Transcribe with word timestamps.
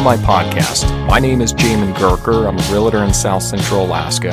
to 0.00 0.04
my 0.04 0.16
podcast. 0.16 0.88
My 1.06 1.18
name 1.18 1.42
is 1.42 1.52
Jamin 1.52 1.92
Gurker. 1.92 2.48
I'm 2.48 2.58
a 2.58 2.72
realtor 2.72 3.04
in 3.04 3.12
South 3.12 3.42
Central 3.42 3.84
Alaska, 3.84 4.32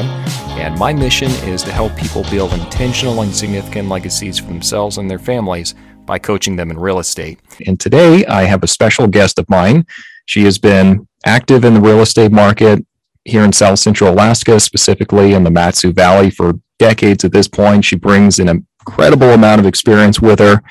and 0.56 0.80
my 0.80 0.94
mission 0.94 1.30
is 1.44 1.62
to 1.64 1.74
help 1.74 1.94
people 1.98 2.24
build 2.32 2.54
intentional 2.54 3.22
and 3.22 3.36
significant 3.36 3.90
legacies 3.90 4.40
for 4.40 4.46
themselves 4.46 4.98
and 4.98 5.12
their 5.12 5.20
families 5.20 5.76
by 6.06 6.20
coaching 6.20 6.56
them 6.56 6.72
in 6.72 6.80
real 6.80 7.00
estate. 7.00 7.40
And 7.66 7.78
today 7.78 8.26
I 8.28 8.44
have 8.44 8.64
a 8.64 8.68
special 8.68 9.08
guest 9.08 9.40
of 9.40 9.50
mine. 9.50 9.86
She 10.26 10.46
has 10.46 10.58
been 10.58 11.06
active 11.26 11.66
in 11.66 11.74
the 11.74 11.82
real 11.82 12.00
estate 12.00 12.32
market 12.32 12.86
here 13.26 13.44
in 13.44 13.52
South 13.52 13.80
Central 13.80 14.14
Alaska, 14.14 14.62
specifically 14.62 15.34
in 15.34 15.44
the 15.44 15.52
Mat-Su 15.52 15.92
Valley 15.92 16.30
for 16.30 16.54
decades 16.80 17.26
at 17.26 17.34
this 17.34 17.50
point. 17.50 17.84
She 17.84 17.98
brings 17.98 18.40
an 18.40 18.48
incredible 18.48 19.32
amount 19.32 19.60
of 19.60 19.68
experience 19.68 20.22
with 20.22 20.40
her. 20.40 20.62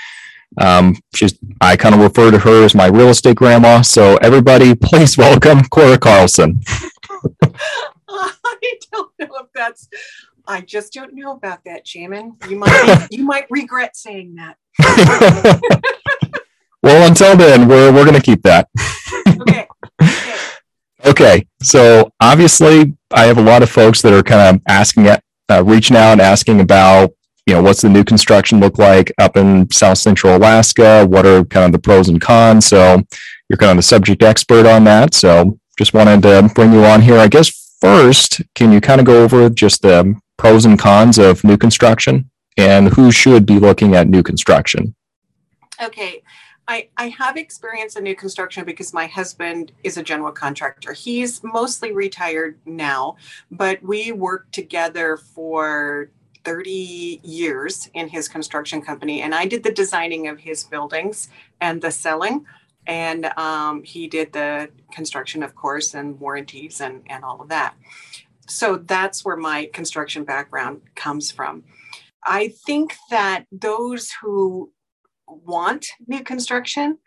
Um, 0.59 0.96
she's, 1.14 1.38
I 1.60 1.77
kind 1.77 1.95
of 1.95 2.00
refer 2.00 2.30
to 2.30 2.38
her 2.38 2.64
as 2.64 2.74
my 2.74 2.87
real 2.87 3.09
estate 3.09 3.37
grandma. 3.37 3.82
So 3.82 4.16
everybody, 4.16 4.74
please 4.82 5.18
welcome 5.18 5.64
Cora 5.64 5.98
Carlson. 5.98 6.60
I 8.09 8.78
don't 8.92 9.10
know 9.18 9.37
if 9.40 9.46
that's. 9.54 9.88
I 10.48 10.60
just 10.60 10.92
don't 10.92 11.14
know 11.14 11.32
about 11.32 11.64
that, 11.64 11.84
Jamin. 11.84 12.48
You 12.48 12.59
might 12.59 13.09
you 13.10 13.24
might 13.24 13.46
regret 13.51 13.96
saying 13.96 14.37
that. 14.37 14.56
well, 16.82 17.09
until 17.09 17.37
then, 17.37 17.68
we're 17.68 17.92
we're 17.92 18.04
gonna 18.04 18.20
keep 18.20 18.42
that. 18.42 18.68
okay. 19.40 19.66
okay. 20.01 20.37
Okay. 21.04 21.46
So 21.62 22.12
obviously, 22.20 22.96
I 23.10 23.26
have 23.26 23.38
a 23.38 23.42
lot 23.42 23.62
of 23.62 23.70
folks 23.70 24.02
that 24.02 24.12
are 24.12 24.23
kind 24.23 24.56
of 24.56 24.62
asking, 24.68 25.09
uh, 25.09 25.18
reaching 25.65 25.96
out 25.96 26.12
and 26.12 26.20
asking 26.20 26.60
about 26.60 27.12
you 27.46 27.55
know, 27.55 27.62
what's 27.62 27.82
the 27.82 27.88
new 27.88 28.02
construction 28.02 28.59
look 28.59 28.77
like 28.77 29.12
up 29.18 29.36
in 29.36 29.70
South 29.70 29.98
Central 29.98 30.37
Alaska? 30.37 31.07
What 31.07 31.24
are 31.24 31.45
kind 31.45 31.66
of 31.66 31.73
the 31.73 31.79
pros 31.79 32.09
and 32.09 32.21
cons? 32.21 32.66
So 32.66 33.02
you're 33.48 33.57
kind 33.57 33.71
of 33.71 33.76
the 33.76 33.82
subject 33.82 34.23
expert 34.23 34.66
on 34.66 34.84
that. 34.84 35.15
So 35.15 35.59
just 35.79 35.95
wanted 35.95 36.23
to 36.23 36.51
bring 36.54 36.73
you 36.73 36.84
on 36.84 37.02
here. 37.02 37.18
I 37.18 37.29
guess 37.29 37.76
first, 37.80 38.43
can 38.54 38.73
you 38.73 38.80
kind 38.80 39.01
of 39.01 39.06
go 39.06 39.23
over 39.23 39.48
just 39.48 39.82
the 39.82 40.18
pros 40.37 40.65
and 40.65 40.79
cons 40.79 41.18
of 41.18 41.45
new 41.45 41.56
construction 41.56 42.29
and 42.56 42.88
who 42.88 43.12
should 43.12 43.46
be 43.46 43.60
looking 43.60 43.95
at 43.95 44.09
new 44.09 44.24
construction? 44.24 44.96
Okay. 45.80 46.23
I, 46.68 46.88
I 46.96 47.10
have 47.10 47.37
experience 47.37 47.95
in 47.95 48.02
new 48.02 48.16
construction 48.16 48.65
because 48.65 48.93
my 48.93 49.06
husband 49.06 49.71
is 49.84 49.99
a 49.99 50.02
general 50.02 50.32
contractor. 50.32 50.93
He's 50.93 51.45
mostly 51.45 51.93
retired 51.93 52.59
now, 52.66 53.16
but 53.52 53.80
we 53.84 54.10
worked 54.10 54.52
together 54.52 55.16
for 55.16 56.10
30 56.47 57.21
years 57.25 57.91
in 57.93 58.09
his 58.09 58.29
construction 58.29 58.80
company, 58.80 59.21
and 59.21 59.35
I 59.35 59.47
did 59.47 59.65
the 59.65 59.73
designing 59.73 60.29
of 60.29 60.39
his 60.39 60.63
buildings 60.63 61.29
and 61.61 61.83
the 61.83 61.91
selling. 61.91 62.47
And 62.87 63.27
um, 63.37 63.83
he 63.83 64.06
did 64.06 64.33
the 64.33 64.71
construction, 64.93 65.43
of 65.43 65.56
course, 65.56 65.94
and 65.94 66.21
warranties 66.21 66.81
and, 66.81 67.03
and 67.11 67.25
all 67.25 67.43
of 67.43 67.49
that. 67.49 67.75
So 68.49 68.77
that's 68.77 69.25
where 69.25 69.37
my 69.37 69.69
construction 69.72 70.22
background 70.22 70.83
comes 70.94 71.33
from. 71.33 71.65
I 72.25 72.55
think 72.65 72.94
that 73.11 73.47
those 73.50 74.12
who 74.22 74.71
want 75.27 75.89
new 76.06 76.22
construction 76.22 76.99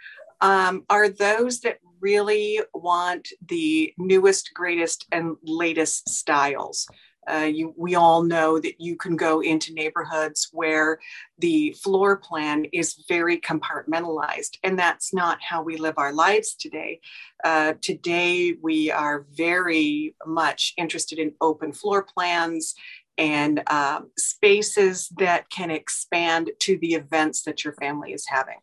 um, 0.42 0.84
are 0.90 1.08
those 1.08 1.62
that 1.62 1.78
really 2.02 2.60
want 2.74 3.30
the 3.48 3.94
newest, 3.98 4.52
greatest, 4.54 5.06
and 5.14 5.38
latest 5.44 6.10
styles. 6.10 6.88
Uh, 7.28 7.50
you, 7.52 7.74
we 7.78 7.96
all 7.96 8.24
know 8.24 8.60
that 8.60 8.80
you 8.80 8.96
can 8.96 9.16
go 9.16 9.42
into 9.42 9.74
neighborhoods 9.74 10.50
where 10.52 11.00
the 11.38 11.72
floor 11.74 12.18
plan 12.18 12.66
is 12.74 13.04
very 13.08 13.40
compartmentalized, 13.40 14.58
and 14.64 14.78
that's 14.78 15.14
not 15.14 15.40
how 15.42 15.62
we 15.62 15.78
live 15.78 15.96
our 15.98 16.14
lives 16.14 16.56
today. 16.56 17.00
Uh, 17.44 17.74
today, 17.82 18.56
we 18.62 18.92
are 18.92 19.26
very 19.34 20.16
much 20.26 20.74
interested 20.78 21.20
in 21.20 21.34
open 21.42 21.72
floor 21.72 22.04
plans 22.04 22.76
and 23.18 23.62
uh, 23.68 24.00
spaces 24.18 25.10
that 25.18 25.50
can 25.50 25.70
expand 25.70 26.52
to 26.60 26.78
the 26.78 26.94
events 26.94 27.44
that 27.44 27.64
your 27.64 27.74
family 27.74 28.14
is 28.14 28.26
having. 28.28 28.56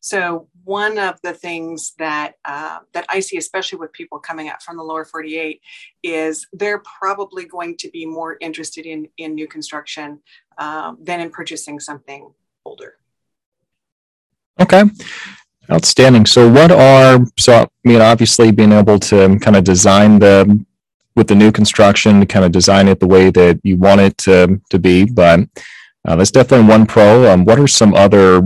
So 0.00 0.48
one 0.64 0.98
of 0.98 1.20
the 1.22 1.32
things 1.32 1.92
that 1.98 2.34
uh, 2.44 2.78
that 2.92 3.06
I 3.08 3.20
see, 3.20 3.36
especially 3.36 3.78
with 3.78 3.92
people 3.92 4.18
coming 4.18 4.48
up 4.48 4.62
from 4.62 4.76
the 4.76 4.82
lower 4.82 5.04
48, 5.04 5.60
is 6.02 6.46
they're 6.52 6.82
probably 7.00 7.44
going 7.44 7.76
to 7.78 7.90
be 7.90 8.06
more 8.06 8.36
interested 8.40 8.86
in 8.86 9.08
in 9.18 9.34
new 9.34 9.48
construction 9.48 10.20
um, 10.58 10.98
than 11.00 11.20
in 11.20 11.30
purchasing 11.30 11.80
something 11.80 12.32
older. 12.64 12.94
Okay. 14.60 14.84
Outstanding. 15.70 16.26
So, 16.26 16.50
what 16.50 16.70
are 16.70 17.24
so? 17.38 17.62
I 17.62 17.68
mean, 17.88 18.00
obviously, 18.00 18.50
being 18.50 18.72
able 18.72 18.98
to 18.98 19.38
kind 19.38 19.56
of 19.56 19.64
design 19.64 20.18
the 20.18 20.64
with 21.14 21.28
the 21.28 21.34
new 21.34 21.52
construction 21.52 22.20
to 22.20 22.26
kind 22.26 22.44
of 22.44 22.52
design 22.52 22.88
it 22.88 23.00
the 23.00 23.06
way 23.06 23.30
that 23.30 23.60
you 23.62 23.76
want 23.76 24.00
it 24.00 24.18
to 24.18 24.60
to 24.70 24.78
be, 24.78 25.04
but 25.04 25.40
uh, 26.04 26.16
that's 26.16 26.32
definitely 26.32 26.66
one 26.66 26.86
pro. 26.86 27.30
Um, 27.30 27.44
what 27.44 27.60
are 27.60 27.68
some 27.68 27.94
other 27.94 28.42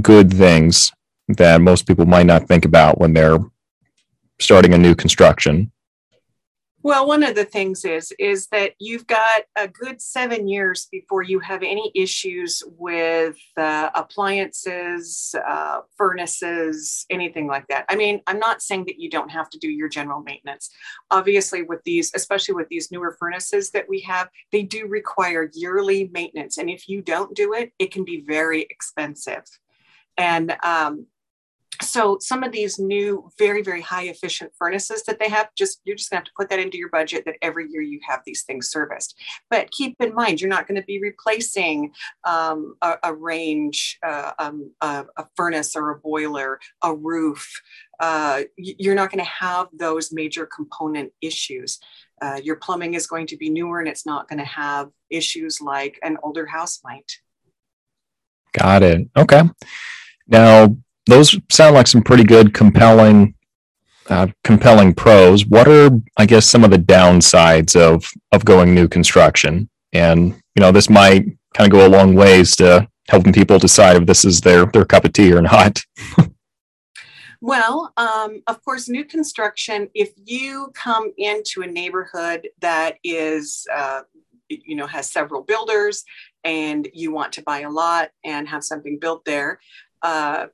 good 0.00 0.32
things 0.32 0.90
that 1.28 1.60
most 1.60 1.86
people 1.86 2.06
might 2.06 2.26
not 2.26 2.46
think 2.46 2.64
about 2.64 2.98
when 2.98 3.12
they're 3.12 3.38
starting 4.40 4.74
a 4.74 4.78
new 4.78 4.94
construction? 4.94 5.70
Well, 6.84 7.06
one 7.06 7.22
of 7.22 7.34
the 7.34 7.46
things 7.46 7.86
is 7.86 8.12
is 8.18 8.48
that 8.48 8.74
you've 8.78 9.06
got 9.06 9.44
a 9.56 9.66
good 9.66 10.02
seven 10.02 10.46
years 10.46 10.86
before 10.92 11.22
you 11.22 11.38
have 11.38 11.62
any 11.62 11.90
issues 11.94 12.62
with 12.76 13.38
uh, 13.56 13.88
appliances, 13.94 15.34
uh, 15.48 15.80
furnaces, 15.96 17.06
anything 17.08 17.46
like 17.46 17.66
that. 17.68 17.86
I 17.88 17.96
mean, 17.96 18.20
I'm 18.26 18.38
not 18.38 18.60
saying 18.60 18.84
that 18.84 19.00
you 19.00 19.08
don't 19.08 19.30
have 19.30 19.48
to 19.50 19.58
do 19.58 19.70
your 19.70 19.88
general 19.88 20.20
maintenance. 20.20 20.68
Obviously, 21.10 21.62
with 21.62 21.82
these, 21.84 22.12
especially 22.14 22.54
with 22.54 22.68
these 22.68 22.92
newer 22.92 23.16
furnaces 23.18 23.70
that 23.70 23.88
we 23.88 24.00
have, 24.00 24.28
they 24.52 24.62
do 24.62 24.86
require 24.86 25.50
yearly 25.54 26.10
maintenance, 26.12 26.58
and 26.58 26.68
if 26.68 26.86
you 26.86 27.00
don't 27.00 27.34
do 27.34 27.54
it, 27.54 27.72
it 27.78 27.92
can 27.92 28.04
be 28.04 28.20
very 28.20 28.60
expensive. 28.60 29.44
And 30.16 30.56
um, 30.62 31.06
so 31.82 32.18
some 32.20 32.42
of 32.42 32.52
these 32.52 32.78
new 32.78 33.30
very 33.38 33.62
very 33.62 33.80
high 33.80 34.04
efficient 34.04 34.52
furnaces 34.56 35.02
that 35.04 35.18
they 35.18 35.28
have 35.28 35.48
just 35.56 35.80
you're 35.84 35.96
just 35.96 36.10
going 36.10 36.18
to 36.18 36.20
have 36.20 36.26
to 36.26 36.32
put 36.36 36.48
that 36.50 36.58
into 36.58 36.78
your 36.78 36.90
budget 36.90 37.24
that 37.24 37.36
every 37.42 37.66
year 37.70 37.82
you 37.82 38.00
have 38.06 38.20
these 38.24 38.42
things 38.42 38.68
serviced. 38.70 39.18
But 39.50 39.70
keep 39.70 39.96
in 40.00 40.14
mind 40.14 40.40
you're 40.40 40.50
not 40.50 40.68
going 40.68 40.80
to 40.80 40.86
be 40.86 41.00
replacing 41.00 41.92
um, 42.24 42.76
a, 42.82 42.96
a, 43.04 43.14
range 43.14 43.98
uh, 44.06 44.32
um, 44.38 44.70
a, 44.80 45.04
a, 45.16 45.26
furnace 45.36 45.74
or 45.74 45.90
a 45.90 45.98
boiler 45.98 46.60
a 46.82 46.94
roof. 46.94 47.60
Uh, 48.00 48.42
you're 48.56 48.94
not 48.94 49.10
going 49.10 49.24
to 49.24 49.30
have 49.30 49.68
those 49.72 50.12
major 50.12 50.46
component 50.46 51.12
issues. 51.20 51.78
Uh, 52.22 52.40
your 52.42 52.56
plumbing 52.56 52.94
is 52.94 53.06
going 53.06 53.26
to 53.26 53.36
be 53.36 53.50
newer 53.50 53.80
and 53.80 53.88
it's 53.88 54.06
not 54.06 54.28
going 54.28 54.38
to 54.38 54.44
have 54.44 54.90
issues 55.10 55.60
like 55.60 55.98
an 56.02 56.18
older 56.22 56.46
house 56.46 56.80
might. 56.84 57.18
Got 58.52 58.84
it. 58.84 59.08
Okay 59.16 59.42
now, 60.26 60.76
those 61.06 61.38
sound 61.50 61.74
like 61.74 61.86
some 61.86 62.02
pretty 62.02 62.24
good, 62.24 62.54
compelling, 62.54 63.34
uh, 64.08 64.28
compelling 64.42 64.94
pros. 64.94 65.46
What 65.46 65.68
are, 65.68 65.90
I 66.16 66.26
guess, 66.26 66.46
some 66.46 66.64
of 66.64 66.70
the 66.70 66.78
downsides 66.78 67.76
of 67.76 68.10
of 68.32 68.44
going 68.44 68.74
new 68.74 68.88
construction? 68.88 69.68
And 69.92 70.32
you 70.54 70.60
know, 70.60 70.72
this 70.72 70.88
might 70.88 71.26
kind 71.54 71.66
of 71.66 71.70
go 71.70 71.86
a 71.86 71.88
long 71.88 72.14
ways 72.14 72.56
to 72.56 72.88
helping 73.08 73.32
people 73.32 73.58
decide 73.58 73.96
if 73.96 74.06
this 74.06 74.24
is 74.24 74.40
their 74.40 74.66
their 74.66 74.84
cup 74.84 75.04
of 75.04 75.12
tea 75.12 75.32
or 75.32 75.42
not. 75.42 75.82
Well, 77.44 77.92
um, 77.98 78.40
of 78.46 78.64
course, 78.64 78.88
new 78.88 79.04
construction, 79.04 79.90
if 79.92 80.12
you 80.16 80.72
come 80.74 81.12
into 81.18 81.60
a 81.60 81.66
neighborhood 81.66 82.48
that 82.62 82.96
is, 83.04 83.66
uh, 83.70 84.00
you 84.48 84.74
know, 84.74 84.86
has 84.86 85.12
several 85.12 85.42
builders 85.42 86.04
and 86.42 86.88
you 86.94 87.12
want 87.12 87.34
to 87.34 87.42
buy 87.42 87.60
a 87.60 87.70
lot 87.70 88.08
and 88.24 88.48
have 88.48 88.64
something 88.64 88.98
built 88.98 89.26
there, 89.26 89.60
uh, 90.04 90.46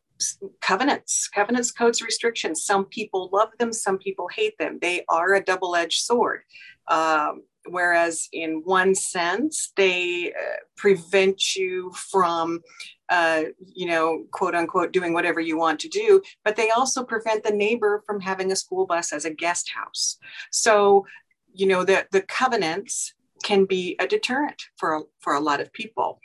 covenants, 0.60 1.28
covenants, 1.28 1.70
codes, 1.70 2.00
restrictions. 2.00 2.64
Some 2.64 2.84
people 2.86 3.28
love 3.32 3.50
them, 3.58 3.72
some 3.72 3.98
people 3.98 4.28
hate 4.28 4.56
them. 4.58 4.78
They 4.80 5.04
are 5.08 5.34
a 5.34 5.44
double 5.44 5.74
edged 5.74 6.02
sword. 6.02 6.42
Um, 6.88 7.42
whereas, 7.68 8.28
in 8.32 8.62
one 8.64 8.94
sense, 8.94 9.72
they 9.76 10.32
uh, 10.32 10.56
prevent 10.76 11.56
you 11.56 11.92
from, 11.94 12.60
uh, 13.08 13.42
you 13.58 13.86
know, 13.86 14.24
quote 14.32 14.54
unquote, 14.54 14.92
doing 14.92 15.12
whatever 15.12 15.40
you 15.40 15.58
want 15.58 15.80
to 15.80 15.88
do, 15.88 16.22
but 16.44 16.56
they 16.56 16.70
also 16.70 17.02
prevent 17.04 17.42
the 17.42 17.50
neighbor 17.50 18.02
from 18.06 18.20
having 18.20 18.52
a 18.52 18.56
school 18.56 18.86
bus 18.86 19.12
as 19.12 19.24
a 19.24 19.34
guest 19.34 19.70
house. 19.70 20.16
So, 20.50 21.06
you 21.52 21.66
know, 21.66 21.84
the, 21.84 22.06
the 22.12 22.22
covenants 22.22 23.14
can 23.42 23.64
be 23.64 23.96
a 23.98 24.06
deterrent 24.06 24.62
for, 24.76 25.04
for 25.20 25.34
a 25.34 25.40
lot 25.40 25.60
of 25.60 25.72
people. 25.72 26.20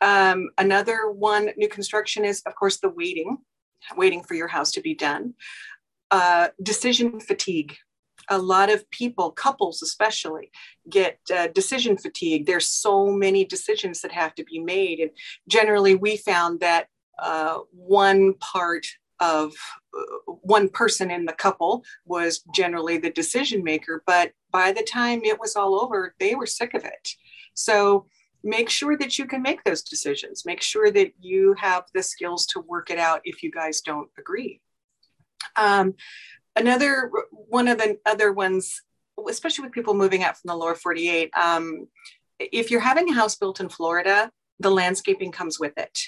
Um, 0.00 0.50
another 0.58 1.10
one, 1.10 1.50
new 1.56 1.68
construction 1.68 2.24
is, 2.24 2.42
of 2.46 2.54
course, 2.54 2.78
the 2.78 2.88
waiting, 2.88 3.38
waiting 3.96 4.22
for 4.22 4.34
your 4.34 4.48
house 4.48 4.70
to 4.72 4.80
be 4.80 4.94
done. 4.94 5.34
Uh, 6.10 6.48
decision 6.62 7.20
fatigue. 7.20 7.76
A 8.28 8.38
lot 8.38 8.70
of 8.70 8.88
people, 8.90 9.30
couples 9.30 9.82
especially, 9.82 10.50
get 10.90 11.18
uh, 11.34 11.48
decision 11.48 11.96
fatigue. 11.96 12.46
There's 12.46 12.66
so 12.66 13.06
many 13.06 13.44
decisions 13.44 14.00
that 14.02 14.12
have 14.12 14.34
to 14.34 14.44
be 14.44 14.58
made. 14.58 14.98
And 14.98 15.10
generally, 15.48 15.94
we 15.94 16.16
found 16.16 16.60
that 16.60 16.86
uh, 17.18 17.58
one 17.70 18.34
part 18.34 18.86
of 19.20 19.54
uh, 19.96 20.32
one 20.42 20.68
person 20.68 21.10
in 21.10 21.24
the 21.24 21.32
couple 21.32 21.84
was 22.04 22.42
generally 22.54 22.98
the 22.98 23.10
decision 23.10 23.64
maker 23.64 24.02
but 24.06 24.32
by 24.50 24.72
the 24.72 24.82
time 24.82 25.22
it 25.24 25.40
was 25.40 25.56
all 25.56 25.80
over 25.80 26.14
they 26.20 26.34
were 26.34 26.46
sick 26.46 26.74
of 26.74 26.84
it 26.84 27.08
so 27.54 28.06
make 28.46 28.70
sure 28.70 28.96
that 28.96 29.18
you 29.18 29.26
can 29.26 29.42
make 29.42 29.62
those 29.64 29.82
decisions 29.82 30.44
make 30.46 30.62
sure 30.62 30.90
that 30.90 31.12
you 31.20 31.54
have 31.58 31.84
the 31.94 32.02
skills 32.02 32.46
to 32.46 32.60
work 32.60 32.90
it 32.90 32.98
out 32.98 33.20
if 33.24 33.42
you 33.42 33.50
guys 33.50 33.80
don't 33.80 34.08
agree 34.18 34.60
um, 35.56 35.94
another 36.54 37.10
one 37.30 37.68
of 37.68 37.78
the 37.78 37.98
other 38.06 38.32
ones 38.32 38.82
especially 39.28 39.64
with 39.64 39.72
people 39.72 39.94
moving 39.94 40.22
out 40.22 40.36
from 40.36 40.48
the 40.48 40.56
lower 40.56 40.74
48 40.74 41.30
um, 41.36 41.88
if 42.38 42.70
you're 42.70 42.80
having 42.80 43.08
a 43.08 43.14
house 43.14 43.36
built 43.36 43.60
in 43.60 43.68
florida 43.68 44.30
the 44.60 44.70
landscaping 44.70 45.32
comes 45.32 45.58
with 45.58 45.76
it 45.76 45.98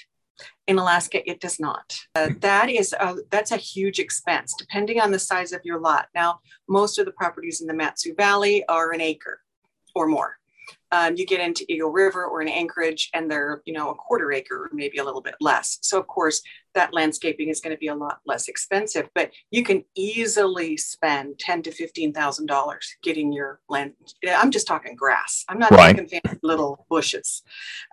in 0.67 0.77
Alaska, 0.77 1.27
it 1.29 1.39
does 1.39 1.59
not. 1.59 1.97
Uh, 2.15 2.29
that 2.39 2.69
is 2.69 2.93
a, 2.93 3.17
that's 3.29 3.51
a 3.51 3.57
huge 3.57 3.99
expense, 3.99 4.53
depending 4.57 4.99
on 4.99 5.11
the 5.11 5.19
size 5.19 5.51
of 5.51 5.61
your 5.63 5.79
lot. 5.79 6.07
Now, 6.15 6.39
most 6.67 6.97
of 6.97 7.05
the 7.05 7.11
properties 7.11 7.61
in 7.61 7.67
the 7.67 7.73
Mat-Su 7.73 8.13
Valley 8.15 8.63
are 8.67 8.91
an 8.91 9.01
acre 9.01 9.41
or 9.95 10.07
more. 10.07 10.38
Um, 10.91 11.15
you 11.15 11.25
get 11.25 11.39
into 11.39 11.65
Eagle 11.67 11.89
River 11.89 12.25
or 12.25 12.41
in 12.41 12.47
Anchorage, 12.47 13.09
and 13.13 13.29
they're 13.29 13.61
you 13.65 13.73
know 13.73 13.89
a 13.89 13.95
quarter 13.95 14.31
acre 14.31 14.55
or 14.55 14.69
maybe 14.73 14.97
a 14.97 15.03
little 15.03 15.21
bit 15.21 15.35
less. 15.39 15.77
So 15.81 15.99
of 15.99 16.07
course, 16.07 16.41
that 16.75 16.93
landscaping 16.93 17.49
is 17.49 17.61
going 17.61 17.75
to 17.75 17.79
be 17.79 17.87
a 17.87 17.95
lot 17.95 18.19
less 18.25 18.47
expensive. 18.47 19.09
But 19.13 19.31
you 19.51 19.63
can 19.63 19.83
easily 19.95 20.77
spend 20.77 21.39
ten 21.39 21.61
to 21.63 21.71
fifteen 21.71 22.13
thousand 22.13 22.47
dollars 22.47 22.95
getting 23.03 23.31
your 23.31 23.59
land. 23.69 23.93
I'm 24.27 24.51
just 24.51 24.67
talking 24.67 24.95
grass. 24.95 25.45
I'm 25.47 25.59
not 25.59 25.71
right. 25.71 25.95
talking 25.95 26.21
little 26.43 26.85
bushes. 26.89 27.43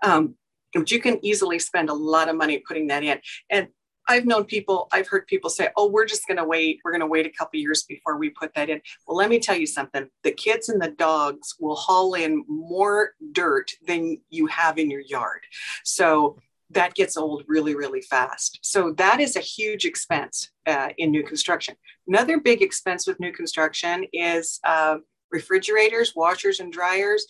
Um, 0.03 0.37
but 0.75 0.91
you 0.91 1.01
can 1.01 1.25
easily 1.25 1.59
spend 1.59 1.89
a 1.89 1.95
lot 1.95 2.29
of 2.29 2.37
money 2.37 2.63
putting 2.67 2.89
that 2.89 3.03
in. 3.03 3.19
And 3.51 3.69
I've 4.09 4.27
known 4.27 4.45
people, 4.45 4.89
I've 4.93 5.09
heard 5.09 5.27
people 5.27 5.51
say, 5.51 5.71
oh, 5.77 5.89
we're 5.89 6.07
just 6.07 6.27
going 6.27 6.37
to 6.37 6.45
wait. 6.45 6.81
We're 6.85 6.93
going 6.93 7.01
to 7.01 7.07
wait 7.07 7.27
a 7.27 7.31
couple 7.31 7.61
years 7.61 7.83
before 7.85 8.19
we 8.19 8.31
put 8.31 8.55
that 8.55 8.71
in. 8.71 8.81
Well, 9.07 9.17
let 9.17 9.31
me 9.31 9.39
tell 9.39 9.57
you 9.57 9.67
something 9.67 10.09
the 10.23 10.33
kids 10.33 10.69
and 10.69 10.81
the 10.81 10.91
dogs 10.91 11.55
will 11.61 11.77
haul 11.77 12.15
in 12.15 12.45
more 12.49 13.13
dirt 13.33 13.73
than 13.87 14.19
you 14.31 14.47
have 14.47 14.79
in 14.79 14.91
your 14.91 15.01
yard. 15.01 15.43
So 15.85 16.39
that 16.71 16.95
gets 16.95 17.17
old 17.17 17.45
really, 17.47 17.75
really 17.75 18.01
fast. 18.01 18.59
So 18.63 18.93
that 18.93 19.21
is 19.21 19.37
a 19.37 19.41
huge 19.41 19.85
expense 19.85 20.51
uh, 20.67 20.89
in 20.99 21.11
new 21.11 21.23
construction. 21.23 21.77
Another 22.09 22.41
big 22.41 22.63
expense 22.63 23.07
with 23.07 23.21
new 23.21 23.33
construction 23.33 24.05
is 24.13 24.59
uh, 24.65 24.97
refrigerators, 25.31 26.15
washers, 26.17 26.61
and 26.61 26.73
dryers 26.73 27.27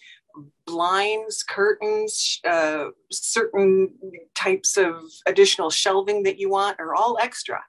blinds, 0.66 1.42
curtains, 1.42 2.40
uh, 2.48 2.86
certain 3.10 3.90
types 4.34 4.76
of 4.76 5.02
additional 5.26 5.70
shelving 5.70 6.24
that 6.24 6.38
you 6.38 6.50
want 6.50 6.80
are 6.80 6.94
all 6.94 7.18
extra. 7.20 7.62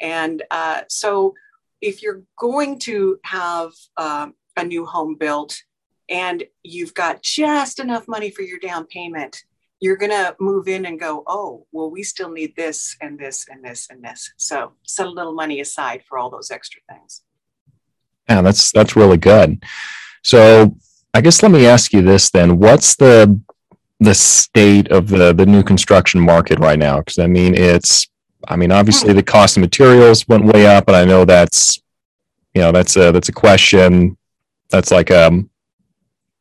And 0.00 0.42
uh, 0.50 0.82
so, 0.88 1.34
if 1.80 2.02
you're 2.02 2.22
going 2.38 2.78
to 2.80 3.18
have 3.24 3.72
uh, 3.96 4.28
a 4.56 4.64
new 4.64 4.86
home 4.86 5.14
built 5.14 5.62
and 6.08 6.44
you've 6.62 6.94
got 6.94 7.22
just 7.22 7.78
enough 7.78 8.08
money 8.08 8.30
for 8.30 8.42
your 8.42 8.58
down 8.58 8.86
payment, 8.86 9.44
you're 9.80 9.96
going 9.96 10.10
to 10.10 10.34
move 10.40 10.68
in 10.68 10.86
and 10.86 10.98
go, 10.98 11.22
oh, 11.26 11.66
well, 11.72 11.90
we 11.90 12.02
still 12.02 12.30
need 12.30 12.56
this 12.56 12.96
and 13.00 13.18
this 13.18 13.46
and 13.50 13.62
this 13.64 13.88
and 13.90 14.02
this. 14.02 14.32
So, 14.36 14.72
set 14.82 15.06
a 15.06 15.10
little 15.10 15.34
money 15.34 15.60
aside 15.60 16.02
for 16.08 16.18
all 16.18 16.30
those 16.30 16.50
extra 16.50 16.80
things. 16.90 17.22
Yeah, 18.28 18.42
that's 18.42 18.72
that's 18.72 18.96
really 18.96 19.18
good. 19.18 19.62
So 20.22 20.76
I 21.16 21.22
guess 21.22 21.42
let 21.42 21.50
me 21.50 21.64
ask 21.64 21.94
you 21.94 22.02
this 22.02 22.28
then: 22.28 22.58
What's 22.58 22.94
the 22.94 23.40
the 24.00 24.14
state 24.14 24.88
of 24.88 25.08
the 25.08 25.32
the 25.32 25.46
new 25.46 25.62
construction 25.62 26.20
market 26.20 26.58
right 26.58 26.78
now? 26.78 26.98
Because 26.98 27.18
I 27.18 27.26
mean, 27.26 27.54
it's 27.54 28.06
I 28.46 28.56
mean, 28.56 28.70
obviously 28.70 29.14
the 29.14 29.22
cost 29.22 29.56
of 29.56 29.62
materials 29.62 30.28
went 30.28 30.44
way 30.44 30.66
up, 30.66 30.88
and 30.88 30.96
I 30.96 31.06
know 31.06 31.24
that's 31.24 31.80
you 32.54 32.60
know 32.60 32.70
that's 32.70 32.96
a 32.96 33.12
that's 33.12 33.30
a 33.30 33.32
question 33.32 34.18
that's 34.68 34.90
like 34.90 35.08
a 35.08 35.42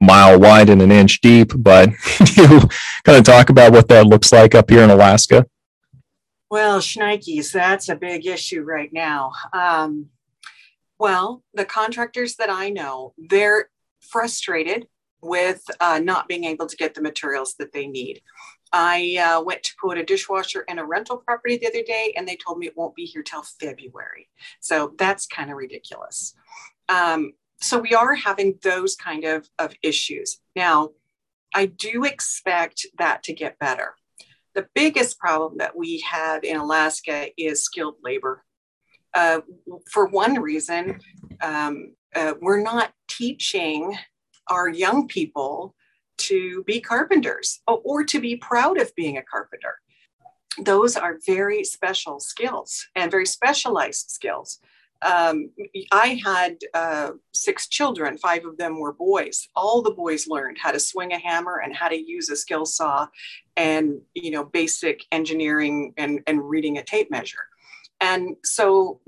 mile 0.02 0.38
wide 0.42 0.70
and 0.70 0.82
an 0.82 0.92
inch 0.92 1.22
deep. 1.22 1.54
But 1.56 1.92
you 2.36 2.60
kind 3.06 3.18
of 3.18 3.24
talk 3.24 3.50
about 3.50 3.72
what 3.72 3.88
that 3.88 4.06
looks 4.06 4.34
like 4.34 4.56
up 4.56 4.70
here 4.70 4.84
in 4.84 4.90
Alaska? 4.90 5.46
Well, 6.52 6.82
shnikes, 6.82 7.50
that's 7.54 7.88
a 7.88 7.96
big 7.96 8.28
issue 8.28 8.62
right 8.62 8.92
now. 8.92 9.32
Um, 9.54 10.08
well, 11.00 11.44
the 11.54 11.64
contractors 11.64 12.36
that 12.36 12.50
I 12.50 12.72
know, 12.72 13.14
they're 13.18 13.70
frustrated 14.10 14.88
with 15.22 15.64
uh, 15.80 16.00
not 16.02 16.28
being 16.28 16.44
able 16.44 16.68
to 16.68 16.78
get 16.78 16.94
the 16.94 17.02
materials 17.02 17.56
that 17.60 17.74
they 17.74 17.88
need. 17.88 18.22
I 18.72 19.18
uh, 19.18 19.42
went 19.42 19.64
to 19.64 19.74
put 19.82 19.98
a 19.98 20.04
dishwasher 20.04 20.66
in 20.68 20.80
a 20.80 20.86
rental 20.86 21.18
property 21.18 21.58
the 21.58 21.68
other 21.68 21.84
day, 21.84 22.14
and 22.16 22.28
they 22.28 22.36
told 22.36 22.60
me 22.60 22.68
it 22.68 22.78
won't 22.78 22.96
be 22.96 23.06
here 23.06 23.24
till 23.24 23.44
February. 23.44 24.30
So 24.60 24.94
that's 24.98 25.28
kind 25.28 25.50
of 25.50 25.58
ridiculous. 25.58 26.36
Um, 26.90 27.34
so 27.62 27.80
we 27.80 27.94
are 27.94 28.14
having 28.14 28.60
those 28.64 28.96
kind 28.96 29.24
of, 29.24 29.48
of 29.58 29.74
issues. 29.82 30.40
Now, 30.56 30.92
I 31.54 31.68
do 31.68 32.04
expect 32.04 32.86
that 32.98 33.24
to 33.24 33.34
get 33.34 33.58
better. 33.60 33.96
The 34.54 34.68
biggest 34.76 35.18
problem 35.20 35.58
that 35.58 35.76
we 35.76 36.02
have 36.02 36.44
in 36.44 36.58
Alaska 36.58 37.28
is 37.38 37.64
skilled 37.64 37.96
labor. 38.04 38.44
Uh, 39.14 39.40
for 39.90 40.08
one 40.08 40.42
reason, 40.42 41.00
um, 41.42 41.94
uh, 42.16 42.34
we're 42.42 42.62
not 42.62 42.94
teaching 43.08 43.98
our 44.48 44.70
young 44.70 45.08
people 45.08 45.76
to 46.18 46.64
be 46.64 46.80
carpenters 46.80 47.62
or, 47.68 48.04
to 48.04 48.20
be 48.20 48.38
proud 48.38 48.80
of 48.80 48.96
being 48.96 49.18
a 49.18 49.24
carpenter. 49.24 49.80
Those 50.62 50.96
are 50.96 51.20
very 51.26 51.64
special 51.64 52.20
skills 52.20 52.88
and 52.96 53.12
very 53.12 53.26
specialized 53.26 54.10
skills. 54.10 54.60
Um, 55.02 55.52
I 55.92 56.20
had 56.24 56.56
uh, 56.74 57.12
six 57.34 57.68
children, 57.68 58.18
five 58.18 58.46
of 58.46 58.58
them 58.58 58.80
were 58.80 58.94
boys. 58.94 59.50
All 59.56 59.82
the 59.82 59.92
boys 59.92 60.28
learned 60.28 60.58
how 60.58 60.72
to 60.72 60.80
swing 60.80 61.12
a 61.12 61.20
hammer 61.20 61.62
and 61.64 61.76
how 61.76 61.90
to 61.90 62.02
use 62.02 62.30
a 62.30 62.36
skill 62.38 62.66
saw 62.66 63.08
and, 63.58 64.00
you 64.14 64.32
know, 64.32 64.46
basic 64.46 65.04
engineering 65.12 65.94
and, 65.98 66.22
and 66.28 66.50
reading 66.50 66.78
a 66.78 66.84
tape 66.84 67.12
measure. 67.12 67.48
And 68.00 68.38
so 68.44 69.02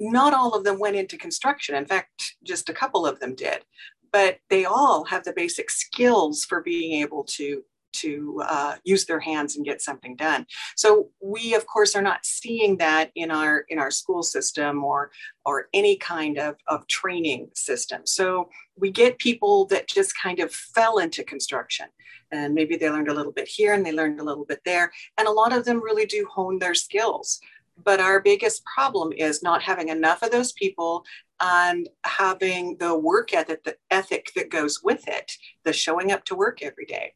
not 0.00 0.34
all 0.34 0.54
of 0.54 0.64
them 0.64 0.78
went 0.78 0.96
into 0.96 1.16
construction. 1.16 1.74
In 1.74 1.86
fact, 1.86 2.36
just 2.44 2.68
a 2.68 2.74
couple 2.74 3.06
of 3.06 3.20
them 3.20 3.34
did, 3.34 3.64
but 4.12 4.38
they 4.50 4.64
all 4.64 5.04
have 5.04 5.24
the 5.24 5.32
basic 5.32 5.70
skills 5.70 6.44
for 6.44 6.62
being 6.62 7.00
able 7.00 7.24
to 7.24 7.62
to 7.90 8.42
uh, 8.46 8.76
use 8.84 9.06
their 9.06 9.20
hands 9.20 9.56
and 9.56 9.64
get 9.64 9.80
something 9.80 10.14
done. 10.14 10.46
So 10.76 11.08
we, 11.22 11.54
of 11.54 11.66
course, 11.66 11.96
are 11.96 12.02
not 12.02 12.24
seeing 12.24 12.76
that 12.78 13.10
in 13.14 13.30
our 13.30 13.64
in 13.68 13.78
our 13.78 13.90
school 13.90 14.22
system 14.22 14.84
or 14.84 15.10
or 15.44 15.68
any 15.72 15.96
kind 15.96 16.38
of, 16.38 16.56
of 16.66 16.86
training 16.86 17.50
system. 17.54 18.02
So 18.04 18.50
we 18.76 18.90
get 18.90 19.18
people 19.18 19.66
that 19.66 19.88
just 19.88 20.12
kind 20.22 20.40
of 20.40 20.52
fell 20.52 20.98
into 20.98 21.24
construction. 21.24 21.86
And 22.30 22.54
maybe 22.54 22.76
they 22.76 22.90
learned 22.90 23.08
a 23.08 23.14
little 23.14 23.32
bit 23.32 23.48
here 23.48 23.72
and 23.72 23.84
they 23.84 23.92
learned 23.92 24.20
a 24.20 24.24
little 24.24 24.44
bit 24.44 24.60
there. 24.64 24.92
And 25.16 25.26
a 25.26 25.32
lot 25.32 25.56
of 25.56 25.64
them 25.64 25.82
really 25.82 26.04
do 26.04 26.28
hone 26.30 26.58
their 26.58 26.74
skills. 26.74 27.40
But 27.84 28.00
our 28.00 28.20
biggest 28.20 28.64
problem 28.64 29.12
is 29.12 29.42
not 29.42 29.62
having 29.62 29.88
enough 29.88 30.22
of 30.22 30.30
those 30.30 30.52
people 30.52 31.04
and 31.40 31.88
having 32.04 32.76
the 32.78 32.96
work 32.96 33.32
ethic, 33.32 33.64
the 33.64 33.76
ethic 33.90 34.32
that 34.34 34.50
goes 34.50 34.82
with 34.82 35.06
it, 35.06 35.32
the 35.64 35.72
showing 35.72 36.10
up 36.12 36.24
to 36.24 36.34
work 36.34 36.62
every 36.62 36.86
day. 36.86 37.14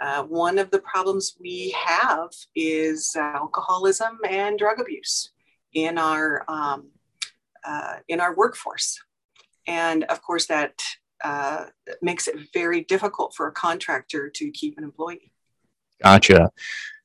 Uh, 0.00 0.24
one 0.24 0.58
of 0.58 0.70
the 0.70 0.80
problems 0.80 1.36
we 1.40 1.74
have 1.78 2.30
is 2.56 3.14
alcoholism 3.16 4.18
and 4.28 4.58
drug 4.58 4.80
abuse 4.80 5.30
in 5.74 5.96
our 5.96 6.44
um, 6.48 6.88
uh, 7.64 7.96
in 8.08 8.20
our 8.20 8.34
workforce, 8.34 9.00
and 9.68 10.02
of 10.04 10.20
course 10.20 10.46
that 10.46 10.82
uh, 11.22 11.66
makes 12.02 12.26
it 12.26 12.34
very 12.52 12.82
difficult 12.82 13.32
for 13.36 13.46
a 13.46 13.52
contractor 13.52 14.28
to 14.28 14.50
keep 14.50 14.76
an 14.76 14.82
employee. 14.82 15.30
Gotcha. 16.02 16.50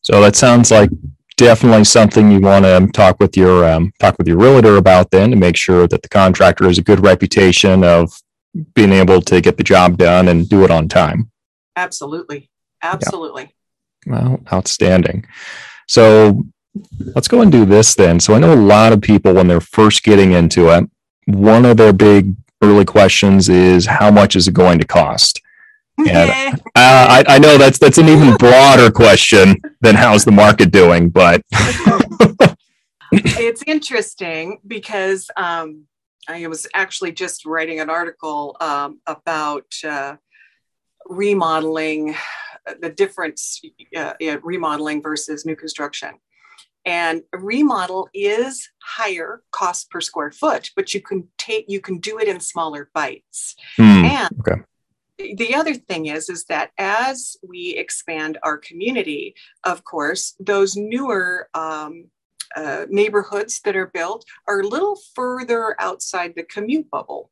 So 0.01 0.19
that 0.21 0.35
sounds 0.35 0.71
like 0.71 0.89
definitely 1.37 1.83
something 1.85 2.31
you 2.31 2.41
want 2.41 2.65
to 2.65 2.87
talk 2.93 3.19
with 3.19 3.37
your 3.37 3.69
um, 3.69 3.93
talk 3.99 4.17
with 4.17 4.27
your 4.27 4.37
realtor 4.37 4.77
about 4.77 5.11
then 5.11 5.29
to 5.29 5.35
make 5.35 5.55
sure 5.55 5.87
that 5.87 6.01
the 6.01 6.09
contractor 6.09 6.65
has 6.65 6.77
a 6.77 6.83
good 6.83 6.99
reputation 6.99 7.83
of 7.83 8.11
being 8.73 8.91
able 8.91 9.21
to 9.21 9.39
get 9.39 9.57
the 9.57 9.63
job 9.63 9.97
done 9.97 10.27
and 10.27 10.49
do 10.49 10.63
it 10.63 10.71
on 10.71 10.89
time. 10.89 11.31
Absolutely, 11.75 12.49
absolutely. 12.81 13.53
Yeah. 14.05 14.13
Well, 14.13 14.39
outstanding. 14.51 15.25
So 15.87 16.45
let's 17.15 17.27
go 17.27 17.41
and 17.41 17.51
do 17.51 17.65
this 17.65 17.95
then. 17.95 18.19
So 18.19 18.33
I 18.33 18.39
know 18.39 18.53
a 18.53 18.55
lot 18.55 18.93
of 18.93 19.01
people 19.01 19.33
when 19.33 19.47
they're 19.47 19.61
first 19.61 20.03
getting 20.03 20.31
into 20.31 20.69
it, 20.69 20.89
one 21.25 21.65
of 21.65 21.77
their 21.77 21.93
big 21.93 22.35
early 22.61 22.85
questions 22.85 23.49
is 23.49 23.85
how 23.85 24.09
much 24.09 24.35
is 24.35 24.47
it 24.47 24.53
going 24.53 24.79
to 24.79 24.87
cost? 24.87 25.41
And 25.99 26.53
uh, 26.53 26.61
I, 26.75 27.23
I 27.27 27.39
know 27.39 27.57
that's 27.57 27.79
that's 27.79 27.97
an 27.97 28.07
even 28.07 28.35
broader 28.35 28.91
question 28.91 29.55
than 29.81 29.95
how's 29.95 30.25
the 30.25 30.31
market 30.31 30.71
doing, 30.71 31.09
but 31.09 31.41
it's 33.11 33.63
interesting 33.65 34.59
because 34.67 35.29
um, 35.37 35.85
I 36.27 36.45
was 36.47 36.67
actually 36.73 37.13
just 37.13 37.45
writing 37.45 37.79
an 37.79 37.89
article 37.89 38.57
um, 38.59 38.99
about 39.07 39.65
uh, 39.83 40.17
remodeling, 41.07 42.15
the 42.81 42.89
difference 42.89 43.61
uh, 43.95 44.13
remodeling 44.43 45.01
versus 45.01 45.45
new 45.45 45.55
construction. 45.55 46.15
And 46.85 47.23
remodel 47.33 48.07
is 48.13 48.69
higher 48.81 49.41
cost 49.51 49.89
per 49.89 49.99
square 49.99 50.31
foot, 50.31 50.69
but 50.75 50.93
you 50.93 51.01
can 51.01 51.27
take 51.37 51.65
you 51.67 51.81
can 51.81 51.97
do 51.97 52.17
it 52.17 52.27
in 52.27 52.39
smaller 52.39 52.89
bites. 52.93 53.55
Hmm, 53.75 54.05
and 54.05 54.29
okay. 54.39 54.61
The 55.17 55.55
other 55.55 55.73
thing 55.73 56.07
is 56.07 56.29
is 56.29 56.45
that 56.45 56.71
as 56.77 57.37
we 57.47 57.75
expand 57.75 58.37
our 58.43 58.57
community, 58.57 59.35
of 59.63 59.83
course, 59.83 60.35
those 60.39 60.75
newer 60.75 61.49
um, 61.53 62.05
uh, 62.55 62.85
neighborhoods 62.89 63.61
that 63.61 63.75
are 63.75 63.87
built 63.87 64.25
are 64.47 64.61
a 64.61 64.67
little 64.67 64.97
further 65.15 65.75
outside 65.79 66.33
the 66.35 66.43
commute 66.43 66.89
bubble. 66.89 67.31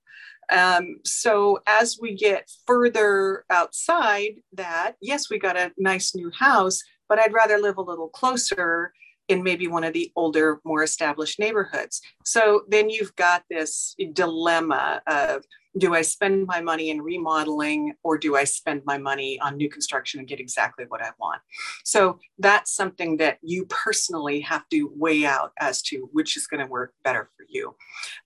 Um, 0.51 0.97
so 1.03 1.59
as 1.65 1.97
we 1.99 2.15
get 2.15 2.51
further 2.67 3.45
outside 3.49 4.35
that, 4.53 4.95
yes, 5.01 5.29
we 5.29 5.39
got 5.39 5.57
a 5.57 5.71
nice 5.77 6.15
new 6.15 6.31
house, 6.37 6.81
but 7.09 7.19
I'd 7.19 7.33
rather 7.33 7.57
live 7.57 7.77
a 7.77 7.81
little 7.81 8.09
closer 8.09 8.93
in 9.27 9.43
maybe 9.43 9.67
one 9.67 9.83
of 9.83 9.93
the 9.93 10.11
older, 10.15 10.59
more 10.63 10.83
established 10.83 11.39
neighborhoods. 11.39 12.01
So 12.23 12.63
then 12.67 12.89
you've 12.89 13.15
got 13.15 13.43
this 13.49 13.95
dilemma 14.13 15.01
of 15.07 15.43
do 15.77 15.93
I 15.93 16.03
spend 16.03 16.47
my 16.47 16.61
money 16.61 16.89
in 16.89 17.01
remodeling 17.01 17.93
or 18.03 18.17
do 18.17 18.37
I 18.37 18.45
spend 18.45 18.83
my 18.85 18.97
money 18.97 19.39
on 19.41 19.57
new 19.57 19.69
construction 19.69 20.19
and 20.19 20.27
get 20.27 20.39
exactly 20.39 20.85
what 20.87 21.01
I 21.01 21.09
want? 21.19 21.41
So 21.83 22.19
that's 22.39 22.73
something 22.73 23.17
that 23.17 23.39
you 23.41 23.65
personally 23.65 24.39
have 24.41 24.67
to 24.69 24.91
weigh 24.95 25.25
out 25.25 25.51
as 25.59 25.81
to 25.83 26.09
which 26.13 26.37
is 26.37 26.47
going 26.47 26.61
to 26.61 26.71
work 26.71 26.93
better 27.03 27.29
for 27.35 27.45
you. 27.49 27.75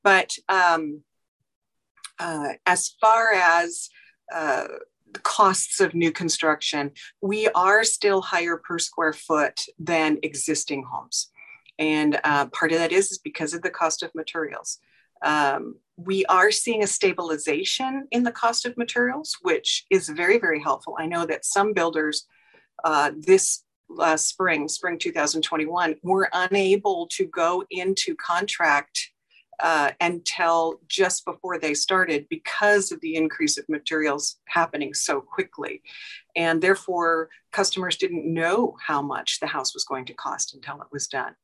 But 0.03 0.35
um, 0.47 1.01
uh, 2.19 2.53
as 2.65 2.89
far 3.01 3.33
as 3.33 3.89
uh, 4.33 4.67
costs 5.23 5.79
of 5.79 5.93
new 5.93 6.11
construction, 6.11 6.91
we 7.21 7.47
are 7.49 7.83
still 7.83 8.21
higher 8.21 8.57
per 8.57 8.79
square 8.79 9.13
foot 9.13 9.65
than 9.77 10.17
existing 10.23 10.83
homes. 10.83 11.31
And 11.77 12.19
uh, 12.23 12.47
part 12.47 12.71
of 12.71 12.79
that 12.79 12.91
is, 12.91 13.17
because 13.17 13.53
of 13.53 13.61
the 13.61 13.69
cost 13.69 14.03
of 14.03 14.13
materials. 14.13 14.79
Um, 15.21 15.75
we 15.97 16.25
are 16.25 16.51
seeing 16.51 16.83
a 16.83 16.87
stabilization 16.87 18.07
in 18.11 18.23
the 18.23 18.31
cost 18.31 18.65
of 18.65 18.77
materials, 18.77 19.37
which 19.41 19.85
is 19.89 20.09
very, 20.09 20.39
very 20.39 20.61
helpful. 20.61 20.95
I 20.97 21.07
know 21.07 21.25
that 21.25 21.45
some 21.45 21.73
builders 21.73 22.25
uh, 22.83 23.11
this 23.17 23.63
last 23.89 24.27
spring, 24.27 24.67
spring 24.67 24.97
2021, 24.97 25.95
were 26.03 26.29
unable 26.31 27.07
to 27.07 27.25
go 27.25 27.63
into 27.69 28.15
contract 28.15 29.11
uh, 29.59 29.91
until 29.99 30.79
just 30.87 31.25
before 31.25 31.59
they 31.59 31.73
started 31.73 32.27
because 32.29 32.91
of 32.91 33.01
the 33.01 33.15
increase 33.15 33.57
of 33.57 33.67
materials 33.67 34.37
happening 34.45 34.93
so 34.93 35.21
quickly. 35.21 35.81
And 36.35 36.61
therefore, 36.61 37.29
customers 37.51 37.97
didn't 37.97 38.31
know 38.31 38.77
how 38.85 39.01
much 39.01 39.39
the 39.39 39.47
house 39.47 39.73
was 39.73 39.83
going 39.83 40.05
to 40.05 40.13
cost 40.13 40.53
until 40.53 40.81
it 40.81 40.87
was 40.91 41.07
done. 41.07 41.35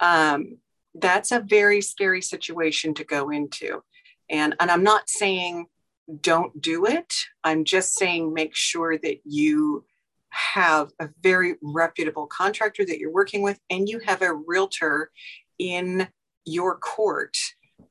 Um, 0.00 0.58
that's 0.94 1.32
a 1.32 1.40
very 1.40 1.80
scary 1.80 2.22
situation 2.22 2.94
to 2.94 3.04
go 3.04 3.30
into. 3.30 3.82
And, 4.30 4.54
and 4.60 4.70
I'm 4.70 4.82
not 4.82 5.08
saying 5.08 5.66
don't 6.20 6.60
do 6.60 6.86
it. 6.86 7.12
I'm 7.42 7.64
just 7.64 7.94
saying 7.94 8.32
make 8.32 8.54
sure 8.54 8.96
that 8.96 9.18
you 9.24 9.84
have 10.30 10.92
a 11.00 11.08
very 11.22 11.56
reputable 11.62 12.26
contractor 12.26 12.84
that 12.84 12.98
you're 12.98 13.12
working 13.12 13.42
with 13.42 13.58
and 13.70 13.88
you 13.88 13.98
have 14.00 14.22
a 14.22 14.34
realtor 14.34 15.10
in 15.58 16.08
your 16.44 16.78
court 16.78 17.36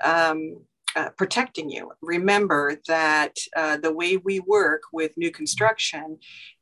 um, 0.04 0.58
uh, 0.96 1.10
protecting 1.18 1.70
you. 1.70 1.92
Remember 2.02 2.80
that 2.88 3.38
uh, 3.56 3.78
the 3.78 3.92
way 3.92 4.18
we 4.18 4.40
work 4.40 4.84
with 4.94 5.18
new 5.18 5.32
construction 5.32 6.18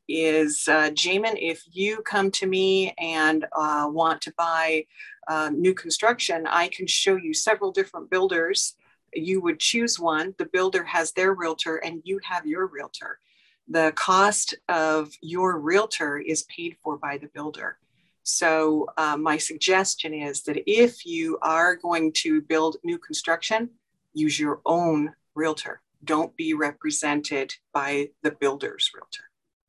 is 0.08 0.66
uh, 0.68 0.90
Jamin, 0.90 1.36
if 1.40 1.62
you 1.70 2.02
come 2.02 2.30
to 2.32 2.46
me 2.46 2.92
and 2.98 3.46
uh, 3.56 3.88
want 3.90 4.20
to 4.22 4.34
buy 4.36 4.86
uh, 5.28 5.50
new 5.54 5.72
construction, 5.72 6.46
I 6.46 6.68
can 6.68 6.86
show 6.86 7.16
you 7.16 7.32
several 7.32 7.72
different 7.72 8.10
builders. 8.10 8.74
You 9.14 9.40
would 9.42 9.60
choose 9.60 9.98
one, 9.98 10.34
the 10.38 10.46
builder 10.46 10.84
has 10.84 11.12
their 11.12 11.32
realtor, 11.32 11.76
and 11.76 12.02
you 12.04 12.18
have 12.24 12.44
your 12.44 12.66
realtor. 12.66 13.20
The 13.68 13.92
cost 13.94 14.54
of 14.68 15.12
your 15.22 15.58
realtor 15.58 16.18
is 16.18 16.42
paid 16.44 16.76
for 16.82 16.98
by 16.98 17.16
the 17.18 17.28
builder. 17.28 17.78
So, 18.24 18.88
uh, 18.96 19.16
my 19.18 19.36
suggestion 19.36 20.14
is 20.14 20.42
that 20.42 20.62
if 20.66 21.04
you 21.04 21.38
are 21.42 21.76
going 21.76 22.12
to 22.22 22.40
build 22.40 22.76
new 22.82 22.98
construction, 22.98 23.70
use 24.14 24.40
your 24.40 24.60
own 24.64 25.12
realtor. 25.34 25.82
Don't 26.02 26.34
be 26.36 26.54
represented 26.54 27.54
by 27.72 28.08
the 28.22 28.30
builder's 28.30 28.90
realtor. 28.94 29.24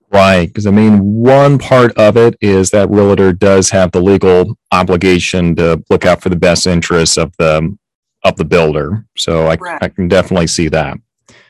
Right. 0.10 0.48
Because 0.48 0.68
I 0.68 0.72
mean, 0.72 1.00
one 1.00 1.58
part 1.58 1.98
of 1.98 2.16
it 2.16 2.38
is 2.40 2.70
that 2.72 2.90
realtor 2.90 3.34
does 3.34 3.70
have 3.72 3.92
the 3.92 4.02
legal 4.02 4.58
obligation 4.72 5.56
to 5.56 5.84
look 5.90 6.06
out 6.06 6.22
for 6.22 6.30
the 6.30 6.36
best 6.36 6.68
interests 6.68 7.18
of 7.18 7.36
the 7.38 7.76
of 8.24 8.38
the 8.38 8.46
builder. 8.46 9.06
So 9.18 9.48
I, 9.48 9.58
I 9.82 9.90
can 9.90 10.08
definitely 10.08 10.48
see 10.48 10.68
that. 10.70 10.98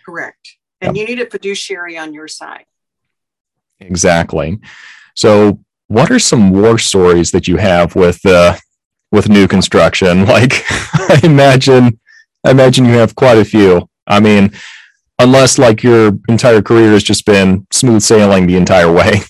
Correct. 0.05 0.57
And 0.81 0.95
yep. 0.95 1.07
you 1.07 1.15
need 1.15 1.25
a 1.25 1.29
fiduciary 1.29 1.97
on 1.97 2.13
your 2.13 2.27
side. 2.27 2.65
Exactly. 3.79 4.59
So 5.15 5.59
what 5.87 6.11
are 6.11 6.19
some 6.19 6.51
war 6.51 6.77
stories 6.77 7.31
that 7.31 7.47
you 7.47 7.57
have 7.57 7.95
with 7.95 8.25
uh, 8.25 8.55
with 9.11 9.29
new 9.29 9.47
construction? 9.47 10.25
Like 10.35 10.63
I 10.71 11.19
imagine 11.23 11.99
I 12.45 12.51
imagine 12.51 12.85
you 12.85 12.93
have 12.93 13.15
quite 13.15 13.37
a 13.37 13.45
few. 13.45 13.89
I 14.07 14.19
mean, 14.19 14.51
unless 15.19 15.57
like 15.57 15.83
your 15.83 16.11
entire 16.27 16.61
career 16.61 16.91
has 16.91 17.03
just 17.03 17.25
been 17.25 17.65
smooth 17.71 18.01
sailing 18.01 18.47
the 18.47 18.57
entire 18.57 18.91
way. 18.91 19.21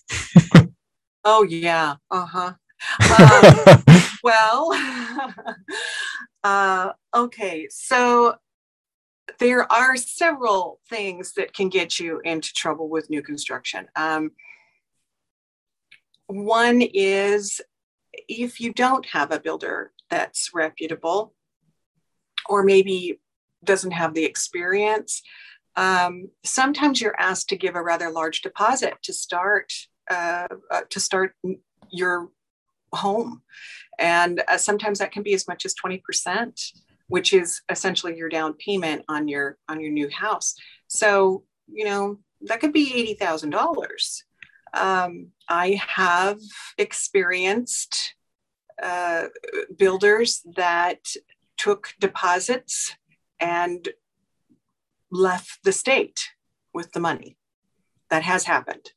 oh 1.23 1.43
yeah. 1.43 1.95
Uh-huh. 2.11 2.53
Um, 3.17 3.83
well, 4.23 4.71
uh, 6.43 6.91
okay. 7.15 7.67
So 7.71 8.35
there 9.39 9.71
are 9.71 9.95
several 9.95 10.79
things 10.89 11.33
that 11.33 11.53
can 11.53 11.69
get 11.69 11.99
you 11.99 12.19
into 12.23 12.53
trouble 12.53 12.89
with 12.89 13.09
new 13.09 13.23
construction. 13.23 13.87
Um, 13.95 14.31
one 16.27 16.81
is 16.81 17.61
if 18.27 18.59
you 18.59 18.73
don't 18.73 19.05
have 19.07 19.31
a 19.31 19.39
builder 19.39 19.91
that's 20.09 20.51
reputable 20.53 21.33
or 22.47 22.63
maybe 22.63 23.19
doesn't 23.63 23.91
have 23.91 24.13
the 24.13 24.25
experience, 24.25 25.21
um, 25.75 26.29
sometimes 26.43 27.01
you're 27.01 27.19
asked 27.19 27.49
to 27.49 27.57
give 27.57 27.75
a 27.75 27.81
rather 27.81 28.09
large 28.09 28.41
deposit 28.41 28.95
to 29.03 29.13
start 29.13 29.71
uh, 30.09 30.47
uh, 30.71 30.81
to 30.89 30.99
start 30.99 31.35
your 31.91 32.29
home, 32.93 33.41
and 33.99 34.43
uh, 34.47 34.57
sometimes 34.57 34.99
that 34.99 35.11
can 35.11 35.23
be 35.23 35.33
as 35.33 35.47
much 35.47 35.65
as 35.65 35.73
twenty 35.73 35.97
percent, 35.97 36.61
which 37.07 37.33
is 37.33 37.61
essentially 37.69 38.15
your 38.15 38.29
down 38.29 38.53
payment 38.53 39.03
on 39.09 39.27
your 39.27 39.57
on 39.67 39.81
your 39.81 39.91
new 39.91 40.09
house. 40.09 40.55
So 40.87 41.43
you 41.67 41.85
know 41.85 42.19
that 42.41 42.61
could 42.61 42.71
be 42.71 42.93
eighty 42.93 43.15
thousand 43.15 43.49
um. 44.75 45.31
I 45.47 45.79
have 45.95 46.39
experienced 46.79 48.15
uh, 48.81 49.25
builders 49.77 50.41
that 50.55 51.05
took 51.55 51.93
deposits 51.99 52.95
and 53.39 53.87
left 55.11 55.59
the 55.63 55.71
state 55.71 56.29
with 56.73 56.93
the 56.93 56.99
money. 56.99 57.37
That 58.09 58.23
has 58.23 58.45
happened. 58.45 58.91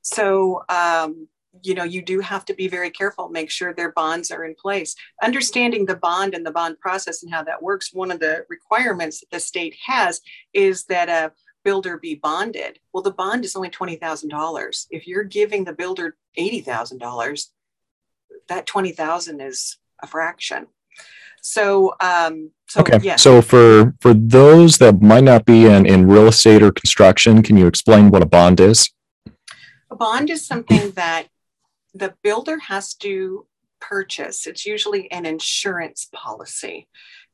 So, 0.00 0.62
um, 0.70 1.28
you 1.62 1.74
know, 1.74 1.84
you 1.84 2.00
do 2.00 2.20
have 2.20 2.46
to 2.46 2.54
be 2.54 2.68
very 2.68 2.90
careful, 2.90 3.28
make 3.28 3.50
sure 3.50 3.74
their 3.74 3.92
bonds 3.92 4.30
are 4.30 4.46
in 4.46 4.54
place. 4.54 4.96
Understanding 5.22 5.84
the 5.84 5.96
bond 5.96 6.34
and 6.34 6.46
the 6.46 6.50
bond 6.50 6.80
process 6.80 7.22
and 7.22 7.32
how 7.32 7.42
that 7.44 7.62
works, 7.62 7.92
one 7.92 8.10
of 8.10 8.18
the 8.18 8.46
requirements 8.48 9.20
that 9.20 9.30
the 9.30 9.40
state 9.40 9.76
has 9.86 10.22
is 10.54 10.84
that 10.86 11.10
a 11.10 11.32
builder 11.64 11.98
be 11.98 12.14
bonded. 12.14 12.78
Well, 12.92 13.02
the 13.02 13.10
bond 13.10 13.44
is 13.44 13.56
only 13.56 13.70
$20,000. 13.70 14.86
If 14.90 15.06
you're 15.06 15.24
giving 15.24 15.64
the 15.64 15.72
builder 15.72 16.16
$80,000, 16.38 17.48
that 18.48 18.66
20,000 18.66 19.40
is 19.40 19.78
a 20.02 20.06
fraction. 20.06 20.66
So, 21.40 21.94
um, 22.00 22.52
so 22.68 22.80
okay. 22.80 22.98
Yes. 23.02 23.22
So 23.22 23.42
for 23.42 23.94
for 24.00 24.14
those 24.14 24.78
that 24.78 25.02
might 25.02 25.24
not 25.24 25.44
be 25.44 25.66
in, 25.66 25.84
in 25.84 26.08
real 26.08 26.26
estate 26.26 26.62
or 26.62 26.72
construction, 26.72 27.42
can 27.42 27.58
you 27.58 27.66
explain 27.66 28.10
what 28.10 28.22
a 28.22 28.26
bond 28.26 28.60
is? 28.60 28.90
A 29.90 29.94
bond 29.94 30.30
is 30.30 30.46
something 30.46 30.92
that 30.92 31.26
the 31.92 32.14
builder 32.22 32.58
has 32.60 32.94
to 32.94 33.46
purchase. 33.78 34.46
It's 34.46 34.64
usually 34.64 35.10
an 35.12 35.26
insurance 35.26 36.08
policy, 36.14 36.88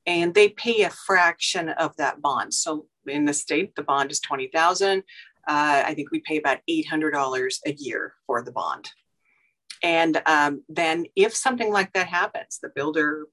and 0.04 0.34
they 0.34 0.48
pay 0.48 0.82
a 0.82 0.90
fraction 0.90 1.68
of 1.68 1.96
that 1.96 2.20
bond. 2.20 2.52
So 2.52 2.86
in 3.06 3.24
the 3.24 3.34
state, 3.34 3.74
the 3.74 3.82
bond 3.82 4.10
is 4.10 4.20
twenty 4.20 4.48
thousand. 4.48 5.02
Uh, 5.48 5.82
I 5.86 5.94
think 5.94 6.10
we 6.10 6.20
pay 6.20 6.38
about 6.38 6.58
eight 6.68 6.86
hundred 6.86 7.12
dollars 7.12 7.60
a 7.66 7.72
year 7.72 8.14
for 8.26 8.42
the 8.42 8.52
bond. 8.52 8.90
And 9.82 10.20
um, 10.26 10.62
then, 10.68 11.06
if 11.16 11.34
something 11.34 11.72
like 11.72 11.92
that 11.94 12.08
happens, 12.08 12.58
the 12.62 12.70
builder 12.74 13.26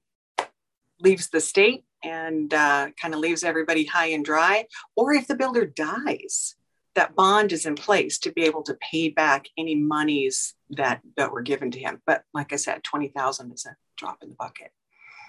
leaves 1.00 1.28
the 1.28 1.40
state 1.40 1.84
and 2.02 2.52
uh, 2.54 2.88
kind 3.00 3.14
of 3.14 3.20
leaves 3.20 3.44
everybody 3.44 3.84
high 3.84 4.06
and 4.06 4.24
dry, 4.24 4.66
or 4.96 5.12
if 5.12 5.26
the 5.26 5.36
builder 5.36 5.66
dies, 5.66 6.54
that 6.94 7.14
bond 7.14 7.52
is 7.52 7.66
in 7.66 7.74
place 7.74 8.18
to 8.20 8.32
be 8.32 8.44
able 8.44 8.62
to 8.62 8.78
pay 8.90 9.10
back 9.10 9.46
any 9.58 9.74
monies 9.74 10.54
that 10.70 11.00
that 11.16 11.30
were 11.30 11.42
given 11.42 11.70
to 11.72 11.78
him. 11.78 12.00
But 12.06 12.22
like 12.32 12.52
I 12.52 12.56
said, 12.56 12.82
twenty 12.82 13.08
thousand 13.08 13.52
is 13.52 13.66
a 13.66 13.76
drop 13.96 14.22
in 14.22 14.30
the 14.30 14.34
bucket. 14.34 14.72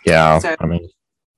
Yeah, 0.05 0.39
so, 0.39 0.55
I 0.59 0.65
mean, 0.65 0.89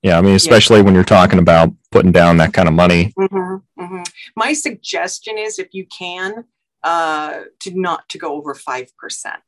yeah, 0.03 0.17
I 0.17 0.21
mean, 0.21 0.35
especially 0.35 0.77
yeah. 0.77 0.83
when 0.83 0.95
you're 0.95 1.03
talking 1.03 1.39
about 1.39 1.71
putting 1.91 2.11
down 2.11 2.37
that 2.37 2.53
kind 2.53 2.67
of 2.67 2.73
money. 2.73 3.13
Mm-hmm, 3.17 3.81
mm-hmm. 3.83 4.03
My 4.35 4.53
suggestion 4.53 5.37
is, 5.37 5.59
if 5.59 5.69
you 5.73 5.85
can, 5.85 6.45
uh, 6.83 7.41
to 7.59 7.79
not 7.79 8.09
to 8.09 8.17
go 8.17 8.35
over 8.35 8.53
five 8.55 8.95
percent 8.97 9.43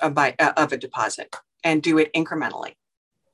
of 0.00 0.14
by 0.14 0.34
uh, 0.38 0.52
of 0.56 0.72
a 0.72 0.76
deposit 0.76 1.34
and 1.64 1.82
do 1.82 1.98
it 1.98 2.12
incrementally. 2.14 2.74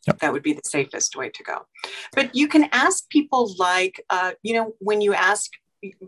Yep. 0.07 0.21
That 0.21 0.33
would 0.33 0.43
be 0.43 0.55
the 0.55 0.63
safest 0.65 1.17
way 1.17 1.29
to 1.31 1.43
go. 1.43 1.67
But 2.15 2.35
you 2.35 2.49
can 2.49 2.69
ask 2.73 3.09
people 3.11 3.55
like, 3.59 4.03
uh, 4.09 4.33
you 4.43 4.55
know, 4.55 4.75
when 4.79 5.01
you 5.01 5.13
ask 5.13 5.51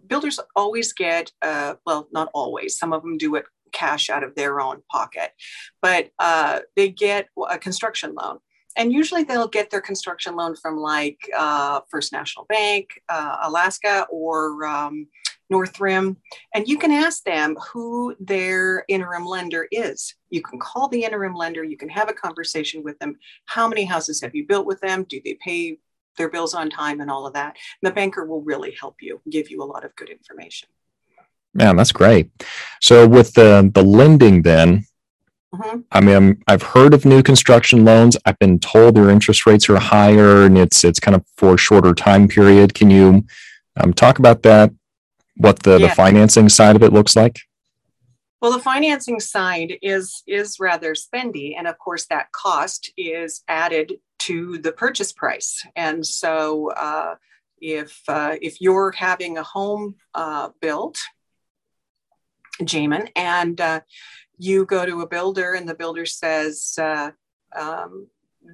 builders 0.06 0.40
always 0.56 0.92
get, 0.92 1.32
uh, 1.42 1.74
well, 1.86 2.08
not 2.12 2.28
always, 2.32 2.76
some 2.76 2.92
of 2.92 3.02
them 3.02 3.18
do 3.18 3.34
it 3.34 3.44
cash 3.72 4.10
out 4.10 4.24
of 4.24 4.34
their 4.34 4.60
own 4.60 4.82
pocket, 4.90 5.32
but 5.82 6.10
uh, 6.18 6.60
they 6.76 6.88
get 6.88 7.28
a 7.48 7.58
construction 7.58 8.14
loan. 8.14 8.38
And 8.76 8.92
usually 8.92 9.24
they'll 9.24 9.48
get 9.48 9.70
their 9.70 9.80
construction 9.80 10.36
loan 10.36 10.54
from 10.54 10.76
like 10.76 11.18
uh, 11.36 11.80
First 11.88 12.12
National 12.12 12.44
Bank, 12.46 13.02
uh, 13.08 13.38
Alaska, 13.42 14.06
or 14.10 14.64
um, 14.66 15.08
Northrim. 15.52 16.16
And 16.54 16.68
you 16.68 16.78
can 16.78 16.92
ask 16.92 17.24
them 17.24 17.56
who 17.72 18.14
their 18.20 18.84
interim 18.88 19.26
lender 19.26 19.66
is. 19.70 20.14
You 20.30 20.42
can 20.42 20.58
call 20.58 20.88
the 20.88 21.04
interim 21.04 21.34
lender, 21.34 21.64
you 21.64 21.76
can 21.76 21.88
have 21.88 22.08
a 22.08 22.14
conversation 22.14 22.82
with 22.84 22.98
them. 23.00 23.16
How 23.46 23.66
many 23.68 23.84
houses 23.84 24.20
have 24.22 24.34
you 24.34 24.46
built 24.46 24.66
with 24.66 24.80
them? 24.80 25.04
Do 25.04 25.20
they 25.24 25.34
pay 25.34 25.78
their 26.16 26.28
bills 26.28 26.54
on 26.54 26.70
time 26.70 27.00
and 27.00 27.10
all 27.10 27.26
of 27.26 27.34
that? 27.34 27.56
And 27.82 27.90
the 27.90 27.94
banker 27.94 28.24
will 28.24 28.42
really 28.42 28.72
help 28.78 28.96
you, 29.00 29.20
give 29.28 29.50
you 29.50 29.62
a 29.62 29.64
lot 29.64 29.84
of 29.84 29.94
good 29.96 30.08
information. 30.08 30.68
Man, 31.52 31.76
that's 31.76 31.90
great. 31.92 32.30
So 32.80 33.08
with 33.08 33.34
the 33.34 33.68
the 33.74 33.82
lending, 33.82 34.42
then, 34.42 34.84
mm-hmm. 35.54 35.80
I 35.92 36.00
mean, 36.00 36.42
i 36.46 36.52
have 36.52 36.62
heard 36.62 36.94
of 36.94 37.04
new 37.04 37.22
construction 37.22 37.84
loans. 37.84 38.16
I've 38.24 38.38
been 38.38 38.58
told 38.58 38.94
their 38.94 39.10
interest 39.10 39.46
rates 39.46 39.68
are 39.68 39.78
higher, 39.78 40.44
and 40.44 40.56
it's 40.56 40.84
it's 40.84 41.00
kind 41.00 41.14
of 41.14 41.24
for 41.36 41.54
a 41.54 41.58
shorter 41.58 41.94
time 41.94 42.28
period. 42.28 42.74
Can 42.74 42.90
you 42.90 43.24
um, 43.78 43.92
talk 43.92 44.18
about 44.18 44.42
that? 44.42 44.72
What 45.36 45.62
the 45.62 45.78
yeah. 45.78 45.88
the 45.88 45.94
financing 45.94 46.48
side 46.48 46.76
of 46.76 46.82
it 46.82 46.92
looks 46.92 47.16
like? 47.16 47.40
Well, 48.40 48.52
the 48.52 48.60
financing 48.60 49.20
side 49.20 49.74
is 49.82 50.22
is 50.26 50.58
rather 50.58 50.94
spendy, 50.94 51.54
and 51.56 51.66
of 51.66 51.78
course, 51.78 52.06
that 52.06 52.32
cost 52.32 52.92
is 52.96 53.42
added 53.48 53.94
to 54.20 54.58
the 54.58 54.72
purchase 54.72 55.12
price. 55.12 55.66
And 55.76 56.06
so, 56.06 56.70
uh, 56.72 57.16
if 57.60 58.00
uh, 58.08 58.36
if 58.40 58.60
you're 58.60 58.92
having 58.92 59.36
a 59.36 59.42
home 59.42 59.96
uh, 60.14 60.50
built 60.60 60.98
Jamin, 62.62 63.10
and 63.16 63.60
uh, 63.60 63.80
you 64.40 64.64
go 64.64 64.86
to 64.86 65.02
a 65.02 65.06
builder 65.06 65.54
and 65.54 65.68
the 65.68 65.74
builder 65.74 66.06
says 66.06 66.78
uh, 66.80 67.10
um, 67.54 68.06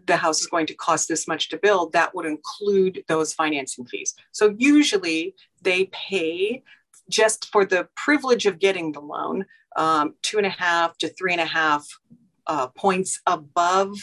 the 0.07 0.17
house 0.17 0.41
is 0.41 0.47
going 0.47 0.67
to 0.67 0.75
cost 0.75 1.09
this 1.09 1.29
much 1.29 1.49
to 1.51 1.59
build, 1.59 1.93
that 1.93 2.15
would 2.15 2.27
include 2.27 3.05
those 3.07 3.33
financing 3.33 3.87
fees. 3.87 4.15
So 4.33 4.55
usually 4.59 5.35
they 5.63 5.81
pay 5.93 6.63
just 7.09 7.41
for 7.53 7.65
the 7.65 7.89
privilege 7.95 8.47
of 8.47 8.59
getting 8.59 8.93
the 8.93 9.01
loan 9.01 9.47
um, 9.77 10.15
two 10.23 10.39
and 10.39 10.47
a 10.47 10.51
half 10.51 10.99
to 10.99 11.09
three 11.09 11.33
and 11.33 11.41
a 11.41 11.53
half 11.61 11.87
uh, 12.47 12.67
points 12.69 13.21
above 13.27 13.97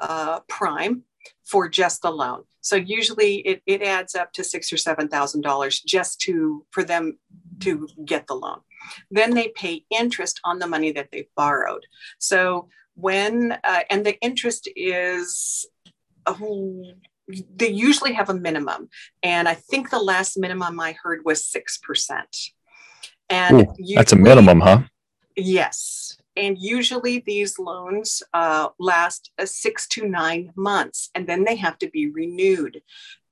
uh, 0.00 0.40
prime 0.48 1.02
for 1.44 1.68
just 1.68 2.02
the 2.02 2.10
loan. 2.10 2.44
So 2.60 2.76
usually 2.76 3.36
it, 3.38 3.62
it 3.66 3.82
adds 3.82 4.14
up 4.14 4.32
to 4.34 4.44
six 4.44 4.72
or 4.72 4.76
seven 4.76 5.08
thousand 5.08 5.40
dollars 5.40 5.80
just 5.80 6.20
to 6.22 6.64
for 6.70 6.84
them 6.84 7.18
to 7.60 7.88
get 8.04 8.26
the 8.26 8.34
loan. 8.34 8.60
Then 9.10 9.34
they 9.34 9.48
pay 9.48 9.84
interest 9.90 10.40
on 10.44 10.58
the 10.58 10.66
money 10.66 10.92
that 10.92 11.10
they 11.12 11.28
borrowed. 11.36 11.84
So 12.18 12.68
when, 12.94 13.52
uh, 13.64 13.80
and 13.90 14.04
the 14.04 14.18
interest 14.20 14.68
is, 14.76 15.66
they 17.54 17.68
usually 17.68 18.12
have 18.14 18.30
a 18.30 18.34
minimum. 18.34 18.88
And 19.22 19.48
I 19.48 19.54
think 19.54 19.90
the 19.90 19.98
last 19.98 20.38
minimum 20.38 20.80
I 20.80 20.96
heard 21.02 21.24
was 21.24 21.44
6%. 21.44 22.22
And 23.30 23.68
that's 23.94 24.12
a 24.12 24.16
minimum, 24.16 24.60
huh? 24.60 24.82
Yes. 25.36 26.07
And 26.38 26.56
usually 26.56 27.18
these 27.26 27.58
loans 27.58 28.22
uh, 28.32 28.68
last 28.78 29.32
uh, 29.40 29.44
six 29.44 29.88
to 29.88 30.06
nine 30.06 30.52
months 30.54 31.10
and 31.16 31.26
then 31.26 31.42
they 31.42 31.56
have 31.56 31.78
to 31.78 31.90
be 31.90 32.10
renewed. 32.10 32.80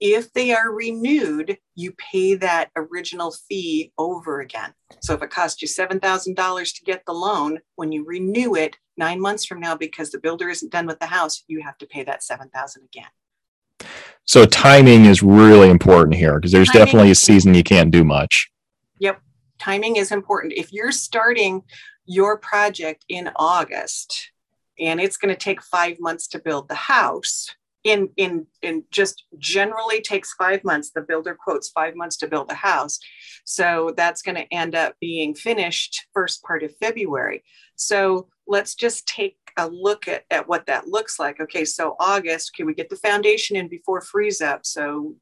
If 0.00 0.32
they 0.32 0.52
are 0.52 0.72
renewed, 0.72 1.56
you 1.76 1.92
pay 1.92 2.34
that 2.34 2.70
original 2.74 3.30
fee 3.30 3.92
over 3.96 4.40
again. 4.40 4.74
So 5.02 5.14
if 5.14 5.22
it 5.22 5.30
costs 5.30 5.62
you 5.62 5.68
$7,000 5.68 6.74
to 6.74 6.84
get 6.84 7.04
the 7.06 7.12
loan, 7.12 7.60
when 7.76 7.92
you 7.92 8.04
renew 8.04 8.56
it 8.56 8.76
nine 8.96 9.20
months 9.20 9.46
from 9.46 9.60
now, 9.60 9.76
because 9.76 10.10
the 10.10 10.18
builder 10.18 10.48
isn't 10.48 10.72
done 10.72 10.86
with 10.86 10.98
the 10.98 11.06
house, 11.06 11.44
you 11.46 11.62
have 11.62 11.78
to 11.78 11.86
pay 11.86 12.02
that 12.02 12.24
7000 12.24 12.82
again. 12.82 13.88
So 14.24 14.46
timing 14.46 15.04
is 15.04 15.22
really 15.22 15.70
important 15.70 16.16
here 16.16 16.34
because 16.34 16.50
there's 16.50 16.68
timing 16.68 16.86
definitely 16.86 17.10
a 17.12 17.14
season 17.14 17.54
you 17.54 17.62
can't 17.62 17.92
do 17.92 18.02
much. 18.02 18.50
Yep. 18.98 19.20
Timing 19.60 19.96
is 19.96 20.10
important. 20.10 20.54
If 20.54 20.72
you're 20.72 20.92
starting 20.92 21.62
your 22.06 22.38
project 22.38 23.04
in 23.08 23.30
August 23.36 24.30
and 24.78 25.00
it's 25.00 25.16
going 25.16 25.34
to 25.34 25.38
take 25.38 25.62
five 25.62 25.98
months 26.00 26.26
to 26.28 26.38
build 26.38 26.68
the 26.68 26.74
house, 26.74 27.48
in 27.84 28.10
in 28.16 28.46
in 28.62 28.82
just 28.90 29.24
generally 29.38 30.00
takes 30.00 30.34
five 30.34 30.64
months 30.64 30.90
the 30.90 31.00
builder 31.00 31.36
quotes 31.36 31.68
five 31.68 31.94
months 31.94 32.16
to 32.16 32.26
build 32.26 32.50
a 32.50 32.54
house. 32.54 32.98
So 33.44 33.94
that's 33.96 34.22
going 34.22 34.34
to 34.34 34.52
end 34.52 34.74
up 34.74 34.96
being 35.00 35.34
finished 35.34 36.06
first 36.12 36.42
part 36.42 36.64
of 36.64 36.76
february. 36.78 37.44
So 37.76 38.28
let's 38.46 38.74
just 38.74 39.06
take 39.06 39.36
a 39.56 39.68
look 39.68 40.06
at, 40.08 40.24
at 40.30 40.48
what 40.48 40.66
that 40.66 40.88
looks 40.88 41.18
like. 41.18 41.40
Okay, 41.40 41.64
so 41.64 41.96
August, 41.98 42.54
can 42.54 42.66
we 42.66 42.74
get 42.74 42.90
the 42.90 42.96
foundation 42.96 43.56
in 43.56 43.68
before 43.68 44.00
freeze 44.00 44.40
up? 44.40 44.66
So 44.66 45.14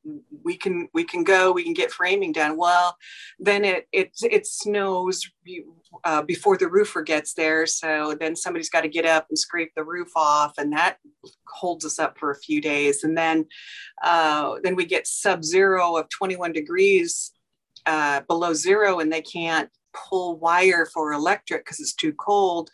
we 0.42 0.56
can 0.56 0.88
we 0.92 1.04
can 1.04 1.24
go, 1.24 1.52
we 1.52 1.62
can 1.62 1.72
get 1.72 1.92
framing 1.92 2.32
done. 2.32 2.56
Well, 2.56 2.96
then 3.38 3.64
it 3.64 3.86
it 3.92 4.12
it 4.22 4.46
snows 4.46 5.22
uh, 6.04 6.22
before 6.22 6.56
the 6.56 6.68
roofer 6.68 7.02
gets 7.02 7.34
there. 7.34 7.66
So 7.66 8.16
then 8.18 8.34
somebody's 8.34 8.70
got 8.70 8.82
to 8.82 8.88
get 8.88 9.06
up 9.06 9.26
and 9.28 9.38
scrape 9.38 9.72
the 9.76 9.84
roof 9.84 10.10
off, 10.16 10.54
and 10.58 10.72
that 10.72 10.98
holds 11.48 11.84
us 11.84 11.98
up 11.98 12.18
for 12.18 12.30
a 12.30 12.38
few 12.38 12.60
days. 12.60 13.04
And 13.04 13.16
then 13.16 13.46
uh, 14.02 14.56
then 14.62 14.74
we 14.74 14.84
get 14.84 15.06
sub 15.06 15.44
zero 15.44 15.96
of 15.96 16.08
21 16.08 16.52
degrees 16.52 17.32
uh, 17.86 18.22
below 18.22 18.52
zero, 18.52 18.98
and 18.98 19.12
they 19.12 19.22
can't 19.22 19.70
pull 19.94 20.38
wire 20.38 20.86
for 20.86 21.12
electric 21.12 21.64
because 21.64 21.80
it's 21.80 21.94
too 21.94 22.12
cold. 22.12 22.70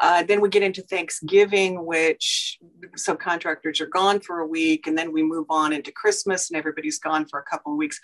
Uh, 0.00 0.22
then 0.22 0.40
we 0.40 0.48
get 0.48 0.62
into 0.62 0.82
Thanksgiving, 0.82 1.84
which 1.84 2.58
subcontractors 2.96 3.80
are 3.80 3.86
gone 3.86 4.20
for 4.20 4.40
a 4.40 4.46
week, 4.46 4.86
and 4.86 4.96
then 4.98 5.12
we 5.12 5.22
move 5.22 5.46
on 5.48 5.72
into 5.72 5.92
Christmas, 5.92 6.50
and 6.50 6.58
everybody's 6.58 6.98
gone 6.98 7.26
for 7.26 7.38
a 7.38 7.44
couple 7.44 7.72
of 7.72 7.78
weeks. 7.78 8.00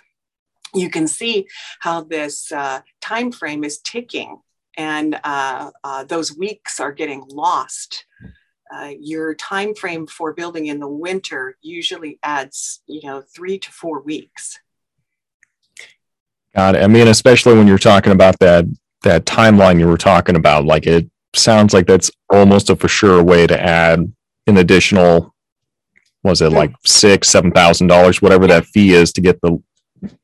You 0.75 0.89
can 0.89 1.09
see 1.09 1.49
how 1.81 2.03
this 2.03 2.53
uh, 2.53 2.81
time 3.01 3.33
frame 3.33 3.65
is 3.65 3.81
ticking, 3.81 4.39
and 4.77 5.19
uh, 5.25 5.71
uh 5.83 6.05
those 6.05 6.37
weeks 6.37 6.81
are 6.81 6.93
getting 6.93 7.25
lost. 7.29 8.07
Uh, 8.73 8.93
your 9.01 9.35
time 9.35 9.75
frame 9.75 10.07
for 10.07 10.33
building 10.33 10.67
in 10.67 10.79
the 10.79 10.89
winter 10.89 11.57
usually 11.61 12.21
adds, 12.23 12.83
you 12.87 13.01
know, 13.03 13.21
three 13.21 13.59
to 13.59 13.73
four 13.73 14.01
weeks. 14.01 14.61
Got 16.55 16.77
it. 16.77 16.83
I 16.83 16.87
mean, 16.87 17.09
especially 17.09 17.55
when 17.57 17.67
you're 17.67 17.79
talking 17.79 18.13
about 18.13 18.39
that 18.41 18.65
that 19.03 19.25
timeline 19.25 19.79
you 19.79 19.87
were 19.87 19.97
talking 19.97 20.37
about, 20.37 20.65
like 20.65 20.87
it 20.87 21.09
sounds 21.35 21.73
like 21.73 21.87
that's 21.87 22.11
almost 22.29 22.71
a 22.71 22.77
for 22.77 22.89
sure 22.89 23.23
way 23.23 23.47
to 23.47 23.61
add 23.61 24.13
an 24.47 24.57
additional 24.57 25.35
was 26.23 26.43
it 26.43 26.51
like 26.51 26.73
six, 26.85 27.29
seven 27.29 27.51
thousand 27.51 27.87
dollars, 27.87 28.21
whatever 28.21 28.47
that 28.47 28.67
fee 28.67 28.93
is 28.93 29.13
to 29.13 29.21
get 29.21 29.41
the 29.41 29.63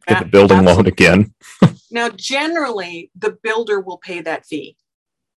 get 0.07 0.21
the 0.21 0.27
building 0.27 0.65
loan 0.65 0.87
again. 0.87 1.33
now, 1.91 2.11
generally, 2.11 3.11
the 3.17 3.37
builder 3.43 3.81
will 3.81 3.99
pay 3.99 4.21
that 4.21 4.45
fee. 4.45 4.77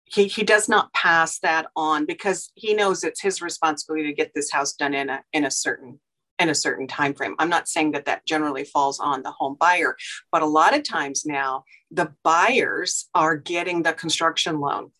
He, 0.06 0.26
he 0.28 0.44
does 0.44 0.68
not 0.68 0.92
pass 0.92 1.38
that 1.40 1.68
on 1.76 2.06
because 2.06 2.52
he 2.56 2.74
knows 2.74 3.04
it's 3.04 3.22
his 3.22 3.42
responsibility 3.42 4.08
to 4.08 4.14
get 4.14 4.34
this 4.34 4.52
house 4.52 4.74
done 4.74 4.94
in 4.94 5.10
a 5.10 5.24
in 5.34 5.46
a 5.46 5.52
certain 5.52 6.00
in 6.40 6.50
a 6.50 6.56
certain 6.56 6.88
time 6.88 7.14
frame. 7.14 7.36
I'm 7.38 7.50
not 7.50 7.68
saying 7.68 7.92
that 7.92 8.06
that 8.06 8.26
generally 8.26 8.64
falls 8.64 9.00
on 9.00 9.24
the 9.24 9.32
home 9.32 9.58
buyer, 9.60 9.96
but 10.32 10.42
a 10.42 10.48
lot 10.48 10.76
of 10.76 10.84
times 10.84 11.26
now 11.26 11.66
the 11.92 12.14
buyers 12.24 13.10
are 13.14 13.36
getting 13.36 13.84
the 13.84 13.94
construction 13.94 14.60
loan. 14.60 14.92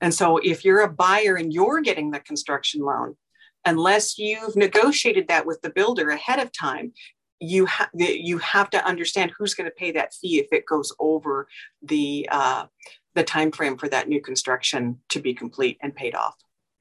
And 0.00 0.12
so 0.12 0.38
if 0.38 0.64
you're 0.64 0.80
a 0.80 0.92
buyer 0.92 1.36
and 1.36 1.52
you're 1.52 1.80
getting 1.80 2.10
the 2.10 2.20
construction 2.20 2.82
loan, 2.82 3.16
unless 3.64 4.18
you've 4.18 4.56
negotiated 4.56 5.28
that 5.28 5.46
with 5.46 5.60
the 5.60 5.70
builder 5.70 6.10
ahead 6.10 6.40
of 6.40 6.50
time, 6.52 6.92
you 7.40 7.64
have 7.66 7.88
you 7.94 8.38
have 8.38 8.68
to 8.70 8.84
understand 8.84 9.32
who's 9.36 9.54
going 9.54 9.68
to 9.68 9.74
pay 9.74 9.92
that 9.92 10.12
fee 10.12 10.38
if 10.38 10.48
it 10.52 10.66
goes 10.66 10.92
over 10.98 11.48
the 11.82 12.28
uh, 12.30 12.66
the 13.14 13.24
time 13.24 13.50
frame 13.50 13.76
for 13.76 13.88
that 13.88 14.08
new 14.08 14.20
construction 14.20 14.98
to 15.08 15.20
be 15.20 15.34
complete 15.34 15.78
and 15.82 15.94
paid 15.94 16.14
off. 16.14 16.34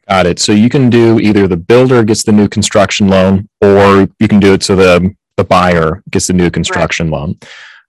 Got 0.09 0.25
it. 0.25 0.39
So 0.39 0.51
you 0.51 0.69
can 0.69 0.89
do 0.89 1.19
either 1.19 1.47
the 1.47 1.57
builder 1.57 2.03
gets 2.03 2.23
the 2.23 2.31
new 2.31 2.47
construction 2.47 3.09
loan, 3.09 3.47
or 3.61 4.07
you 4.19 4.27
can 4.27 4.39
do 4.39 4.53
it 4.53 4.63
so 4.63 4.75
the 4.75 5.15
the 5.37 5.43
buyer 5.43 6.03
gets 6.09 6.27
the 6.27 6.33
new 6.33 6.49
construction 6.49 7.09
right. 7.11 7.19
loan. 7.19 7.37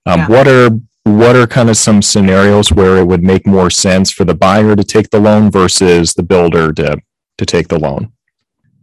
Um, 0.06 0.20
yeah. 0.20 0.28
What 0.28 0.46
are 0.46 0.70
what 1.04 1.34
are 1.34 1.46
kind 1.46 1.70
of 1.70 1.76
some 1.76 2.02
scenarios 2.02 2.70
where 2.70 2.98
it 2.98 3.06
would 3.06 3.22
make 3.22 3.46
more 3.46 3.70
sense 3.70 4.10
for 4.12 4.24
the 4.24 4.34
buyer 4.34 4.76
to 4.76 4.84
take 4.84 5.10
the 5.10 5.18
loan 5.18 5.50
versus 5.50 6.14
the 6.14 6.22
builder 6.22 6.72
to 6.74 6.98
to 7.38 7.46
take 7.46 7.68
the 7.68 7.78
loan? 7.78 8.12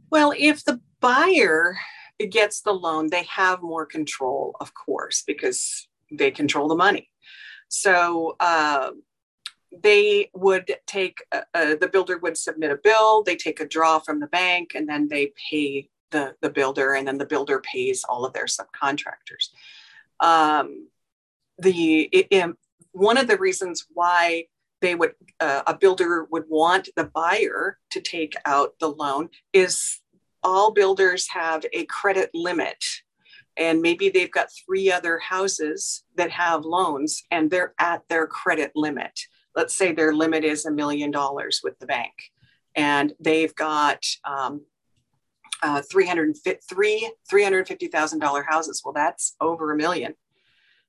Well, 0.10 0.34
if 0.38 0.66
the 0.66 0.82
buyer 1.00 1.78
gets 2.32 2.62
the 2.62 2.74
loan, 2.74 3.10
they 3.10 3.24
have 3.24 3.62
more 3.62 3.86
control, 3.86 4.56
of 4.60 4.74
course, 4.74 5.24
because 5.28 5.88
they 6.12 6.32
control 6.32 6.68
the 6.68 6.76
money. 6.76 7.10
So 7.70 8.36
uh, 8.40 8.92
they 9.82 10.30
would 10.34 10.76
take 10.86 11.24
uh, 11.32 11.42
uh, 11.54 11.76
the 11.80 11.90
builder 11.92 12.18
would 12.18 12.38
submit 12.38 12.72
a 12.72 12.80
bill. 12.84 13.24
They 13.24 13.36
take 13.36 13.60
a 13.60 13.68
draw 13.68 14.00
from 14.00 14.20
the 14.20 14.28
bank, 14.28 14.72
and 14.76 14.88
then 14.88 15.08
they 15.08 15.34
pay 15.50 15.90
the 16.12 16.36
the 16.42 16.50
builder, 16.50 16.94
and 16.94 17.08
then 17.08 17.18
the 17.18 17.26
builder 17.26 17.60
pays 17.60 18.04
all 18.08 18.26
of 18.26 18.34
their 18.34 18.46
subcontractors. 18.46 19.50
Um, 20.20 20.90
the 21.58 22.10
it, 22.12 22.28
it, 22.32 22.56
one 22.92 23.18
of 23.18 23.28
the 23.28 23.38
reasons 23.38 23.86
why 23.94 24.46
they 24.82 24.96
would 24.96 25.14
uh, 25.40 25.64
a 25.68 25.76
builder 25.76 26.28
would 26.32 26.46
want 26.48 26.90
the 26.96 27.06
buyer 27.06 27.78
to 27.92 28.02
take 28.02 28.36
out 28.46 28.76
the 28.80 28.90
loan 28.90 29.30
is 29.54 30.00
all 30.44 30.72
builders 30.72 31.28
have 31.30 31.66
a 31.74 31.86
credit 31.86 32.30
limit 32.34 32.84
and 33.58 33.82
maybe 33.82 34.10
they've 34.10 34.32
got 34.32 34.50
three 34.66 34.92
other 34.92 35.18
houses 35.18 36.04
that 36.16 36.30
have 36.30 36.64
loans 36.64 37.24
and 37.32 37.50
they're 37.50 37.74
at 37.80 38.08
their 38.08 38.28
credit 38.28 38.72
limit 38.76 39.20
let's 39.58 39.76
say 39.76 39.92
their 39.92 40.14
limit 40.14 40.46
is 40.46 40.66
a 40.66 40.72
million 40.72 41.12
dollars 41.12 41.60
with 41.64 41.78
the 41.80 41.88
bank 41.88 42.14
and 42.76 43.14
they've 43.20 43.56
got 43.56 44.06
um, 44.24 44.62
uh, 45.64 45.82
350, 45.82 47.08
$350,000 47.30 48.46
houses. 48.48 48.82
Well, 48.86 48.94
that's 48.94 49.36
over 49.42 49.74
a 49.74 49.76
million. 49.76 50.14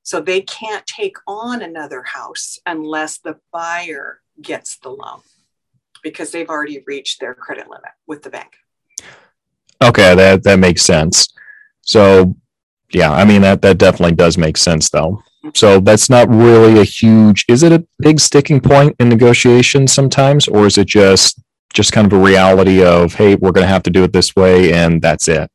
So 0.03 0.21
they 0.21 0.43
can't 0.43 0.87
take 0.87 1.17
on 1.27 1.63
another 1.63 2.03
house 2.03 2.59
unless 2.67 3.19
the 3.19 3.39
buyer 3.53 4.21
gets 4.41 4.79
the 4.79 4.91
loan 4.91 5.21
because 6.03 6.31
they've 6.31 6.49
already 6.49 6.83
reached 6.87 7.21
their 7.21 7.35
credit 7.35 7.69
limit 7.69 7.91
with 8.07 8.23
the 8.23 8.31
bank. 8.31 8.53
Okay, 9.83 10.15
that 10.15 10.43
that 10.45 10.59
makes 10.59 10.83
sense. 10.83 11.29
So 11.83 12.37
yeah, 12.91 13.13
I 13.13 13.25
mean 13.25 13.43
that 13.43 13.63
that 13.63 13.79
definitely 13.79 14.15
does 14.15 14.39
make 14.39 14.57
sense 14.57 14.91
though. 14.91 15.23
So 15.55 15.81
that's 15.81 16.11
not 16.11 16.29
really 16.29 16.81
a 16.81 16.85
huge 16.85 17.45
is 17.49 17.63
it 17.63 17.73
a 17.73 17.87
big 17.99 18.21
sticking 18.21 18.61
point 18.61 18.97
in 18.99 19.09
negotiations 19.09 19.93
sometimes 19.93 20.49
or 20.49 20.67
is 20.67 20.77
it 20.79 20.87
just 20.87 21.41
just 21.73 21.93
kind 21.93 22.07
of 22.07 22.19
a 22.19 22.23
reality 22.23 22.83
of 22.85 23.15
hey, 23.15 23.35
we're 23.37 23.53
going 23.53 23.67
to 23.67 23.73
have 23.73 23.83
to 23.85 23.91
do 23.91 24.05
it 24.05 24.13
this 24.13 24.35
way 24.35 24.73
and 24.73 25.01
that's 25.01 25.29
it? 25.29 25.51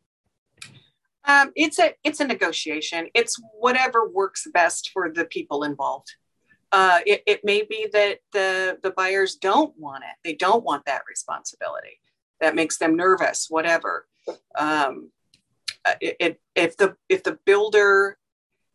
Um, 1.25 1.51
it's 1.55 1.79
a 1.79 1.93
it's 2.03 2.19
a 2.19 2.27
negotiation. 2.27 3.07
It's 3.13 3.39
whatever 3.59 4.07
works 4.07 4.47
best 4.53 4.91
for 4.91 5.09
the 5.09 5.25
people 5.25 5.63
involved. 5.63 6.13
Uh, 6.71 6.99
it, 7.05 7.23
it 7.27 7.41
may 7.43 7.63
be 7.63 7.87
that 7.93 8.19
the 8.31 8.77
the 8.83 8.91
buyers 8.91 9.35
don't 9.35 9.77
want 9.77 10.03
it. 10.03 10.15
They 10.23 10.35
don't 10.35 10.63
want 10.63 10.85
that 10.85 11.03
responsibility. 11.07 11.99
That 12.41 12.55
makes 12.55 12.77
them 12.77 12.95
nervous. 12.95 13.47
Whatever. 13.49 14.07
Um, 14.55 15.11
it, 16.01 16.15
it, 16.19 16.41
if 16.55 16.77
the 16.77 16.95
if 17.09 17.23
the 17.23 17.37
builder 17.45 18.17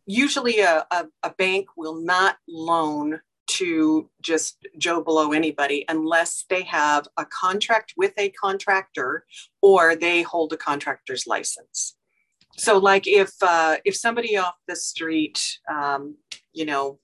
usually 0.05 0.59
a, 0.59 0.85
a, 0.91 1.05
a 1.23 1.29
bank 1.31 1.67
will 1.77 1.95
not 1.95 2.37
loan 2.47 3.19
to 3.47 4.09
just 4.21 4.57
Joe 4.77 5.01
below 5.01 5.31
anybody 5.31 5.85
unless 5.89 6.45
they 6.49 6.63
have 6.63 7.07
a 7.17 7.25
contract 7.25 7.93
with 7.97 8.13
a 8.17 8.29
contractor 8.29 9.25
or 9.61 9.95
they 9.95 10.21
hold 10.21 10.53
a 10.53 10.57
contractor's 10.57 11.25
license. 11.25 11.95
So 12.57 12.77
like 12.77 13.07
if 13.07 13.31
uh, 13.41 13.77
if 13.85 13.95
somebody 13.95 14.37
off 14.37 14.55
the 14.67 14.75
street 14.75 15.59
um, 15.71 16.15
you 16.53 16.65
know 16.65 16.99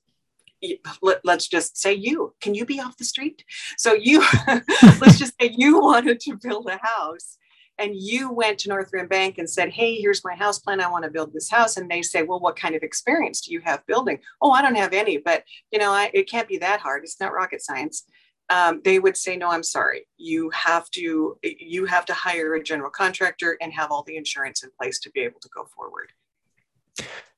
let, 1.02 1.20
us 1.28 1.48
just 1.48 1.78
say 1.78 1.94
you 1.94 2.34
can 2.42 2.56
you 2.56 2.66
be 2.66 2.80
off 2.80 2.98
the 2.98 3.06
street? 3.06 3.44
So 3.78 3.94
you 3.94 4.24
let's 4.48 5.20
just 5.20 5.34
say 5.40 5.54
you 5.56 5.80
wanted 5.80 6.20
to 6.22 6.38
build 6.42 6.68
a 6.68 6.80
house 6.82 7.38
and 7.78 7.96
you 7.96 8.32
went 8.32 8.60
to 8.60 8.70
northrim 8.70 9.10
bank 9.10 9.38
and 9.38 9.50
said 9.50 9.70
hey 9.70 9.96
here's 9.96 10.24
my 10.24 10.36
house 10.36 10.60
plan. 10.60 10.82
I 10.82 10.90
want 10.90 11.04
to 11.04 11.12
build 11.12 11.34
this 11.34 11.50
house. 11.50 11.78
And 11.78 11.90
they 11.90 12.02
say 12.02 12.24
well 12.24 12.40
what 12.40 12.56
kind 12.56 12.76
of 12.76 12.84
experience 12.84 13.42
do 13.42 13.52
you 13.52 13.62
have 13.62 13.86
building? 13.86 14.20
Oh 14.42 14.52
i 14.52 14.62
don't 14.62 14.76
have 14.76 14.94
any 14.94 15.18
but 15.18 15.44
you 15.72 15.80
know 15.80 15.92
I, 15.92 16.12
it 16.14 16.30
can't 16.30 16.48
be 16.48 16.58
that 16.60 16.80
hard. 16.80 17.04
It's 17.04 17.20
not 17.20 17.34
rocket 17.34 17.62
science. 17.62 18.06
Um, 18.50 18.82
they 18.84 19.00
would 19.00 19.18
say 19.18 19.36
no 19.38 19.50
i'm 19.50 19.64
sorry. 19.64 20.08
You 20.18 20.50
have 20.52 20.90
to 20.92 21.38
you 21.44 21.86
have 21.86 22.06
to 22.06 22.14
hire 22.14 22.56
a 22.56 22.64
general 22.64 22.92
contractor 22.92 23.58
and 23.62 23.74
have 23.74 23.92
all 23.92 24.04
the 24.04 24.18
insurance 24.18 24.64
in 24.64 24.70
place 24.80 25.00
to 25.00 25.12
be 25.12 25.22
able 25.22 25.40
to 25.42 25.50
go 25.56 25.66
forward. 25.66 26.12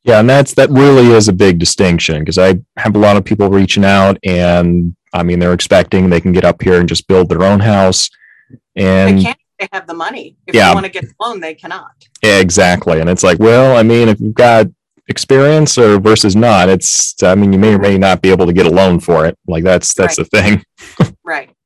Yeah 0.04 0.20
and 0.20 0.30
that's 0.30 0.54
that 0.56 0.70
really 0.70 1.12
is 1.12 1.28
a 1.28 1.34
big 1.34 1.60
distinction 1.60 2.20
because 2.20 2.38
i 2.38 2.60
have 2.78 2.96
a 2.96 3.00
lot 3.00 3.18
of 3.18 3.26
people 3.26 3.50
reaching 3.50 3.84
out 3.84 4.18
and 4.24 4.96
i 5.14 5.24
mean 5.24 5.40
they're 5.40 5.54
expecting 5.54 6.10
they 6.10 6.22
can 6.22 6.32
get 6.32 6.46
up 6.46 6.62
here 6.62 6.80
and 6.80 6.88
just 6.88 7.08
build 7.08 7.30
their 7.30 7.44
own 7.44 7.60
house. 7.60 8.10
And 8.76 9.26
they 9.60 9.68
have 9.72 9.88
the 9.88 9.94
money. 9.94 10.38
If 10.46 10.56
yeah. 10.56 10.70
they 10.70 10.74
want 10.76 10.86
to 10.86 10.92
get 10.92 11.06
a 11.06 11.14
loan 11.20 11.40
they 11.40 11.56
cannot. 11.56 11.92
Exactly 12.24 13.00
and 13.00 13.10
it's 13.10 13.24
like 13.24 13.40
well 13.40 13.78
i 13.78 13.84
mean 13.84 14.10
if 14.10 14.20
you've 14.20 14.34
got 14.34 14.68
experience 15.08 15.78
or 15.78 16.00
versus 16.00 16.36
not 16.36 16.68
it's 16.68 17.22
i 17.24 17.34
mean 17.34 17.54
you 17.54 17.60
may 17.60 17.74
or 17.74 17.80
may 17.80 17.98
not 17.98 18.22
be 18.22 18.30
able 18.30 18.46
to 18.46 18.54
get 18.54 18.66
a 18.66 18.70
loan 18.70 19.00
for 19.00 19.26
it. 19.26 19.38
Like 19.48 19.64
that's 19.64 19.94
that's 19.94 20.18
right. 20.18 20.30
the 20.30 20.42
thing. 20.42 21.14
Right. 21.24 21.50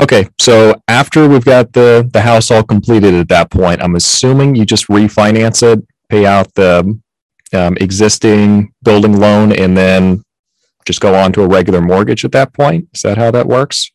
Okay 0.00 0.26
so 0.40 0.74
after 0.88 1.28
we've 1.28 1.44
got 1.44 1.74
the 1.74 2.08
the 2.12 2.22
house 2.22 2.50
all 2.50 2.62
completed 2.62 3.14
at 3.14 3.28
that 3.28 3.50
point 3.50 3.82
i'm 3.82 3.94
assuming 3.94 4.54
you 4.54 4.64
just 4.64 4.88
refinance 4.88 5.62
it 5.62 5.86
pay 6.08 6.24
out 6.24 6.52
the 6.54 6.98
um, 7.52 7.76
existing 7.80 8.72
building 8.82 9.18
loan 9.18 9.52
and 9.52 9.76
then 9.76 10.24
just 10.84 11.00
go 11.00 11.14
on 11.14 11.32
to 11.32 11.42
a 11.42 11.48
regular 11.48 11.80
mortgage 11.80 12.24
at 12.24 12.32
that 12.32 12.52
point? 12.52 12.88
Is 12.92 13.02
that 13.02 13.18
how 13.18 13.30
that 13.30 13.46
works 13.46 13.90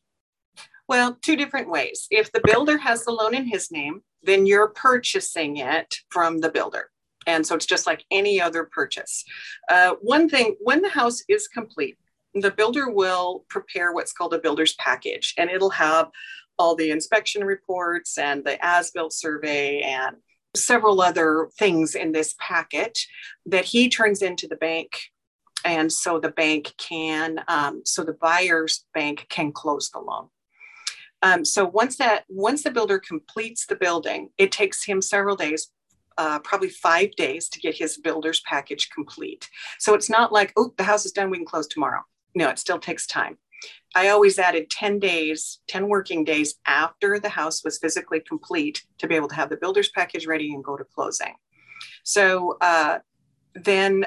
well 0.87 1.17
two 1.21 1.35
different 1.35 1.69
ways 1.69 2.07
if 2.11 2.31
the 2.31 2.41
builder 2.43 2.77
has 2.77 3.03
the 3.05 3.11
loan 3.11 3.33
in 3.33 3.45
his 3.45 3.71
name 3.71 4.01
then 4.23 4.45
you're 4.45 4.69
purchasing 4.69 5.57
it 5.57 5.97
from 6.09 6.39
the 6.39 6.49
builder 6.49 6.89
and 7.27 7.45
so 7.45 7.55
it's 7.55 7.65
just 7.65 7.85
like 7.85 8.05
any 8.09 8.41
other 8.41 8.63
purchase. 8.63 9.25
Uh, 9.69 9.95
one 10.01 10.29
thing, 10.29 10.55
when 10.61 10.81
the 10.81 10.89
house 10.89 11.21
is 11.27 11.47
complete, 11.47 11.97
the 12.33 12.51
builder 12.51 12.89
will 12.89 13.45
prepare 13.49 13.93
what's 13.93 14.13
called 14.13 14.33
a 14.33 14.39
builder's 14.39 14.73
package, 14.75 15.33
and 15.37 15.49
it'll 15.49 15.69
have 15.71 16.09
all 16.57 16.75
the 16.75 16.89
inspection 16.89 17.43
reports 17.43 18.17
and 18.17 18.43
the 18.43 18.57
as 18.65 18.89
built 18.91 19.13
survey 19.13 19.81
and 19.81 20.15
several 20.55 21.01
other 21.01 21.49
things 21.59 21.93
in 21.93 22.13
this 22.13 22.33
packet 22.39 22.97
that 23.45 23.65
he 23.65 23.89
turns 23.89 24.21
into 24.21 24.47
the 24.47 24.55
bank. 24.55 24.97
And 25.65 25.91
so 25.91 26.19
the 26.19 26.31
bank 26.31 26.73
can, 26.77 27.43
um, 27.47 27.81
so 27.83 28.03
the 28.03 28.13
buyer's 28.13 28.85
bank 28.93 29.27
can 29.29 29.51
close 29.51 29.89
the 29.89 29.99
loan. 29.99 30.29
Um, 31.23 31.43
so 31.43 31.65
once 31.65 31.97
that 31.97 32.25
once 32.29 32.63
the 32.63 32.71
builder 32.71 32.99
completes 32.99 33.65
the 33.65 33.75
building, 33.75 34.29
it 34.37 34.51
takes 34.51 34.85
him 34.85 35.01
several 35.01 35.35
days 35.35 35.71
uh, 36.17 36.39
probably 36.39 36.69
five 36.69 37.11
days 37.15 37.47
to 37.49 37.59
get 37.59 37.77
his 37.77 37.97
builder's 37.97 38.41
package 38.41 38.89
complete. 38.89 39.49
So 39.79 39.93
it's 39.93 40.09
not 40.09 40.31
like, 40.31 40.51
oh, 40.57 40.73
the 40.77 40.83
house 40.83 41.05
is 41.05 41.11
done, 41.11 41.29
we 41.29 41.37
can 41.37 41.45
close 41.45 41.67
tomorrow. 41.67 42.01
No, 42.35 42.49
it 42.49 42.59
still 42.59 42.79
takes 42.79 43.05
time. 43.05 43.37
I 43.95 44.09
always 44.09 44.37
added 44.37 44.69
10 44.69 44.99
days, 44.99 45.59
10 45.67 45.87
working 45.87 46.23
days 46.23 46.55
after 46.65 47.19
the 47.19 47.29
house 47.29 47.63
was 47.63 47.79
physically 47.79 48.19
complete 48.19 48.83
to 48.99 49.07
be 49.07 49.15
able 49.15 49.27
to 49.29 49.35
have 49.35 49.49
the 49.49 49.57
builder's 49.57 49.89
package 49.89 50.27
ready 50.27 50.53
and 50.53 50.63
go 50.63 50.77
to 50.77 50.83
closing. 50.83 51.33
So 52.03 52.57
uh, 52.61 52.99
then, 53.55 54.05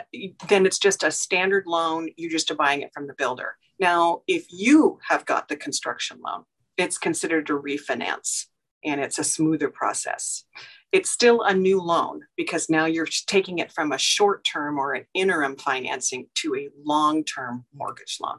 then 0.49 0.67
it's 0.67 0.79
just 0.79 1.03
a 1.03 1.11
standard 1.11 1.65
loan. 1.67 2.09
you're 2.17 2.31
just 2.31 2.55
buying 2.57 2.83
it 2.83 2.93
from 2.95 3.07
the 3.07 3.15
builder. 3.15 3.57
Now, 3.79 4.23
if 4.27 4.47
you 4.51 4.99
have 5.09 5.25
got 5.27 5.49
the 5.49 5.57
construction 5.57 6.21
loan, 6.25 6.45
it's 6.81 6.99
considered 6.99 7.49
a 7.51 7.53
refinance 7.53 8.47
and 8.85 9.01
it's 9.01 9.19
a 9.19 9.25
smoother 9.25 9.69
process 9.69 10.45
it's 10.93 11.11
still 11.11 11.43
a 11.43 11.55
new 11.55 11.81
loan 11.81 12.23
because 12.37 12.69
now 12.69 12.85
you're 12.85 13.07
taking 13.27 13.59
it 13.59 13.73
from 13.73 13.93
a 13.93 13.99
short 13.99 14.45
term 14.45 14.79
or 14.79 14.95
an 14.95 15.05
interim 15.15 15.57
financing 15.57 16.27
to 16.35 16.55
a 16.57 16.69
long 16.85 17.25
term 17.25 17.65
mortgage 17.75 18.19
loan. 18.21 18.39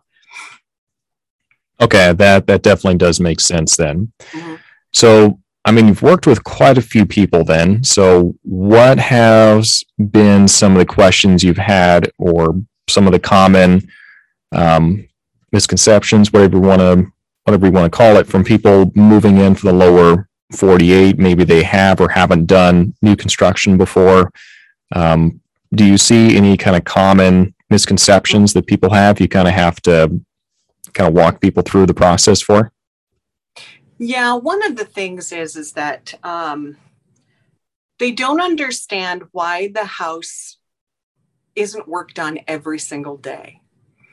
Okay, 1.80 2.14
that 2.14 2.48
that 2.48 2.62
definitely 2.62 2.98
does 2.98 3.20
make 3.20 3.40
sense 3.40 3.78
then. 3.78 4.12
Mm-hmm. 4.32 4.56
So, 4.94 5.40
I 5.64 5.72
mean, 5.72 5.88
you've 5.88 6.02
worked 6.02 6.28
with 6.28 6.44
quite 6.44 6.78
a 6.78 6.82
few 6.82 7.06
people 7.06 7.44
then. 7.44 7.84
So, 7.84 8.36
what 8.44 9.00
has 9.00 9.84
been 9.98 10.48
some 10.48 10.74
of 10.74 10.80
the 10.80 10.86
questions 10.86 11.44
you've 11.44 11.58
had, 11.58 12.12
or 12.18 12.62
some 12.90 13.08
of 13.08 13.14
the 13.14 13.20
common 13.20 13.88
um, 14.52 15.08
misconceptions, 15.52 16.34
whatever 16.34 16.58
you 16.58 16.62
want 16.62 16.82
to 16.82 17.12
whatever 17.44 17.66
you 17.66 17.72
want 17.72 17.92
to 17.92 17.96
call 17.96 18.18
it, 18.18 18.28
from 18.28 18.44
people 18.44 18.92
moving 18.96 19.38
in 19.38 19.56
for 19.56 19.68
the 19.68 19.74
lower 19.74 20.28
48 20.54 21.18
maybe 21.18 21.46
they 21.46 21.64
have 21.64 22.02
or 22.02 22.10
haven't 22.10 22.46
done 22.46 22.94
new 23.02 23.16
construction 23.16 23.78
before 23.78 24.32
um, 24.94 25.40
do 25.74 25.86
you 25.86 25.98
see 25.98 26.36
any 26.36 26.58
kind 26.58 26.76
of 26.76 26.84
common 26.84 27.56
misconceptions 27.70 28.52
that 28.54 28.68
people 28.68 28.92
have 28.92 29.22
you 29.22 29.30
kind 29.30 29.48
of 29.48 29.54
have 29.54 29.82
to 29.84 30.22
kind 30.94 31.08
of 31.08 31.14
walk 31.14 31.40
people 31.40 31.64
through 31.64 31.86
the 31.86 31.94
process 31.94 32.42
for 32.42 32.74
yeah 33.98 34.34
one 34.34 34.62
of 34.66 34.76
the 34.76 34.84
things 34.84 35.32
is 35.32 35.56
is 35.56 35.72
that 35.72 36.14
um, 36.24 36.76
they 38.02 38.12
don't 38.12 38.42
understand 38.42 39.24
why 39.32 39.68
the 39.68 39.86
house 39.86 40.58
isn't 41.56 41.88
worked 41.88 42.18
on 42.18 42.40
every 42.48 42.80
single 42.80 43.16
day. 43.16 43.62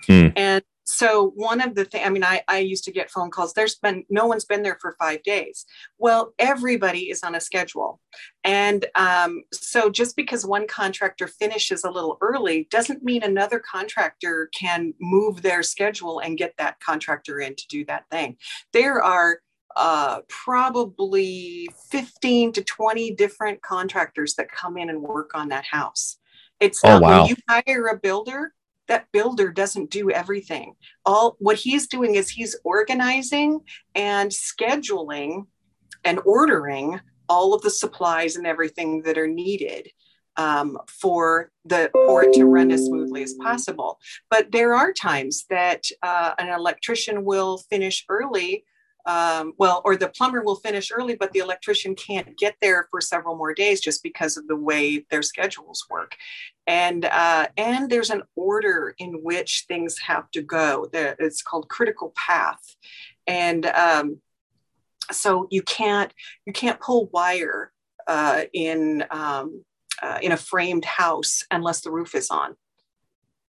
Hmm. 0.06 0.28
And 0.36 0.62
so 0.88 1.32
one 1.34 1.60
of 1.60 1.74
the 1.74 1.84
things 1.84 2.06
i 2.06 2.10
mean 2.10 2.24
I, 2.24 2.42
I 2.48 2.58
used 2.58 2.84
to 2.84 2.92
get 2.92 3.10
phone 3.10 3.30
calls. 3.30 3.52
There's 3.52 3.76
been 3.76 4.04
no 4.08 4.26
one's 4.26 4.44
been 4.44 4.62
there 4.62 4.78
for 4.80 4.96
five 4.98 5.22
days. 5.22 5.66
Well 5.98 6.32
everybody 6.38 7.10
is 7.10 7.22
on 7.22 7.34
a 7.34 7.40
schedule. 7.40 8.00
And 8.44 8.86
um, 8.94 9.42
so 9.52 9.90
just 9.90 10.16
because 10.16 10.46
one 10.46 10.66
contractor 10.66 11.26
finishes 11.26 11.84
a 11.84 11.90
little 11.90 12.16
early 12.20 12.68
doesn't 12.70 13.02
mean 13.02 13.22
another 13.22 13.60
contractor 13.60 14.50
can 14.54 14.94
move 15.00 15.42
their 15.42 15.62
schedule 15.62 16.20
and 16.20 16.38
get 16.38 16.54
that 16.58 16.80
contractor 16.80 17.40
in 17.40 17.54
to 17.56 17.68
do 17.68 17.84
that 17.86 18.04
thing. 18.10 18.36
There 18.72 19.02
are 19.02 19.40
uh, 19.76 20.20
probably 20.28 21.68
15 21.90 22.52
to 22.52 22.64
20 22.64 23.14
different 23.14 23.62
contractors 23.62 24.34
that 24.34 24.50
come 24.50 24.76
in 24.76 24.88
and 24.90 25.02
work 25.02 25.32
on 25.34 25.48
that 25.50 25.64
house. 25.64 26.18
It's 26.60 26.80
oh, 26.84 26.98
wow. 26.98 27.20
when 27.20 27.28
you 27.28 27.36
hire 27.48 27.86
a 27.86 27.96
builder 27.96 28.54
that 28.88 29.06
builder 29.12 29.50
doesn't 29.50 29.90
do 29.90 30.10
everything. 30.10 30.74
All 31.04 31.36
what 31.38 31.56
he's 31.56 31.86
doing 31.86 32.14
is 32.14 32.28
he's 32.28 32.56
organizing 32.64 33.60
and 33.94 34.30
scheduling 34.30 35.46
and 36.04 36.20
ordering 36.24 37.00
all 37.28 37.54
of 37.54 37.62
the 37.62 37.70
supplies 37.70 38.36
and 38.36 38.46
everything 38.46 39.02
that 39.02 39.18
are 39.18 39.28
needed 39.28 39.88
um, 40.36 40.78
for 40.88 41.50
the 41.64 41.90
for 41.92 42.24
it 42.24 42.32
to 42.34 42.44
run 42.44 42.70
as 42.70 42.86
smoothly 42.86 43.22
as 43.22 43.34
possible. 43.34 43.98
But 44.30 44.52
there 44.52 44.74
are 44.74 44.92
times 44.92 45.44
that 45.50 45.84
uh, 46.02 46.32
an 46.38 46.48
electrician 46.48 47.24
will 47.24 47.58
finish 47.70 48.04
early 48.08 48.64
um, 49.08 49.54
well, 49.56 49.80
or 49.86 49.96
the 49.96 50.10
plumber 50.10 50.42
will 50.42 50.56
finish 50.56 50.92
early, 50.92 51.16
but 51.16 51.32
the 51.32 51.38
electrician 51.38 51.94
can't 51.94 52.36
get 52.36 52.56
there 52.60 52.86
for 52.90 53.00
several 53.00 53.36
more 53.36 53.54
days 53.54 53.80
just 53.80 54.02
because 54.02 54.36
of 54.36 54.46
the 54.48 54.56
way 54.56 55.06
their 55.10 55.22
schedules 55.22 55.86
work. 55.88 56.14
And 56.66 57.06
uh, 57.06 57.46
and 57.56 57.88
there's 57.88 58.10
an 58.10 58.22
order 58.36 58.94
in 58.98 59.22
which 59.22 59.64
things 59.66 59.98
have 60.00 60.30
to 60.32 60.42
go. 60.42 60.90
It's 60.92 61.40
called 61.40 61.70
critical 61.70 62.12
path, 62.16 62.60
and 63.26 63.64
um, 63.64 64.20
so 65.10 65.48
you 65.50 65.62
can't 65.62 66.12
you 66.44 66.52
can't 66.52 66.78
pull 66.78 67.08
wire 67.10 67.72
uh, 68.06 68.42
in 68.52 69.04
um, 69.10 69.64
uh, 70.02 70.18
in 70.20 70.32
a 70.32 70.36
framed 70.36 70.84
house 70.84 71.44
unless 71.50 71.80
the 71.80 71.90
roof 71.90 72.14
is 72.14 72.28
on 72.28 72.56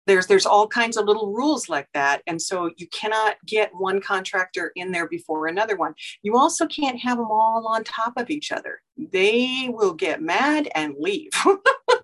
there's 0.09 0.27
there's 0.27 0.47
all 0.47 0.67
kinds 0.67 0.97
of 0.97 1.05
little 1.05 1.33
rules 1.33 1.69
like 1.69 1.89
that. 1.95 2.23
And 2.27 2.41
so 2.41 2.71
you 2.77 2.89
cannot 2.89 3.37
get 3.47 3.71
one 3.75 4.01
contractor 4.01 4.73
in 4.75 4.91
there 4.91 5.07
before 5.07 5.47
another 5.47 5.77
one. 5.77 5.95
You 6.23 6.37
also 6.37 6.67
can't 6.67 6.99
have 6.99 7.19
them 7.19 7.31
all 7.31 7.69
on 7.69 7.85
top 7.85 8.15
of 8.17 8.31
each 8.31 8.51
other. 8.51 8.81
They 8.97 9.69
will 9.71 9.95
get 9.95 10.21
mad 10.21 10.69
and 10.75 10.95
leave. 10.99 11.31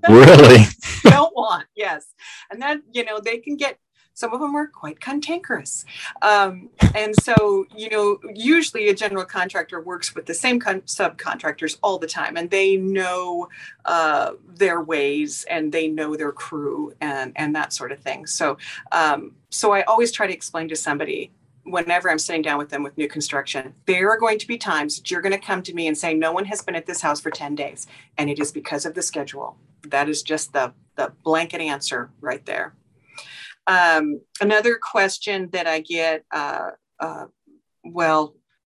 Really? 0.08 0.64
Don't 1.04 1.34
want 1.34 1.66
yes. 1.74 2.04
And 2.50 2.60
then 2.60 2.82
you 2.92 3.04
know 3.04 3.20
they 3.20 3.38
can 3.38 3.56
get 3.56 3.78
some 4.14 4.32
of 4.32 4.40
them 4.40 4.54
are 4.54 4.68
quite 4.68 5.00
cantankerous. 5.00 5.84
Um, 6.22 6.70
and 6.94 7.14
so, 7.22 7.66
you 7.76 7.90
know, 7.90 8.18
usually 8.32 8.88
a 8.88 8.94
general 8.94 9.24
contractor 9.24 9.80
works 9.80 10.14
with 10.14 10.26
the 10.26 10.34
same 10.34 10.60
con- 10.60 10.82
subcontractors 10.82 11.78
all 11.82 11.98
the 11.98 12.06
time 12.06 12.36
and 12.36 12.48
they 12.48 12.76
know 12.76 13.48
uh, 13.84 14.32
their 14.46 14.80
ways 14.80 15.44
and 15.50 15.72
they 15.72 15.88
know 15.88 16.16
their 16.16 16.32
crew 16.32 16.94
and, 17.00 17.32
and 17.36 17.54
that 17.56 17.72
sort 17.72 17.90
of 17.90 17.98
thing. 17.98 18.26
So, 18.26 18.56
um, 18.92 19.34
so 19.50 19.72
I 19.72 19.82
always 19.82 20.12
try 20.12 20.26
to 20.28 20.32
explain 20.32 20.68
to 20.68 20.76
somebody 20.76 21.32
whenever 21.64 22.10
I'm 22.10 22.18
sitting 22.18 22.42
down 22.42 22.58
with 22.58 22.68
them 22.68 22.82
with 22.82 22.96
new 22.96 23.08
construction, 23.08 23.74
there 23.86 24.10
are 24.10 24.18
going 24.18 24.38
to 24.38 24.46
be 24.46 24.58
times 24.58 24.96
that 24.96 25.10
you're 25.10 25.22
going 25.22 25.32
to 25.32 25.38
come 25.38 25.62
to 25.62 25.74
me 25.74 25.88
and 25.88 25.96
say, 25.96 26.14
No 26.14 26.30
one 26.30 26.44
has 26.44 26.62
been 26.62 26.74
at 26.74 26.86
this 26.86 27.00
house 27.00 27.20
for 27.20 27.30
10 27.30 27.54
days. 27.54 27.86
And 28.18 28.30
it 28.30 28.38
is 28.38 28.52
because 28.52 28.84
of 28.84 28.94
the 28.94 29.02
schedule. 29.02 29.56
That 29.88 30.08
is 30.08 30.22
just 30.22 30.52
the, 30.52 30.72
the 30.96 31.12
blanket 31.22 31.60
answer 31.60 32.10
right 32.20 32.44
there. 32.44 32.74
Um, 33.66 34.20
another 34.40 34.78
question 34.80 35.48
that 35.52 35.66
I 35.66 35.80
get, 35.80 36.24
uh, 36.30 36.70
uh, 37.00 37.26
well, 37.82 38.36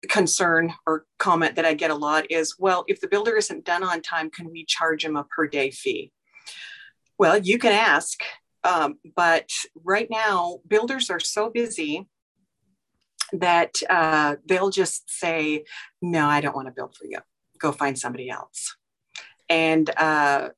concern 0.09 0.75
or 0.87 1.07
comment 1.19 1.57
that 1.57 1.65
I 1.65 1.75
get 1.75 1.91
a 1.91 1.95
lot 1.95 2.31
is, 2.31 2.57
well, 2.59 2.85
if 2.89 3.01
the 3.01 3.09
builder 3.09 3.37
isn't 3.37 3.65
done 3.65 3.83
on 3.83 4.03
time, 4.03 4.31
can 4.31 4.51
we 4.51 4.65
charge 4.65 5.05
him 5.05 5.17
a 5.17 5.25
per 5.25 5.47
day 5.47 5.71
fee? 5.71 6.13
Well, 7.19 7.39
you 7.39 7.59
can 7.59 7.73
ask, 7.73 8.23
um, 8.65 8.99
but 9.17 9.51
right 9.83 10.09
now, 10.11 10.59
builders 10.67 11.11
are 11.11 11.21
so 11.21 11.49
busy 11.49 12.09
that 13.33 13.75
uh, 13.89 14.37
they'll 14.47 14.71
just 14.71 15.11
say, 15.11 15.65
no, 16.03 16.27
I 16.27 16.41
don't 16.41 16.57
want 16.57 16.69
to 16.69 16.73
build 16.73 16.95
for 16.97 17.07
you. 17.07 17.19
Go 17.59 17.73
find 17.73 17.99
somebody 17.99 18.31
else. 18.31 18.77
And 19.49 19.89
uh, 19.97 20.51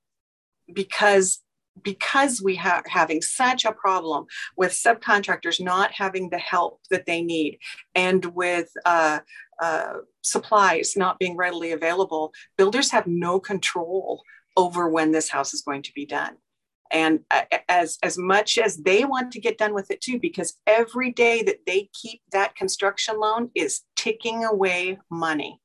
because 0.73 1.41
because 1.83 2.43
we 2.43 2.59
are 2.59 2.83
having 2.87 3.23
such 3.23 3.65
a 3.65 3.73
problem 3.73 4.27
with 4.57 4.73
subcontractors 4.73 5.61
not 5.61 5.93
having 5.93 6.31
the 6.31 6.39
help 6.39 6.81
that 6.91 7.07
they 7.07 7.23
need 7.23 7.59
and 7.95 8.25
with 8.27 8.71
uh, 8.85 9.21
uh, 9.61 9.95
supplies 10.23 10.95
not 10.97 11.19
being 11.19 11.37
readily 11.37 11.73
available, 11.73 12.33
builders 12.57 12.91
have 12.91 13.07
no 13.07 13.39
control 13.41 14.23
over 14.57 14.89
when 14.89 15.13
this 15.13 15.29
house 15.29 15.53
is 15.53 15.63
going 15.63 15.83
to 15.83 15.93
be 15.95 16.07
done. 16.07 16.37
And 16.91 17.21
uh, 17.31 17.43
as, 17.69 17.99
as 18.03 18.17
much 18.17 18.59
as 18.59 18.77
they 18.77 19.05
want 19.05 19.33
to 19.33 19.41
get 19.41 19.59
done 19.59 19.75
with 19.75 19.91
it 19.91 20.01
too, 20.01 20.21
because 20.21 20.55
every 20.67 21.11
day 21.11 21.43
that 21.43 21.67
they 21.67 21.91
keep 21.93 22.23
that 22.33 22.55
construction 22.55 23.19
loan 23.19 23.51
is 23.55 23.83
ticking 23.97 24.45
away 24.45 24.99
money 25.11 25.61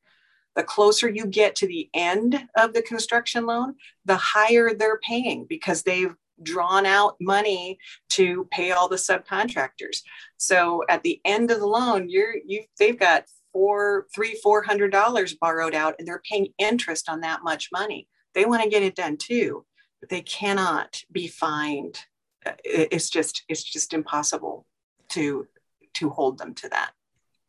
the 0.56 0.64
closer 0.64 1.10
you 1.10 1.26
get 1.26 1.56
to 1.56 1.68
the 1.68 1.90
end 1.94 2.48
of 2.56 2.74
the 2.74 2.82
construction 2.82 3.46
loan, 3.46 3.76
the 4.06 4.18
higher 4.18 4.74
they're 4.74 5.00
paying 5.00 5.46
because 5.48 5.84
they've 5.84 6.16
drawn 6.44 6.86
out 6.86 7.16
money 7.20 7.78
to 8.10 8.48
pay 8.52 8.72
all 8.72 8.88
the 8.88 8.96
subcontractors. 8.96 10.02
So 10.38 10.84
at 10.90 11.04
the 11.04 11.22
end 11.26 11.52
of 11.52 11.60
the 11.60 11.68
loan, 11.68 12.10
you're 12.10 12.36
you 12.46 12.64
they've 12.80 13.00
got 13.00 13.26
four, 13.54 14.08
three, 14.14 14.36
four 14.42 14.64
hundred 14.64 14.92
dollars 14.92 15.36
borrowed 15.36 15.76
out, 15.76 15.96
and 16.00 16.08
they're 16.08 16.24
paying 16.30 16.48
interest 16.58 17.10
on 17.10 17.22
that 17.22 17.44
much 17.44 17.70
money. 17.72 18.08
They 18.34 18.46
want 18.46 18.64
to 18.64 18.70
get 18.70 18.84
it 18.84 18.96
done 18.96 19.18
too, 19.18 19.66
but 20.00 20.10
they 20.10 20.22
cannot 20.22 21.04
be 21.12 21.28
fined. 21.28 22.00
Uh, 22.46 22.54
it's 22.64 23.10
just 23.10 23.44
it's 23.48 23.64
just 23.64 23.94
impossible 23.94 24.66
to 25.10 25.48
to 25.96 26.10
hold 26.10 26.38
them 26.38 26.54
to 26.56 26.70
that. 26.70 26.92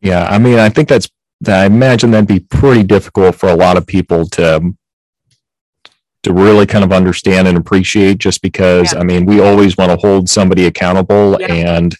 Yeah, 0.01 0.25
I 0.25 0.39
mean, 0.39 0.59
I 0.59 0.69
think 0.69 0.89
that's 0.89 1.09
I 1.49 1.67
imagine 1.67 2.11
that'd 2.11 2.29
be 2.29 2.41
pretty 2.41 2.83
difficult 2.83 3.35
for 3.35 3.49
a 3.49 3.57
lot 3.57 3.77
of 3.77 3.87
people 3.87 4.27
to 4.31 4.75
to 6.23 6.33
really 6.33 6.67
kind 6.67 6.85
of 6.85 6.93
understand 6.93 7.49
and 7.49 7.59
appreciate 7.59 8.19
just 8.19 8.43
because 8.43 8.93
yeah. 8.93 9.01
I 9.01 9.05
mean 9.05 9.27
we 9.27 9.41
always 9.41 9.77
want 9.77 9.91
to 9.91 9.97
hold 9.97 10.29
somebody 10.29 10.67
accountable 10.67 11.37
yeah. 11.41 11.53
and 11.53 11.97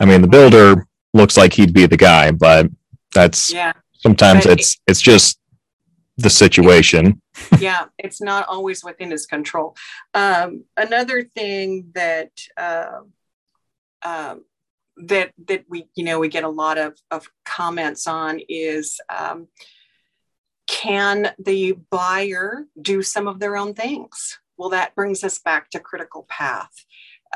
I 0.00 0.04
mean 0.04 0.20
the 0.20 0.28
builder 0.28 0.86
looks 1.14 1.36
like 1.36 1.54
he'd 1.54 1.72
be 1.72 1.86
the 1.86 1.96
guy 1.96 2.30
but 2.30 2.68
that's 3.14 3.52
yeah 3.52 3.72
sometimes 3.94 4.44
but 4.44 4.58
it's 4.58 4.76
it's 4.86 5.00
just 5.00 5.38
the 6.16 6.30
situation 6.30 7.20
yeah 7.58 7.86
it's 7.98 8.20
not 8.20 8.46
always 8.48 8.84
within 8.84 9.10
his 9.10 9.26
control 9.26 9.74
um, 10.12 10.64
another 10.76 11.22
thing 11.22 11.90
that 11.94 12.30
uh, 12.56 13.00
um, 14.04 14.44
that 14.96 15.32
that 15.46 15.64
we 15.68 15.88
you 15.94 16.04
know 16.04 16.18
we 16.18 16.28
get 16.28 16.44
a 16.44 16.48
lot 16.48 16.78
of, 16.78 16.94
of 17.10 17.28
comments 17.44 18.06
on 18.06 18.40
is 18.48 19.00
um, 19.08 19.48
can 20.66 21.32
the 21.38 21.76
buyer 21.90 22.66
do 22.80 23.02
some 23.02 23.28
of 23.28 23.40
their 23.40 23.56
own 23.56 23.74
things? 23.74 24.38
Well 24.56 24.70
that 24.70 24.94
brings 24.94 25.24
us 25.24 25.38
back 25.38 25.70
to 25.70 25.80
critical 25.80 26.26
path. 26.28 26.84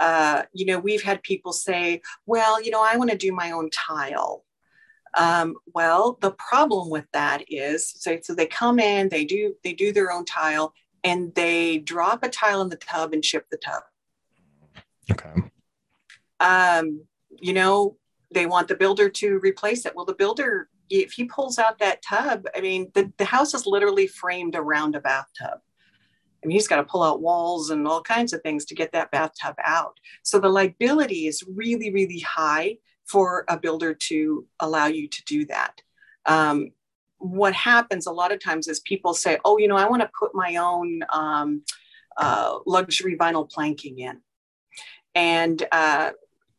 Uh, 0.00 0.42
you 0.52 0.66
know 0.66 0.78
we've 0.78 1.02
had 1.02 1.22
people 1.22 1.52
say 1.52 2.00
well 2.24 2.62
you 2.62 2.70
know 2.70 2.84
i 2.84 2.96
want 2.96 3.10
to 3.10 3.16
do 3.16 3.32
my 3.32 3.50
own 3.50 3.68
tile. 3.70 4.44
Um, 5.16 5.56
well 5.74 6.18
the 6.20 6.32
problem 6.32 6.90
with 6.90 7.06
that 7.12 7.42
is 7.48 7.88
so, 7.96 8.18
so 8.22 8.34
they 8.34 8.46
come 8.46 8.78
in 8.78 9.08
they 9.08 9.24
do 9.24 9.54
they 9.64 9.72
do 9.72 9.92
their 9.92 10.12
own 10.12 10.24
tile 10.24 10.72
and 11.02 11.34
they 11.34 11.78
drop 11.78 12.22
a 12.22 12.28
tile 12.28 12.60
in 12.62 12.68
the 12.68 12.76
tub 12.76 13.12
and 13.12 13.24
ship 13.24 13.46
the 13.50 13.56
tub. 13.56 13.82
Okay. 15.10 15.42
Um, 16.40 17.07
you 17.40 17.52
know, 17.52 17.96
they 18.30 18.46
want 18.46 18.68
the 18.68 18.74
builder 18.76 19.08
to 19.08 19.38
replace 19.38 19.86
it. 19.86 19.94
Well, 19.94 20.04
the 20.04 20.14
builder, 20.14 20.68
if 20.90 21.12
he 21.12 21.24
pulls 21.24 21.58
out 21.58 21.78
that 21.78 22.02
tub, 22.02 22.46
I 22.54 22.60
mean, 22.60 22.90
the, 22.94 23.12
the 23.16 23.24
house 23.24 23.54
is 23.54 23.66
literally 23.66 24.06
framed 24.06 24.54
around 24.54 24.96
a 24.96 25.00
bathtub. 25.00 25.60
I 26.42 26.46
mean, 26.46 26.54
he's 26.54 26.68
got 26.68 26.76
to 26.76 26.84
pull 26.84 27.02
out 27.02 27.20
walls 27.20 27.70
and 27.70 27.86
all 27.88 28.02
kinds 28.02 28.32
of 28.32 28.42
things 28.42 28.64
to 28.66 28.74
get 28.74 28.92
that 28.92 29.10
bathtub 29.10 29.56
out. 29.64 29.98
So 30.22 30.38
the 30.38 30.48
liability 30.48 31.26
is 31.26 31.42
really, 31.48 31.92
really 31.92 32.20
high 32.20 32.76
for 33.06 33.44
a 33.48 33.58
builder 33.58 33.94
to 33.94 34.46
allow 34.60 34.86
you 34.86 35.08
to 35.08 35.24
do 35.24 35.46
that. 35.46 35.80
Um, 36.26 36.70
what 37.16 37.54
happens 37.54 38.06
a 38.06 38.12
lot 38.12 38.30
of 38.30 38.38
times 38.38 38.68
is 38.68 38.80
people 38.80 39.14
say, 39.14 39.38
oh, 39.44 39.58
you 39.58 39.66
know, 39.66 39.76
I 39.76 39.88
want 39.88 40.02
to 40.02 40.10
put 40.16 40.34
my 40.34 40.56
own 40.56 41.00
um, 41.12 41.62
uh, 42.16 42.58
luxury 42.66 43.16
vinyl 43.16 43.50
planking 43.50 43.98
in. 43.98 44.20
And 45.14 45.66
uh, 45.72 46.10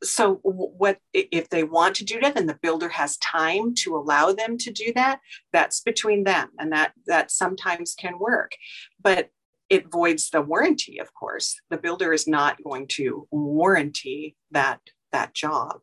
so 0.02 0.36
what 0.44 0.98
if 1.14 1.50
they 1.50 1.64
want 1.64 1.96
to 1.96 2.06
do 2.06 2.20
that 2.22 2.38
and 2.38 2.48
the 2.48 2.60
builder 2.62 2.88
has 2.88 3.18
time 3.18 3.74
to 3.76 3.96
allow 3.98 4.32
them 4.32 4.58
to 4.58 4.72
do 4.72 4.94
that 4.96 5.20
that's 5.52 5.82
between 5.82 6.24
them 6.24 6.50
and 6.58 6.72
that 6.72 6.94
that 7.06 7.32
sometimes 7.32 7.96
can 7.96 8.18
work 8.18 8.54
but 9.02 9.30
it 9.70 9.92
voids 9.92 10.30
the 10.30 10.42
warranty, 10.42 11.00
of 11.00 11.14
course. 11.14 11.60
The 11.70 11.78
builder 11.78 12.12
is 12.12 12.28
not 12.28 12.62
going 12.64 12.88
to 12.94 13.28
warranty 13.32 14.36
that 14.52 14.80
that 15.12 15.34
job. 15.34 15.80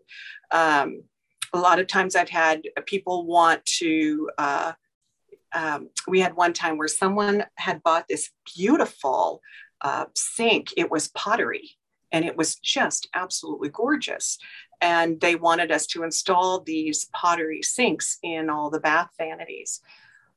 Um, 0.51 1.03
a 1.53 1.59
lot 1.59 1.79
of 1.79 1.87
times 1.87 2.15
I've 2.15 2.29
had 2.29 2.63
people 2.87 3.27
want 3.27 3.65
to. 3.79 4.31
Uh, 4.37 4.73
um, 5.53 5.89
we 6.09 6.21
had 6.21 6.37
one 6.37 6.53
time 6.53 6.77
where 6.77 6.89
someone 6.89 7.45
had 7.57 7.83
bought 7.83 8.07
this 8.09 8.31
beautiful 8.57 9.41
uh, 9.81 10.07
sink. 10.15 10.69
It 10.77 10.91
was 10.91 11.09
pottery, 11.09 11.71
and 12.13 12.25
it 12.25 12.37
was 12.37 12.57
just 12.57 13.09
absolutely 13.15 13.69
gorgeous. 13.69 14.39
And 14.81 15.21
they 15.21 15.35
wanted 15.35 15.71
us 15.71 15.87
to 15.89 16.03
install 16.03 16.61
these 16.61 17.07
pottery 17.13 17.63
sinks 17.63 18.19
in 18.23 18.51
all 18.51 18.71
the 18.71 18.81
bath 18.81 19.11
vanities. 19.19 19.81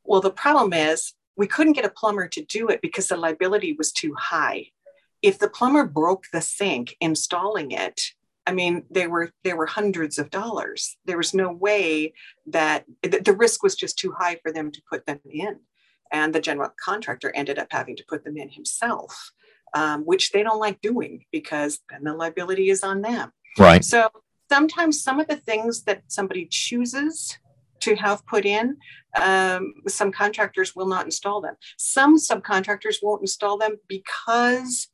Well, 0.04 0.22
the 0.22 0.32
problem 0.32 0.74
is 0.74 1.14
we 1.36 1.48
couldn't 1.48 1.74
get 1.74 1.86
a 1.86 1.90
plumber 1.90 2.28
to 2.28 2.44
do 2.44 2.68
it 2.68 2.82
because 2.82 3.08
the 3.08 3.18
liability 3.18 3.74
was 3.74 3.92
too 3.92 4.14
high. 4.14 4.68
If 5.22 5.40
the 5.40 5.50
plumber 5.50 5.86
broke 5.86 6.26
the 6.32 6.42
sink 6.42 6.96
installing 7.00 7.72
it, 7.72 8.14
I 8.48 8.52
mean, 8.52 8.86
they 8.90 9.06
were 9.06 9.32
there 9.44 9.56
were 9.56 9.68
hundreds 9.68 10.18
of 10.18 10.32
dollars. 10.32 10.98
There 11.06 11.18
was 11.18 11.36
no 11.36 11.52
way 11.52 12.14
that 12.48 12.86
the 13.02 13.36
risk 13.38 13.62
was 13.62 13.76
just 13.76 14.00
too 14.00 14.12
high 14.18 14.40
for 14.42 14.52
them 14.52 14.72
to 14.72 14.82
put 14.90 15.06
them 15.06 15.20
in, 15.30 15.60
and 16.12 16.34
the 16.34 16.40
general 16.40 16.74
contractor 16.84 17.32
ended 17.36 17.60
up 17.60 17.68
having 17.70 17.96
to 17.98 18.06
put 18.08 18.24
them 18.24 18.38
in 18.38 18.50
himself, 18.50 19.32
um, 19.74 20.04
which 20.04 20.32
they 20.32 20.44
don't 20.44 20.60
like 20.60 20.82
doing 20.82 21.26
because 21.32 21.80
then 21.90 22.04
the 22.04 22.14
liability 22.14 22.70
is 22.70 22.84
on 22.84 23.02
them. 23.02 23.32
Right. 23.58 23.84
So 23.84 24.10
sometimes 24.50 25.04
some 25.04 25.20
of 25.20 25.28
the 25.28 25.36
things 25.36 25.84
that 25.84 26.04
somebody 26.08 26.48
chooses 26.50 27.38
to 27.82 27.96
have 27.96 28.26
put 28.26 28.46
in, 28.46 28.78
um, 29.20 29.74
some 29.88 30.12
contractors 30.12 30.76
will 30.76 30.88
not 30.88 31.06
install 31.06 31.42
them. 31.42 31.56
Some 31.78 32.18
subcontractors 32.18 32.98
won't 33.02 33.22
install 33.22 33.58
them 33.58 33.78
because 33.88 34.90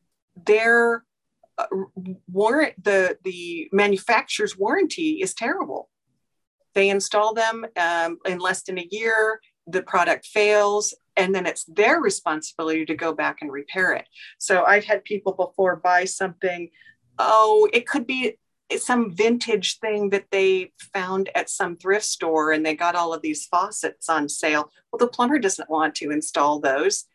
their 0.46 1.04
uh, 1.58 1.66
warrant 2.32 2.84
the 2.84 3.18
the 3.24 3.70
manufacturer's 3.72 4.58
warranty 4.58 5.22
is 5.22 5.34
terrible. 5.34 5.90
They 6.74 6.90
install 6.90 7.34
them 7.34 7.66
um, 7.78 8.18
in 8.26 8.40
less 8.40 8.64
than 8.64 8.78
a 8.78 8.88
year. 8.92 9.40
The 9.66 9.82
product 9.82 10.26
fails, 10.26 10.94
and 11.18 11.34
then 11.34 11.46
it's 11.46 11.64
their 11.66 12.00
responsibility 12.00 12.86
to 12.86 12.96
go 12.96 13.14
back 13.14 13.42
and 13.42 13.52
repair 13.52 13.94
it. 13.94 14.08
So 14.38 14.64
I've 14.64 14.86
had 14.86 15.04
people 15.04 15.34
before 15.34 15.76
buy 15.78 16.06
something. 16.06 16.70
Oh, 17.18 17.70
it 17.74 17.88
could 17.88 18.06
be 18.06 18.38
some 18.78 19.16
vintage 19.16 19.80
thing 19.80 20.10
that 20.10 20.26
they 20.32 20.72
found 20.94 21.30
at 21.36 21.50
some 21.50 21.78
thrift 21.78 22.06
store 22.06 22.52
and 22.52 22.66
they 22.66 22.76
got 22.76 22.96
all 22.96 23.14
of 23.14 23.22
these 23.22 23.46
faucets 23.46 24.10
on 24.10 24.28
sale. 24.28 24.72
Well, 24.92 24.98
the 24.98 25.08
plumber 25.08 25.40
doesn't 25.40 25.70
want 25.70 25.96
to 25.96 26.12
install 26.12 26.60
those 26.60 27.06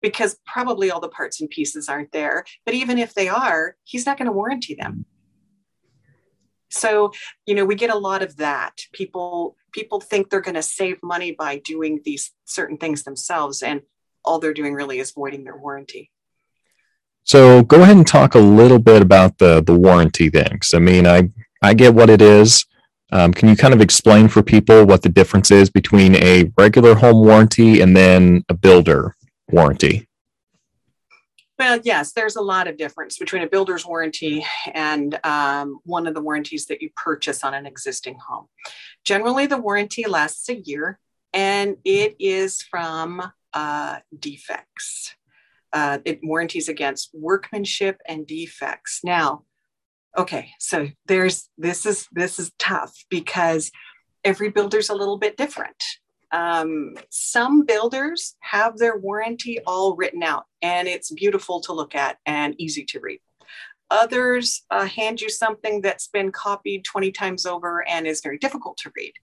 because 0.00 0.38
probably 0.46 0.90
all 0.90 1.00
the 1.00 1.08
parts 1.08 1.40
and 1.40 1.50
pieces 1.50 1.88
aren't 1.88 2.12
there. 2.12 2.44
But 2.64 2.74
even 2.74 2.96
if 2.96 3.12
they 3.12 3.28
are, 3.28 3.76
he's 3.84 4.06
not 4.06 4.18
going 4.18 4.26
to 4.26 4.32
warranty 4.32 4.74
them. 4.74 5.04
So, 6.70 7.12
you 7.46 7.54
know, 7.54 7.64
we 7.64 7.74
get 7.74 7.90
a 7.90 7.98
lot 7.98 8.22
of 8.22 8.36
that. 8.36 8.76
People 8.92 9.56
people 9.72 10.00
think 10.00 10.30
they're 10.30 10.40
going 10.40 10.54
to 10.54 10.62
save 10.62 11.02
money 11.02 11.32
by 11.32 11.58
doing 11.58 12.00
these 12.04 12.32
certain 12.44 12.76
things 12.76 13.04
themselves 13.04 13.62
and 13.62 13.82
all 14.24 14.38
they're 14.38 14.54
doing 14.54 14.74
really 14.74 14.98
is 14.98 15.12
voiding 15.12 15.44
their 15.44 15.56
warranty. 15.56 16.10
So 17.24 17.62
go 17.62 17.82
ahead 17.82 17.96
and 17.96 18.06
talk 18.06 18.34
a 18.34 18.40
little 18.40 18.78
bit 18.78 19.02
about 19.02 19.38
the 19.38 19.62
the 19.62 19.74
warranty 19.74 20.30
things. 20.30 20.74
I 20.74 20.78
mean, 20.78 21.06
I 21.06 21.30
I 21.62 21.74
get 21.74 21.94
what 21.94 22.10
it 22.10 22.22
is. 22.22 22.66
Um, 23.12 23.32
can 23.32 23.48
you 23.48 23.56
kind 23.56 23.74
of 23.74 23.80
explain 23.80 24.28
for 24.28 24.42
people 24.42 24.86
what 24.86 25.02
the 25.02 25.08
difference 25.08 25.50
is 25.50 25.68
between 25.68 26.14
a 26.16 26.50
regular 26.56 26.94
home 26.94 27.24
warranty 27.24 27.80
and 27.80 27.96
then 27.96 28.44
a 28.48 28.54
builder 28.54 29.16
warranty? 29.50 30.08
Well, 31.60 31.78
yes, 31.84 32.12
there's 32.12 32.36
a 32.36 32.42
lot 32.42 32.68
of 32.68 32.78
difference 32.78 33.18
between 33.18 33.42
a 33.42 33.46
builder's 33.46 33.86
warranty 33.86 34.44
and 34.72 35.20
um, 35.24 35.78
one 35.84 36.06
of 36.06 36.14
the 36.14 36.22
warranties 36.22 36.66
that 36.66 36.80
you 36.80 36.88
purchase 36.96 37.44
on 37.44 37.52
an 37.52 37.66
existing 37.66 38.18
home. 38.26 38.46
Generally, 39.04 39.46
the 39.46 39.58
warranty 39.58 40.04
lasts 40.08 40.48
a 40.48 40.56
year 40.56 40.98
and 41.34 41.76
it 41.84 42.16
is 42.18 42.62
from 42.62 43.22
uh, 43.52 43.98
defects 44.18 45.14
uh, 45.72 45.98
it 46.04 46.20
warranties 46.22 46.68
against 46.68 47.10
workmanship 47.12 48.00
and 48.06 48.26
defects. 48.26 49.00
Now, 49.04 49.44
okay, 50.16 50.50
so 50.58 50.88
there's 51.06 51.48
this 51.58 51.86
is 51.86 52.08
this 52.12 52.38
is 52.38 52.50
tough 52.58 52.94
because 53.08 53.70
every 54.24 54.50
builder's 54.50 54.88
a 54.88 54.94
little 54.94 55.18
bit 55.18 55.36
different. 55.36 55.82
Um, 56.32 56.94
some 57.08 57.64
builders 57.64 58.36
have 58.40 58.78
their 58.78 58.96
warranty 58.96 59.58
all 59.66 59.96
written 59.96 60.22
out, 60.22 60.44
and 60.62 60.88
it's 60.88 61.10
beautiful 61.10 61.60
to 61.62 61.72
look 61.72 61.94
at 61.94 62.18
and 62.26 62.54
easy 62.58 62.84
to 62.86 63.00
read. 63.00 63.20
Others 63.90 64.62
uh, 64.70 64.86
hand 64.86 65.20
you 65.20 65.28
something 65.28 65.80
that's 65.80 66.06
been 66.06 66.30
copied 66.30 66.84
20 66.84 67.10
times 67.10 67.44
over 67.44 67.86
and 67.88 68.06
is 68.06 68.20
very 68.20 68.38
difficult 68.38 68.76
to 68.78 68.92
read. 68.96 69.14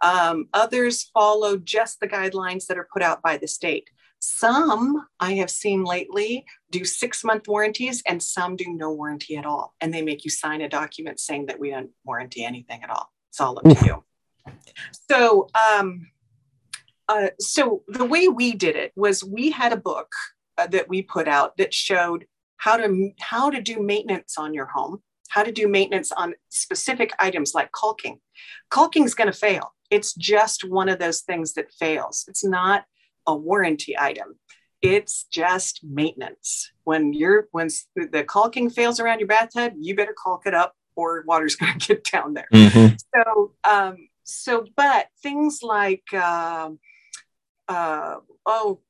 Um, 0.00 0.48
others 0.54 1.10
follow 1.12 1.58
just 1.58 2.00
the 2.00 2.08
guidelines 2.08 2.66
that 2.66 2.78
are 2.78 2.88
put 2.90 3.02
out 3.02 3.20
by 3.20 3.36
the 3.36 3.46
state. 3.46 3.90
Some 4.20 5.06
I 5.20 5.34
have 5.34 5.50
seen 5.50 5.84
lately 5.84 6.46
do 6.70 6.86
six 6.86 7.22
month 7.22 7.46
warranties 7.46 8.02
and 8.06 8.22
some 8.22 8.56
do 8.56 8.64
no 8.68 8.90
warranty 8.90 9.36
at 9.36 9.44
all. 9.44 9.74
And 9.82 9.92
they 9.92 10.00
make 10.00 10.24
you 10.24 10.30
sign 10.30 10.62
a 10.62 10.68
document 10.68 11.20
saying 11.20 11.46
that 11.46 11.60
we 11.60 11.70
don't 11.70 11.90
warranty 12.02 12.42
anything 12.42 12.82
at 12.82 12.90
all. 12.90 13.12
It's 13.30 13.40
all 13.40 13.58
up 13.58 13.64
to 13.64 13.84
you. 13.84 14.04
So, 15.10 15.48
um, 15.54 16.08
uh, 17.08 17.28
so 17.38 17.82
the 17.88 18.04
way 18.04 18.28
we 18.28 18.54
did 18.54 18.76
it 18.76 18.92
was 18.96 19.22
we 19.24 19.50
had 19.50 19.72
a 19.72 19.76
book 19.76 20.12
uh, 20.58 20.66
that 20.68 20.88
we 20.88 21.02
put 21.02 21.28
out 21.28 21.56
that 21.56 21.72
showed 21.72 22.26
how 22.56 22.76
to 22.76 23.10
how 23.20 23.50
to 23.50 23.60
do 23.60 23.80
maintenance 23.80 24.36
on 24.38 24.54
your 24.54 24.66
home, 24.66 25.02
how 25.28 25.42
to 25.42 25.52
do 25.52 25.68
maintenance 25.68 26.12
on 26.12 26.34
specific 26.48 27.12
items 27.18 27.54
like 27.54 27.70
caulking. 27.72 28.18
Caulking 28.70 29.04
is 29.04 29.14
going 29.14 29.30
to 29.30 29.38
fail. 29.38 29.74
It's 29.90 30.14
just 30.14 30.64
one 30.64 30.88
of 30.88 30.98
those 30.98 31.20
things 31.20 31.54
that 31.54 31.72
fails. 31.72 32.24
It's 32.28 32.44
not 32.44 32.84
a 33.26 33.36
warranty 33.36 33.96
item. 33.98 34.38
It's 34.82 35.26
just 35.30 35.80
maintenance. 35.84 36.70
When 36.84 37.12
you're 37.12 37.48
when 37.52 37.68
the 37.94 38.24
caulking 38.24 38.70
fails 38.70 39.00
around 39.00 39.20
your 39.20 39.28
bathtub, 39.28 39.74
you 39.78 39.94
better 39.94 40.14
caulk 40.14 40.46
it 40.46 40.54
up 40.54 40.74
or 40.96 41.24
water's 41.26 41.56
going 41.60 41.78
to 41.78 41.94
get 41.94 42.04
down 42.10 42.34
there. 42.34 42.48
Mm-hmm. 42.52 42.94
So, 43.14 43.52
um, 43.64 44.08
so, 44.24 44.66
but 44.76 45.06
things 45.22 45.60
like, 45.62 46.02
uh, 46.12 46.70
uh, 47.68 48.16
oh, 48.44 48.80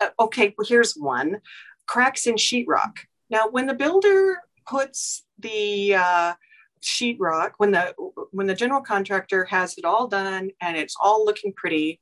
uh, 0.00 0.08
okay, 0.18 0.54
well, 0.56 0.66
here's 0.66 0.94
one 0.94 1.40
cracks 1.86 2.26
in 2.26 2.36
sheetrock. 2.36 2.98
Now, 3.30 3.48
when 3.48 3.66
the 3.66 3.74
builder 3.74 4.38
puts 4.66 5.24
the 5.38 5.94
uh, 5.96 6.34
sheetrock, 6.82 7.52
when 7.58 7.72
the 7.72 7.94
when 8.32 8.46
the 8.46 8.54
general 8.54 8.80
contractor 8.80 9.44
has 9.46 9.76
it 9.76 9.84
all 9.84 10.06
done 10.06 10.50
and 10.60 10.76
it's 10.76 10.96
all 11.00 11.24
looking 11.24 11.52
pretty, 11.52 12.00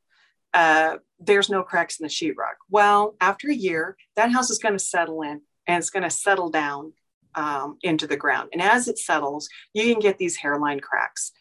uh, 0.54 0.98
there's 1.18 1.48
no 1.48 1.62
cracks 1.62 1.98
in 1.98 2.04
the 2.04 2.10
sheetrock. 2.10 2.56
Well, 2.70 3.16
after 3.20 3.50
a 3.50 3.54
year, 3.54 3.96
that 4.16 4.32
house 4.32 4.50
is 4.50 4.58
going 4.58 4.74
to 4.74 4.78
settle 4.78 5.22
in 5.22 5.40
and 5.66 5.78
it's 5.78 5.90
going 5.90 6.02
to 6.02 6.10
settle 6.10 6.50
down 6.50 6.92
um, 7.34 7.78
into 7.82 8.06
the 8.06 8.16
ground. 8.16 8.50
And 8.52 8.62
as 8.62 8.88
it 8.88 8.98
settles, 8.98 9.48
you 9.74 9.90
can 9.92 10.00
get 10.00 10.18
these 10.18 10.36
hairline 10.36 10.80
cracks. 10.80 11.32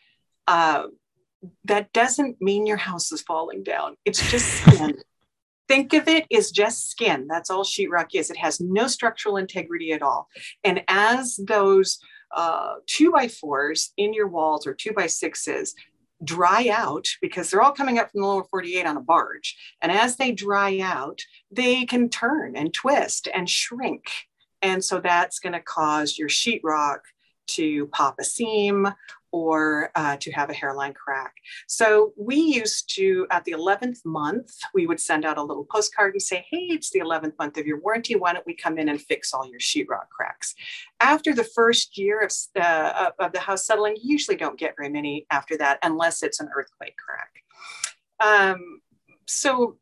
Uh, 0.48 0.84
that 1.66 1.92
doesn't 1.94 2.42
mean 2.42 2.66
your 2.66 2.78
house 2.78 3.12
is 3.12 3.22
falling 3.22 3.64
down. 3.64 3.96
It's 4.06 4.30
just 4.32 4.48
skin. 4.64 4.98
Think 5.68 5.94
of 5.94 6.08
it 6.08 6.26
as 6.34 6.52
just 6.52 6.90
skin. 6.90 7.28
That's 7.30 7.50
all 7.50 7.64
sheetrock 7.64 8.08
is. 8.14 8.30
It 8.30 8.38
has 8.38 8.62
no 8.62 8.88
structural 8.88 9.38
integrity 9.38 9.92
at 9.92 10.02
all. 10.02 10.30
And 10.64 10.82
as 10.88 11.36
those 11.36 12.00
uh, 12.36 12.76
two 12.86 13.12
by 13.12 13.28
fours 13.28 13.92
in 13.98 14.14
your 14.14 14.28
walls 14.28 14.66
or 14.66 14.74
two 14.74 14.94
by 14.94 15.08
sixes 15.08 15.76
dry 16.24 16.70
out 16.72 17.08
because 17.22 17.50
they're 17.50 17.62
all 17.62 17.72
coming 17.72 18.00
up 18.00 18.12
from 18.12 18.22
the 18.22 18.28
lower 18.28 18.44
48 18.44 18.86
on 18.86 18.98
a 18.98 19.02
barge. 19.02 19.56
And 19.82 19.92
as 19.92 20.16
they 20.16 20.32
dry 20.32 20.80
out, 20.80 21.22
they 21.52 21.86
can 21.86 22.10
turn 22.10 22.56
and 22.56 22.74
twist 22.74 23.28
and 23.34 23.50
shrink. 23.50 24.10
And 24.62 24.84
so 24.84 25.00
that's 25.00 25.40
going 25.40 25.54
to 25.54 25.62
cause 25.62 26.18
your 26.18 26.30
sheetrock 26.30 27.00
to 27.48 27.88
pop 27.88 28.16
a 28.20 28.24
seam 28.24 28.88
or 29.32 29.92
uh, 29.96 30.18
to 30.18 30.32
have 30.32 30.50
a 30.50 30.54
hairline 30.54 30.94
crack. 30.94 31.34
So 31.68 32.14
we 32.18 32.36
used 32.36 32.94
to, 32.96 33.28
at 33.32 33.44
the 33.46 33.54
11th 33.54 34.06
month, 34.06 34.52
we 34.74 34.88
would 34.88 35.00
send 35.00 35.26
out 35.26 35.38
a 35.38 35.44
little 35.44 35.66
postcard 35.66 36.14
and 36.14 36.22
say, 36.22 36.46
hey, 36.50 36.68
it's 36.70 36.90
the 36.90 37.00
11th 37.00 37.34
month 37.38 37.58
of 37.58 37.66
your 37.66 37.80
warranty. 37.80 38.16
Why 38.16 38.34
don't 38.34 38.46
we 38.46 38.56
come 38.56 38.78
in 38.78 38.90
and 38.90 39.02
fix 39.02 39.34
all 39.34 39.48
your 39.48 39.60
sheetrock 39.60 40.10
cracks? 40.10 40.56
After 41.00 41.34
the 41.34 41.44
first 41.44 41.98
year 41.98 42.22
of, 42.22 42.32
uh, 42.60 43.12
of 43.20 43.32
the 43.32 43.40
house 43.40 43.66
settling, 43.66 43.96
you 43.98 44.12
usually 44.14 44.38
don't 44.38 44.60
get 44.60 44.76
very 44.78 44.90
many 44.90 45.26
after 45.30 45.58
that, 45.58 45.80
unless 45.84 46.24
it's 46.24 46.40
an 46.40 46.50
earthquake 46.56 46.96
crack. 46.98 47.32
Um, 48.20 48.82
so 49.28 49.78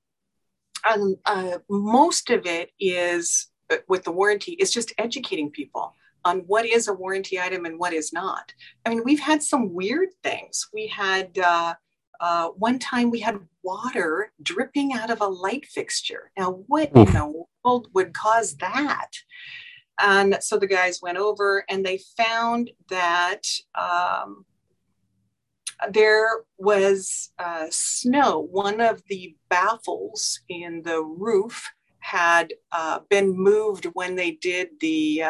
um, 0.89 1.15
uh, 1.25 1.59
most 1.69 2.29
of 2.29 2.45
it 2.45 2.71
is 2.79 3.47
uh, 3.71 3.77
with 3.87 4.03
the 4.03 4.11
warranty 4.11 4.53
is 4.53 4.71
just 4.71 4.93
educating 4.97 5.49
people 5.49 5.95
on 6.25 6.39
what 6.47 6.65
is 6.65 6.87
a 6.87 6.93
warranty 6.93 7.39
item 7.39 7.65
and 7.65 7.79
what 7.79 7.93
is 7.93 8.11
not. 8.11 8.51
I 8.85 8.89
mean, 8.89 9.03
we've 9.05 9.19
had 9.19 9.43
some 9.43 9.73
weird 9.73 10.09
things. 10.23 10.67
We 10.73 10.87
had 10.87 11.37
uh, 11.37 11.75
uh, 12.19 12.47
one 12.49 12.79
time 12.79 13.11
we 13.11 13.19
had 13.19 13.39
water 13.63 14.31
dripping 14.41 14.93
out 14.93 15.11
of 15.11 15.21
a 15.21 15.27
light 15.27 15.65
fixture. 15.67 16.31
Now, 16.37 16.63
what 16.67 16.91
in 16.95 17.05
the 17.05 17.45
world 17.63 17.87
would 17.93 18.13
cause 18.13 18.55
that? 18.57 19.11
And 20.01 20.37
so 20.41 20.57
the 20.57 20.67
guys 20.67 21.01
went 21.01 21.17
over 21.17 21.63
and 21.69 21.85
they 21.85 21.99
found 22.17 22.71
that 22.89 23.43
um, 23.75 24.45
there 25.91 26.27
was 26.57 27.31
uh, 27.37 27.67
snow. 27.69 28.39
One 28.51 28.81
of 28.81 29.03
the 29.07 29.35
baffles 29.49 30.41
in 30.49 30.81
the 30.81 31.01
roof 31.01 31.69
had 31.99 32.53
uh, 32.71 32.99
been 33.09 33.31
moved 33.37 33.85
when 33.93 34.15
they 34.15 34.31
did 34.31 34.69
the 34.79 35.23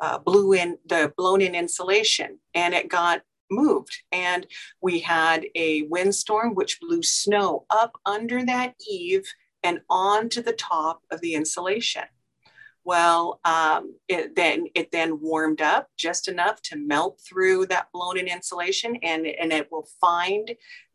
uh, 0.00 0.18
blew 0.18 0.52
in 0.52 0.78
the 0.86 1.12
blown 1.16 1.40
in 1.40 1.54
insulation, 1.54 2.38
and 2.54 2.74
it 2.74 2.88
got 2.88 3.22
moved. 3.50 3.96
And 4.12 4.46
we 4.80 5.00
had 5.00 5.46
a 5.54 5.82
windstorm 5.82 6.54
which 6.54 6.80
blew 6.80 7.02
snow 7.02 7.66
up 7.70 7.98
under 8.06 8.44
that 8.44 8.74
eave 8.88 9.26
and 9.62 9.80
onto 9.88 10.42
the 10.42 10.52
top 10.52 11.02
of 11.10 11.20
the 11.20 11.34
insulation. 11.34 12.04
Well, 12.86 13.40
um, 13.46 13.94
it 14.08 14.36
then 14.36 14.66
it 14.74 14.92
then 14.92 15.18
warmed 15.18 15.62
up 15.62 15.88
just 15.96 16.28
enough 16.28 16.60
to 16.62 16.76
melt 16.76 17.18
through 17.26 17.66
that 17.66 17.88
blown-in 17.94 18.28
insulation, 18.28 18.96
and 19.02 19.26
and 19.26 19.52
it 19.52 19.72
will 19.72 19.88
find 20.00 20.54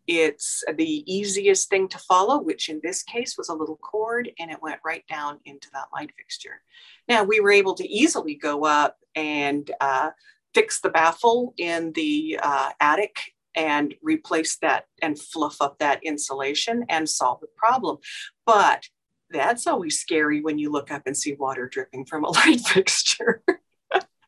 it's 0.10 0.64
the 0.76 1.04
easiest 1.06 1.70
thing 1.70 1.88
to 1.90 2.00
follow, 2.00 2.42
which 2.42 2.68
in 2.68 2.82
this 2.82 3.04
case 3.04 3.38
was 3.38 3.50
a 3.50 3.54
little 3.54 3.78
cord, 3.78 4.32
and 4.40 4.50
it 4.50 4.60
went 4.60 4.80
right 4.84 5.06
down 5.08 5.40
into 5.46 5.70
that 5.74 5.90
light 5.94 6.10
fixture. 6.18 6.64
Now 7.08 7.24
we 7.24 7.40
were 7.40 7.52
able 7.52 7.76
to 7.76 7.88
easily 7.88 8.34
go 8.34 8.66
up 8.66 8.98
and 9.14 9.70
uh, 9.80 10.10
fix 10.56 10.82
the 10.82 10.90
baffle 10.90 11.54
in 11.60 11.92
the 11.94 12.40
uh, 12.42 12.72
attic 12.82 13.36
and 13.56 13.94
replace 14.02 14.58
that 14.58 14.86
and 15.00 15.20
fluff 15.20 15.62
up 15.62 15.78
that 15.78 16.04
insulation 16.04 16.86
and 16.90 17.08
solve 17.08 17.40
the 17.42 17.48
problem. 17.56 18.00
But 18.48 18.90
that's 19.30 19.68
always 19.68 20.00
scary 20.00 20.42
when 20.42 20.58
you 20.58 20.72
look 20.72 20.90
up 20.90 21.04
and 21.06 21.16
see 21.16 21.34
water 21.34 21.68
dripping 21.68 22.06
from 22.06 22.24
a 22.24 22.30
light 22.32 22.62
fixture. 22.62 23.44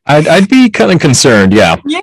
I'd, 0.06 0.26
I'd 0.26 0.48
be 0.48 0.68
kind 0.68 0.90
of 0.90 1.00
concerned. 1.00 1.52
Yeah. 1.52 1.76
Yeah. 1.86 2.00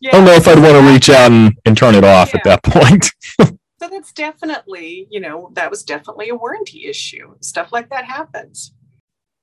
yeah. 0.00 0.10
I 0.12 0.16
don't 0.16 0.24
know 0.24 0.32
if 0.32 0.46
I'd 0.46 0.58
want 0.58 0.74
to 0.74 0.92
reach 0.92 1.10
out 1.10 1.32
and, 1.32 1.52
and 1.64 1.76
turn 1.76 1.94
it 1.94 2.04
off 2.04 2.32
yeah. 2.32 2.38
at 2.38 2.44
that 2.44 2.62
point. 2.62 3.10
so 3.40 3.88
that's 3.88 4.12
definitely, 4.12 5.08
you 5.10 5.20
know, 5.20 5.50
that 5.54 5.70
was 5.70 5.82
definitely 5.82 6.28
a 6.28 6.34
warranty 6.34 6.86
issue. 6.86 7.34
Stuff 7.40 7.72
like 7.72 7.90
that 7.90 8.04
happens. 8.04 8.72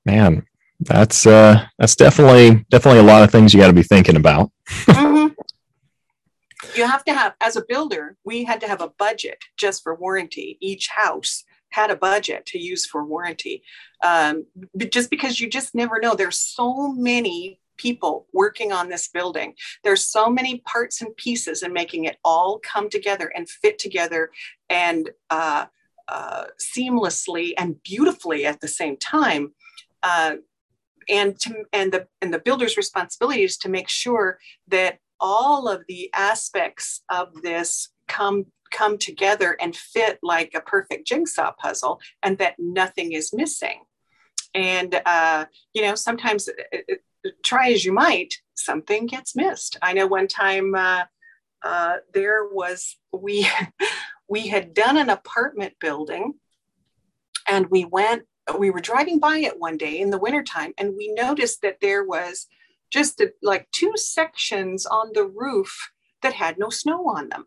Man, 0.06 0.46
that's 0.80 1.26
uh 1.26 1.66
that's 1.78 1.96
definitely 1.96 2.64
definitely 2.70 3.00
a 3.00 3.04
lot 3.04 3.24
of 3.24 3.32
things 3.32 3.52
you 3.52 3.60
got 3.60 3.66
to 3.66 3.72
be 3.72 3.82
thinking 3.82 4.16
about. 4.16 4.50
mm-hmm. 4.68 5.34
You 6.74 6.86
have 6.86 7.04
to 7.04 7.14
have, 7.14 7.34
as 7.40 7.56
a 7.56 7.64
builder, 7.66 8.16
we 8.24 8.44
had 8.44 8.60
to 8.60 8.68
have 8.68 8.80
a 8.80 8.90
budget 8.98 9.38
just 9.56 9.82
for 9.82 9.94
warranty. 9.94 10.58
Each 10.60 10.88
house 10.88 11.44
had 11.70 11.90
a 11.90 11.96
budget 11.96 12.46
to 12.46 12.58
use 12.58 12.84
for 12.84 13.04
warranty. 13.04 13.62
Um, 14.04 14.46
just 14.90 15.10
because 15.10 15.40
you 15.40 15.48
just 15.48 15.74
never 15.74 15.98
know. 16.00 16.14
There's 16.14 16.38
so 16.38 16.92
many 16.92 17.60
people 17.78 18.26
working 18.32 18.72
on 18.72 18.88
this 18.88 19.08
building. 19.08 19.54
There's 19.82 20.04
so 20.04 20.28
many 20.28 20.58
parts 20.60 21.00
and 21.00 21.16
pieces 21.16 21.62
and 21.62 21.72
making 21.72 22.04
it 22.04 22.18
all 22.24 22.60
come 22.62 22.90
together 22.90 23.32
and 23.34 23.48
fit 23.48 23.78
together 23.78 24.30
and 24.68 25.10
uh, 25.30 25.66
uh, 26.08 26.44
seamlessly 26.60 27.54
and 27.56 27.82
beautifully 27.82 28.44
at 28.44 28.60
the 28.60 28.68
same 28.68 28.96
time. 28.96 29.54
Uh, 30.02 30.36
and 31.08 31.38
to, 31.40 31.64
and 31.72 31.90
the 31.92 32.06
and 32.20 32.34
the 32.34 32.38
builder's 32.38 32.76
responsibility 32.76 33.42
is 33.42 33.56
to 33.58 33.68
make 33.68 33.88
sure 33.88 34.38
that 34.68 34.98
all 35.20 35.66
of 35.66 35.82
the 35.88 36.10
aspects 36.14 37.02
of 37.08 37.42
this 37.42 37.88
come 38.06 38.46
come 38.70 38.98
together 38.98 39.56
and 39.60 39.74
fit 39.74 40.18
like 40.22 40.52
a 40.54 40.60
perfect 40.60 41.06
jigsaw 41.06 41.52
puzzle 41.58 42.00
and 42.22 42.36
that 42.38 42.54
nothing 42.58 43.12
is 43.12 43.32
missing 43.32 43.80
and 44.54 45.00
uh, 45.06 45.44
you 45.72 45.82
know 45.82 45.94
sometimes 45.94 46.48
it, 46.48 46.84
it, 46.88 47.02
try 47.42 47.70
as 47.72 47.84
you 47.84 47.92
might 47.92 48.34
something 48.56 49.06
gets 49.06 49.36
missed. 49.36 49.78
I 49.80 49.92
know 49.92 50.06
one 50.06 50.28
time 50.28 50.74
uh, 50.74 51.04
uh, 51.62 51.96
there 52.12 52.46
was 52.46 52.96
we 53.12 53.48
we 54.28 54.48
had 54.48 54.74
done 54.74 54.96
an 54.96 55.10
apartment 55.10 55.74
building 55.80 56.34
and 57.48 57.66
we 57.70 57.84
went 57.84 58.24
we 58.58 58.70
were 58.70 58.80
driving 58.80 59.18
by 59.18 59.38
it 59.38 59.58
one 59.58 59.76
day 59.76 60.00
in 60.00 60.10
the 60.10 60.18
wintertime 60.18 60.72
and 60.78 60.96
we 60.96 61.12
noticed 61.12 61.62
that 61.62 61.78
there 61.80 62.04
was 62.04 62.46
just 62.90 63.20
a, 63.20 63.32
like 63.42 63.70
two 63.70 63.92
sections 63.96 64.86
on 64.86 65.10
the 65.12 65.24
roof 65.24 65.90
that 66.22 66.34
had 66.34 66.58
no 66.58 66.70
snow 66.70 67.08
on 67.08 67.28
them. 67.28 67.44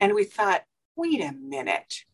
And 0.00 0.14
we 0.14 0.24
thought, 0.24 0.64
wait 0.96 1.20
a 1.20 1.32
minute, 1.32 2.04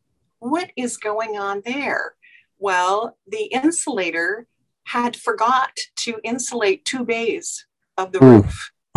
what 0.40 0.70
is 0.76 0.97
going 0.97 1.38
on 1.38 1.62
there? 1.64 2.14
Well, 2.59 3.16
the 3.26 3.44
insulator 3.44 4.47
had 4.87 5.16
forgot 5.16 5.76
to 5.97 6.18
insulate 6.24 6.84
two 6.84 7.05
bays 7.05 7.66
of 7.97 8.12
the 8.12 8.24
Ooh. 8.24 8.43
roof. 8.43 8.72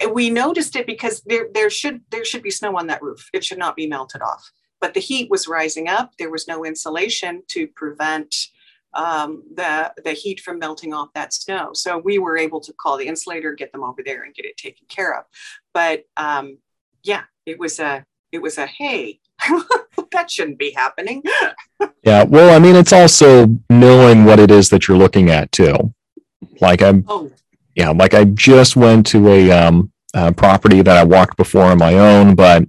and 0.00 0.12
we 0.12 0.28
noticed 0.30 0.76
it 0.76 0.86
because 0.86 1.22
there, 1.22 1.48
there 1.54 1.70
should 1.70 2.00
there 2.10 2.24
should 2.24 2.42
be 2.42 2.50
snow 2.50 2.76
on 2.76 2.86
that 2.88 3.02
roof. 3.02 3.28
It 3.32 3.44
should 3.44 3.58
not 3.58 3.76
be 3.76 3.86
melted 3.86 4.22
off. 4.22 4.50
But 4.80 4.92
the 4.92 5.00
heat 5.00 5.30
was 5.30 5.48
rising 5.48 5.88
up. 5.88 6.12
There 6.18 6.30
was 6.30 6.46
no 6.46 6.64
insulation 6.64 7.42
to 7.48 7.66
prevent 7.68 8.34
um, 8.92 9.44
the 9.54 9.92
the 10.04 10.12
heat 10.12 10.40
from 10.40 10.58
melting 10.58 10.92
off 10.92 11.12
that 11.14 11.32
snow. 11.32 11.70
So 11.72 11.98
we 11.98 12.18
were 12.18 12.36
able 12.36 12.60
to 12.60 12.72
call 12.72 12.98
the 12.98 13.06
insulator, 13.06 13.54
get 13.54 13.72
them 13.72 13.84
over 13.84 14.02
there, 14.04 14.22
and 14.22 14.34
get 14.34 14.46
it 14.46 14.56
taken 14.56 14.86
care 14.88 15.16
of. 15.16 15.24
But 15.72 16.04
um, 16.16 16.58
yeah, 17.02 17.22
it 17.46 17.58
was 17.58 17.78
a 17.78 18.04
it 18.32 18.42
was 18.42 18.58
a 18.58 18.66
hey 18.66 19.20
that 20.12 20.30
shouldn't 20.30 20.58
be 20.58 20.72
happening 20.72 21.22
yeah 22.04 22.24
well 22.24 22.54
i 22.54 22.58
mean 22.58 22.76
it's 22.76 22.92
also 22.92 23.46
knowing 23.70 24.24
what 24.24 24.38
it 24.38 24.50
is 24.50 24.68
that 24.68 24.86
you're 24.86 24.96
looking 24.96 25.30
at 25.30 25.50
too 25.52 25.92
like 26.60 26.82
i'm 26.82 27.04
oh. 27.08 27.30
yeah 27.74 27.90
like 27.90 28.14
i 28.14 28.24
just 28.24 28.76
went 28.76 29.06
to 29.06 29.28
a 29.28 29.50
um, 29.50 29.90
property 30.36 30.82
that 30.82 30.96
i 30.96 31.04
walked 31.04 31.36
before 31.36 31.64
on 31.64 31.78
my 31.78 31.94
own 31.94 32.34
but 32.34 32.64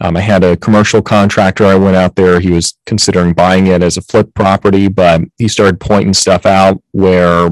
um, 0.00 0.16
i 0.16 0.20
had 0.20 0.42
a 0.42 0.56
commercial 0.56 1.02
contractor 1.02 1.64
i 1.64 1.74
went 1.74 1.96
out 1.96 2.16
there 2.16 2.40
he 2.40 2.50
was 2.50 2.76
considering 2.86 3.32
buying 3.32 3.66
it 3.66 3.82
as 3.82 3.96
a 3.96 4.02
flip 4.02 4.32
property 4.34 4.88
but 4.88 5.20
he 5.38 5.46
started 5.46 5.78
pointing 5.78 6.14
stuff 6.14 6.46
out 6.46 6.82
where 6.92 7.50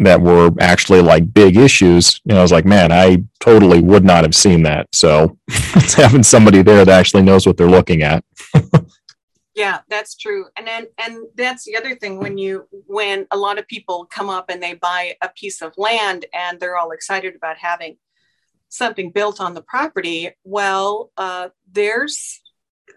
that 0.00 0.20
were 0.20 0.50
actually 0.60 1.02
like 1.02 1.32
big 1.32 1.56
issues. 1.58 2.20
And 2.28 2.38
I 2.38 2.42
was 2.42 2.50
like, 2.50 2.64
man, 2.64 2.90
I 2.90 3.22
totally 3.38 3.80
would 3.80 4.02
not 4.02 4.24
have 4.24 4.34
seen 4.34 4.62
that. 4.62 4.88
So 4.92 5.36
it's 5.48 5.94
having 5.94 6.22
somebody 6.22 6.62
there 6.62 6.84
that 6.84 6.98
actually 6.98 7.22
knows 7.22 7.46
what 7.46 7.58
they're 7.58 7.68
looking 7.68 8.02
at. 8.02 8.24
yeah, 9.60 9.80
that's 9.88 10.16
true. 10.16 10.46
And 10.56 10.66
then 10.66 10.86
and 10.98 11.26
that's 11.36 11.64
the 11.64 11.76
other 11.76 11.94
thing 11.94 12.18
when 12.18 12.38
you 12.38 12.66
when 12.86 13.26
a 13.30 13.36
lot 13.36 13.58
of 13.58 13.68
people 13.68 14.06
come 14.10 14.30
up 14.30 14.48
and 14.48 14.62
they 14.62 14.74
buy 14.74 15.16
a 15.20 15.28
piece 15.28 15.60
of 15.60 15.72
land 15.76 16.24
and 16.32 16.58
they're 16.58 16.76
all 16.76 16.92
excited 16.92 17.34
about 17.36 17.58
having 17.58 17.96
something 18.68 19.10
built 19.10 19.40
on 19.40 19.54
the 19.54 19.62
property. 19.62 20.30
Well, 20.44 21.10
uh, 21.16 21.48
there's 21.70 22.40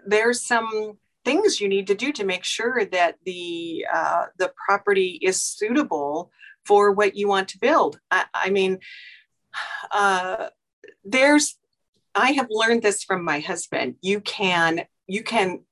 there's 0.05 0.45
some 0.45 0.97
things 1.25 1.59
you 1.59 1.67
need 1.67 1.87
to 1.87 1.95
do 1.95 2.11
to 2.13 2.23
make 2.23 2.45
sure 2.45 2.85
that 2.85 3.17
the 3.25 3.85
uh, 3.93 4.25
the 4.37 4.53
property 4.65 5.19
is 5.21 5.41
suitable 5.41 6.31
for 6.65 6.91
what 6.93 7.15
you 7.15 7.27
want 7.27 7.49
to 7.49 7.59
build. 7.59 7.99
I, 8.09 8.25
I 8.33 8.49
mean, 8.49 8.79
uh, 9.91 10.47
there's, 11.03 11.57
I 12.15 12.31
have 12.31 12.47
learned 12.49 12.83
this 12.83 13.03
from 13.03 13.23
my 13.23 13.39
husband. 13.39 13.95
You 14.01 14.21
can, 14.21 14.85
you 15.07 15.23
can, 15.23 15.63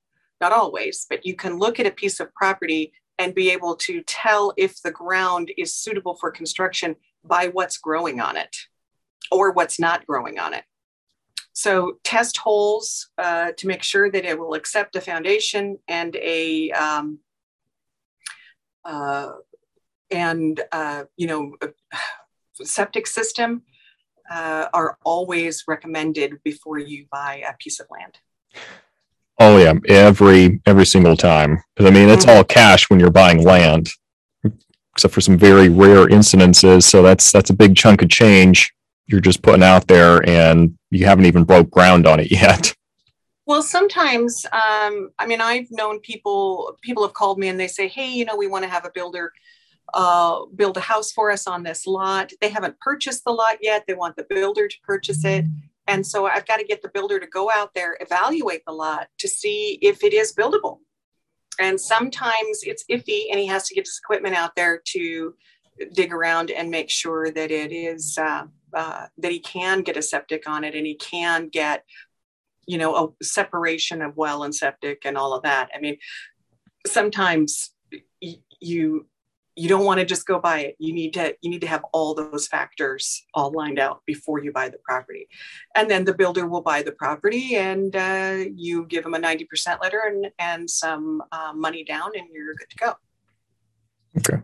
not 0.42 0.52
always, 0.52 1.06
but 1.10 1.26
you 1.26 1.36
can 1.36 1.58
look 1.58 1.80
at 1.80 1.86
a 1.86 1.92
piece 1.92 2.20
of 2.20 2.34
property 2.34 2.92
and 3.20 3.36
be 3.36 3.52
able 3.52 3.76
to 3.76 4.02
tell 4.04 4.52
if 4.58 4.82
the 4.82 4.92
ground 4.92 5.52
is 5.58 5.76
suitable 5.76 6.16
for 6.16 6.32
construction 6.32 6.96
by 7.24 7.48
what's 7.50 7.78
growing 7.78 8.20
on 8.20 8.36
it 8.36 8.56
or 9.32 9.52
what's 9.52 9.80
not 9.80 10.06
growing 10.08 10.40
on 10.40 10.54
it. 10.54 10.64
So 11.54 12.00
test 12.04 12.38
holes 12.38 13.10
uh, 13.18 13.52
to 13.58 13.68
make 13.68 13.84
sure 13.84 14.10
that 14.10 14.26
it 14.26 14.40
will 14.40 14.56
accept 14.56 14.96
a 14.96 15.02
foundation 15.02 15.78
and 15.88 16.16
a 16.16 16.72
um, 16.72 17.20
uh, 18.84 19.32
and 20.10 20.60
uh, 20.72 21.04
you 21.18 21.28
know 21.28 21.56
septic 22.64 23.06
system 23.06 23.64
uh, 24.32 24.68
are 24.74 24.98
always 25.04 25.66
recommended 25.68 26.42
before 26.44 26.80
you 26.80 27.06
buy 27.12 27.44
a 27.48 27.54
piece 27.58 27.80
of 27.80 27.88
land 27.92 28.18
oh 29.40 29.58
yeah 29.58 29.74
every 29.88 30.62
every 30.66 30.86
single 30.86 31.16
time 31.16 31.62
because 31.76 31.90
i 31.90 31.94
mean 31.94 32.10
it's 32.10 32.26
mm-hmm. 32.26 32.38
all 32.38 32.44
cash 32.44 32.90
when 32.90 33.00
you're 33.00 33.12
buying 33.12 33.44
land 33.44 33.90
except 34.94 35.14
for 35.14 35.22
some 35.22 35.38
very 35.38 35.70
rare 35.70 36.08
incidences 36.08 36.84
so 36.84 37.02
that's 37.02 37.32
that's 37.32 37.50
a 37.50 37.56
big 37.56 37.76
chunk 37.76 38.02
of 38.02 38.10
change 38.10 38.74
you're 39.08 39.22
just 39.22 39.42
putting 39.42 39.64
out 39.64 39.88
there 39.88 40.28
and 40.28 40.78
you 40.90 41.06
haven't 41.06 41.26
even 41.26 41.44
broke 41.44 41.70
ground 41.70 42.06
on 42.08 42.20
it 42.20 42.32
yet 42.32 42.74
well, 43.48 43.64
sometimes, 43.64 44.46
um, 44.54 45.10
I 45.20 45.26
mean, 45.26 45.42
I've 45.42 45.70
known 45.72 46.00
people, 46.00 46.78
people 46.82 47.04
have 47.04 47.14
called 47.14 47.38
me 47.38 47.50
and 47.50 47.60
they 47.60 47.68
say, 47.68 47.88
hey, 47.90 48.08
you 48.08 48.24
know, 48.24 48.38
we 48.38 48.48
want 48.48 48.64
to 48.64 48.70
have 48.70 48.86
a 48.86 48.92
builder 48.94 49.34
uh, 49.94 50.46
build 50.56 50.78
a 50.78 50.82
house 50.82 51.12
for 51.12 51.32
us 51.32 51.48
on 51.48 51.64
this 51.64 51.86
lot. 51.86 52.32
They 52.42 52.50
haven't 52.50 52.80
purchased 52.80 53.24
the 53.24 53.32
lot 53.32 53.58
yet. 53.62 53.86
They 53.88 53.94
want 53.94 54.16
the 54.16 54.26
builder 54.30 54.68
to 54.68 54.76
purchase 54.84 55.24
it. 55.26 55.46
And 55.88 56.06
so 56.06 56.26
I've 56.26 56.48
got 56.48 56.58
to 56.58 56.64
get 56.64 56.82
the 56.82 56.90
builder 56.90 57.20
to 57.20 57.28
go 57.28 57.52
out 57.52 57.74
there, 57.74 57.98
evaluate 58.00 58.64
the 58.66 58.74
lot 58.74 59.08
to 59.20 59.28
see 59.28 59.80
if 59.82 60.04
it 60.04 60.14
is 60.14 60.34
buildable. 60.34 60.80
And 61.60 61.80
sometimes 61.80 62.62
it's 62.64 62.86
iffy, 62.90 63.26
and 63.30 63.40
he 63.40 63.48
has 63.48 63.68
to 63.68 63.76
get 63.76 63.86
his 63.86 64.00
equipment 64.02 64.36
out 64.36 64.56
there 64.56 64.82
to 64.94 65.34
dig 65.94 66.14
around 66.14 66.52
and 66.52 66.70
make 66.70 66.90
sure 66.90 67.32
that 67.32 67.52
it 67.52 67.72
is 67.72 68.18
uh, 68.18 68.46
uh, 68.74 69.08
that 69.18 69.32
he 69.32 69.40
can 69.40 69.82
get 69.82 69.98
a 69.98 70.02
septic 70.02 70.48
on 70.48 70.64
it 70.64 70.76
and 70.76 70.86
he 70.86 70.96
can 70.96 71.50
get 71.50 71.84
you 72.68 72.78
know 72.78 73.16
a 73.20 73.24
separation 73.24 74.02
of 74.02 74.16
well 74.16 74.44
and 74.44 74.54
septic 74.54 75.02
and 75.06 75.18
all 75.18 75.34
of 75.34 75.44
that 75.44 75.70
i 75.76 75.80
mean 75.80 75.98
sometimes 76.86 77.72
you 78.60 79.08
you 79.62 79.70
don't 79.70 79.86
want 79.86 80.00
to 80.00 80.06
just 80.06 80.26
go 80.26 80.40
buy 80.40 80.60
it 80.60 80.76
you 80.80 80.92
need 80.92 81.14
to 81.14 81.36
you 81.42 81.50
need 81.50 81.62
to 81.62 81.68
have 81.68 81.84
all 81.94 82.16
those 82.16 82.48
factors 82.48 83.26
all 83.36 83.52
lined 83.52 83.78
out 83.78 84.02
before 84.08 84.44
you 84.44 84.52
buy 84.52 84.68
the 84.68 84.80
property 84.80 85.28
and 85.76 85.90
then 85.90 86.04
the 86.04 86.14
builder 86.14 86.48
will 86.48 86.62
buy 86.62 86.82
the 86.82 86.92
property 86.92 87.56
and 87.56 87.96
uh, 87.96 88.38
you 88.56 88.86
give 88.88 89.04
them 89.04 89.14
a 89.14 89.20
90% 89.20 89.80
letter 89.82 90.02
and, 90.08 90.32
and 90.40 90.70
some 90.70 91.22
uh, 91.32 91.54
money 91.54 91.84
down 91.84 92.10
and 92.16 92.28
you're 92.34 92.56
good 92.56 92.70
to 92.70 92.78
go 92.78 92.96
Okay. 94.18 94.40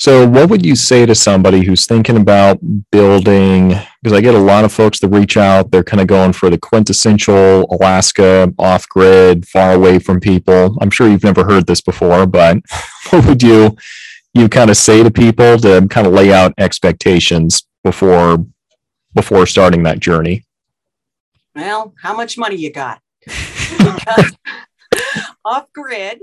So, 0.00 0.28
what 0.28 0.50
would 0.50 0.66
you 0.66 0.74
say 0.74 1.06
to 1.06 1.14
somebody 1.14 1.64
who's 1.64 1.86
thinking 1.86 2.16
about 2.16 2.58
building? 2.90 3.68
Because 4.02 4.12
I 4.12 4.20
get 4.20 4.34
a 4.34 4.38
lot 4.38 4.64
of 4.64 4.72
folks 4.72 4.98
that 4.98 5.08
reach 5.08 5.36
out, 5.36 5.70
they're 5.70 5.84
kind 5.84 6.00
of 6.00 6.08
going 6.08 6.32
for 6.32 6.50
the 6.50 6.58
quintessential 6.58 7.68
Alaska 7.70 8.52
off 8.58 8.88
grid, 8.88 9.46
far 9.46 9.72
away 9.72 10.00
from 10.00 10.18
people. 10.18 10.76
I'm 10.80 10.90
sure 10.90 11.08
you've 11.08 11.22
never 11.22 11.44
heard 11.44 11.68
this 11.68 11.80
before, 11.80 12.26
but 12.26 12.58
what 13.10 13.24
would 13.26 13.42
you 13.44 13.76
you 14.34 14.48
kind 14.48 14.70
of 14.70 14.76
say 14.76 15.02
to 15.02 15.10
people 15.10 15.58
to 15.58 15.86
kind 15.88 16.06
of 16.06 16.12
lay 16.12 16.32
out 16.32 16.52
expectations 16.58 17.66
before 17.82 18.44
before 19.14 19.46
starting 19.46 19.84
that 19.84 20.00
journey? 20.00 20.44
Well, 21.54 21.94
how 22.02 22.16
much 22.16 22.36
money 22.36 22.56
you 22.56 22.72
got? 22.72 23.00
because 23.24 24.36
off 25.44 25.72
grid 25.72 26.20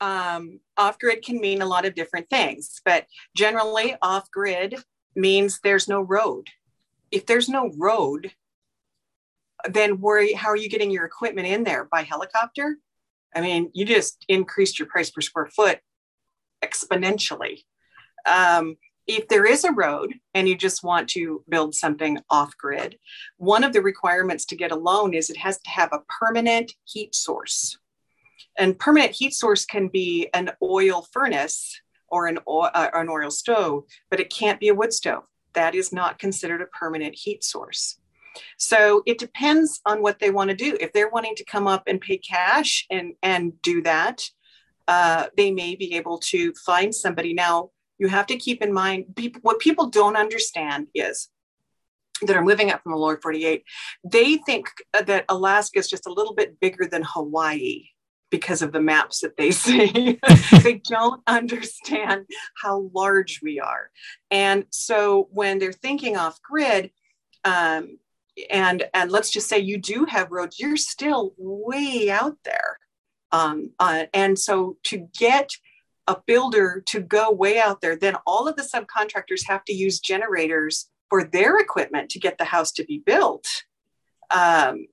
um, 0.00 0.60
off 0.76 0.98
grid 0.98 1.24
can 1.24 1.40
mean 1.40 1.62
a 1.62 1.66
lot 1.66 1.86
of 1.86 1.94
different 1.94 2.28
things, 2.28 2.80
but 2.84 3.06
generally, 3.34 3.96
off 4.02 4.30
grid 4.30 4.76
means 5.14 5.60
there's 5.62 5.88
no 5.88 6.00
road. 6.00 6.48
If 7.10 7.26
there's 7.26 7.48
no 7.48 7.70
road, 7.76 8.32
then 9.68 10.00
where, 10.00 10.36
how 10.36 10.48
are 10.48 10.56
you 10.56 10.68
getting 10.68 10.90
your 10.90 11.04
equipment 11.04 11.46
in 11.46 11.64
there? 11.64 11.84
By 11.84 12.02
helicopter? 12.02 12.76
I 13.34 13.40
mean, 13.40 13.70
you 13.72 13.84
just 13.84 14.24
increased 14.28 14.78
your 14.78 14.88
price 14.88 15.10
per 15.10 15.20
square 15.20 15.46
foot 15.46 15.80
exponentially. 16.64 17.64
Um, 18.26 18.76
if 19.06 19.28
there 19.28 19.44
is 19.44 19.64
a 19.64 19.72
road 19.72 20.14
and 20.32 20.48
you 20.48 20.56
just 20.56 20.82
want 20.82 21.08
to 21.10 21.44
build 21.48 21.74
something 21.74 22.18
off 22.30 22.56
grid, 22.56 22.98
one 23.36 23.62
of 23.64 23.72
the 23.72 23.82
requirements 23.82 24.46
to 24.46 24.56
get 24.56 24.72
a 24.72 24.76
loan 24.76 25.12
is 25.12 25.28
it 25.28 25.36
has 25.36 25.60
to 25.60 25.70
have 25.70 25.92
a 25.92 26.02
permanent 26.20 26.72
heat 26.84 27.14
source. 27.14 27.78
And 28.56 28.78
permanent 28.78 29.12
heat 29.12 29.34
source 29.34 29.64
can 29.64 29.88
be 29.88 30.28
an 30.32 30.50
oil 30.62 31.06
furnace 31.12 31.80
or 32.08 32.26
an 32.26 32.38
oil, 32.48 32.70
uh, 32.72 32.88
an 32.94 33.08
oil 33.08 33.30
stove, 33.30 33.84
but 34.10 34.20
it 34.20 34.32
can't 34.32 34.60
be 34.60 34.68
a 34.68 34.74
wood 34.74 34.92
stove. 34.92 35.24
That 35.54 35.74
is 35.74 35.92
not 35.92 36.18
considered 36.18 36.62
a 36.62 36.66
permanent 36.66 37.14
heat 37.14 37.44
source. 37.44 37.98
So 38.58 39.02
it 39.06 39.18
depends 39.18 39.80
on 39.86 40.02
what 40.02 40.18
they 40.18 40.30
want 40.30 40.50
to 40.50 40.56
do. 40.56 40.76
If 40.80 40.92
they're 40.92 41.10
wanting 41.10 41.36
to 41.36 41.44
come 41.44 41.66
up 41.66 41.84
and 41.86 42.00
pay 42.00 42.18
cash 42.18 42.86
and, 42.90 43.14
and 43.22 43.60
do 43.62 43.82
that, 43.82 44.22
uh, 44.88 45.26
they 45.36 45.50
may 45.50 45.74
be 45.74 45.94
able 45.94 46.18
to 46.18 46.52
find 46.54 46.94
somebody. 46.94 47.34
Now, 47.34 47.70
you 47.98 48.08
have 48.08 48.26
to 48.26 48.36
keep 48.36 48.62
in 48.62 48.72
mind 48.72 49.16
people, 49.16 49.40
what 49.42 49.58
people 49.58 49.88
don't 49.88 50.16
understand 50.16 50.88
is 50.94 51.28
that 52.22 52.36
are 52.36 52.44
moving 52.44 52.70
up 52.70 52.82
from 52.82 52.92
the 52.92 52.98
lower 52.98 53.18
48, 53.20 53.64
they 54.04 54.36
think 54.36 54.68
that 54.92 55.24
Alaska 55.28 55.78
is 55.78 55.88
just 55.88 56.06
a 56.06 56.12
little 56.12 56.34
bit 56.34 56.60
bigger 56.60 56.86
than 56.86 57.02
Hawaii 57.02 57.84
because 58.30 58.62
of 58.62 58.72
the 58.72 58.80
maps 58.80 59.20
that 59.20 59.36
they 59.36 59.50
see. 59.64 60.18
they 60.62 60.80
don't 60.88 61.22
understand 61.26 62.26
how 62.60 62.90
large 62.94 63.40
we 63.42 63.60
are. 63.60 63.90
And 64.30 64.66
so 64.70 65.28
when 65.30 65.58
they're 65.58 65.72
thinking 65.72 66.16
off 66.16 66.40
grid, 66.42 66.90
um, 67.44 67.98
and 68.50 68.84
and 68.92 69.12
let's 69.12 69.30
just 69.30 69.48
say 69.48 69.58
you 69.58 69.78
do 69.78 70.06
have 70.06 70.32
roads, 70.32 70.58
you're 70.58 70.76
still 70.76 71.34
way 71.38 72.10
out 72.10 72.36
there. 72.44 72.78
Um, 73.34 73.70
uh, 73.80 74.04
and 74.14 74.38
so 74.38 74.76
to 74.84 75.08
get 75.18 75.50
a 76.06 76.16
builder 76.24 76.84
to 76.86 77.00
go 77.00 77.32
way 77.32 77.58
out 77.58 77.80
there, 77.80 77.96
then 77.96 78.16
all 78.26 78.46
of 78.46 78.54
the 78.56 78.62
subcontractors 78.62 79.48
have 79.48 79.64
to 79.64 79.72
use 79.72 79.98
generators 79.98 80.88
for 81.10 81.24
their 81.24 81.58
equipment 81.58 82.10
to 82.10 82.20
get 82.20 82.38
the 82.38 82.44
house 82.44 82.70
to 82.72 82.84
be 82.84 83.02
built. 83.04 83.46
Um, 84.30 84.86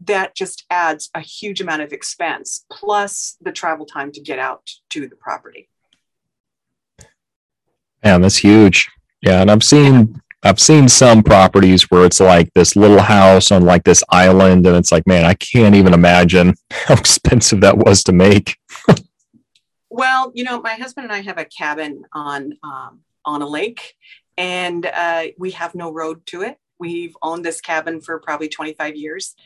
that 0.00 0.34
just 0.34 0.64
adds 0.70 1.10
a 1.14 1.20
huge 1.20 1.60
amount 1.60 1.82
of 1.82 1.92
expense 1.92 2.64
plus 2.70 3.36
the 3.40 3.52
travel 3.52 3.86
time 3.86 4.10
to 4.12 4.20
get 4.20 4.38
out 4.38 4.68
to 4.90 5.08
the 5.08 5.16
property. 5.16 5.68
Yeah, 8.04 8.18
that's 8.18 8.36
huge. 8.36 8.90
Yeah, 9.20 9.42
and 9.42 9.50
I've 9.50 9.62
seen 9.62 10.20
I've 10.44 10.58
seen 10.58 10.88
some 10.88 11.22
properties 11.22 11.84
where 11.84 12.04
it's 12.04 12.18
like 12.18 12.52
this 12.52 12.74
little 12.74 13.00
house 13.00 13.52
on 13.52 13.64
like 13.64 13.84
this 13.84 14.02
island, 14.08 14.66
and 14.66 14.76
it's 14.76 14.90
like, 14.90 15.06
man, 15.06 15.24
I 15.24 15.34
can't 15.34 15.76
even 15.76 15.94
imagine 15.94 16.54
how 16.70 16.94
expensive 16.94 17.60
that 17.60 17.78
was 17.78 18.02
to 18.04 18.12
make. 18.12 18.56
well, 19.88 20.32
you 20.34 20.42
know, 20.42 20.60
my 20.60 20.74
husband 20.74 21.04
and 21.04 21.12
I 21.12 21.20
have 21.20 21.38
a 21.38 21.44
cabin 21.44 22.02
on 22.12 22.54
um, 22.64 23.00
on 23.24 23.40
a 23.42 23.46
lake, 23.46 23.94
and 24.36 24.84
uh, 24.84 25.26
we 25.38 25.52
have 25.52 25.76
no 25.76 25.92
road 25.92 26.26
to 26.26 26.42
it. 26.42 26.58
We've 26.80 27.16
owned 27.22 27.44
this 27.44 27.60
cabin 27.60 28.00
for 28.00 28.18
probably 28.18 28.48
25 28.48 28.96
years. 28.96 29.36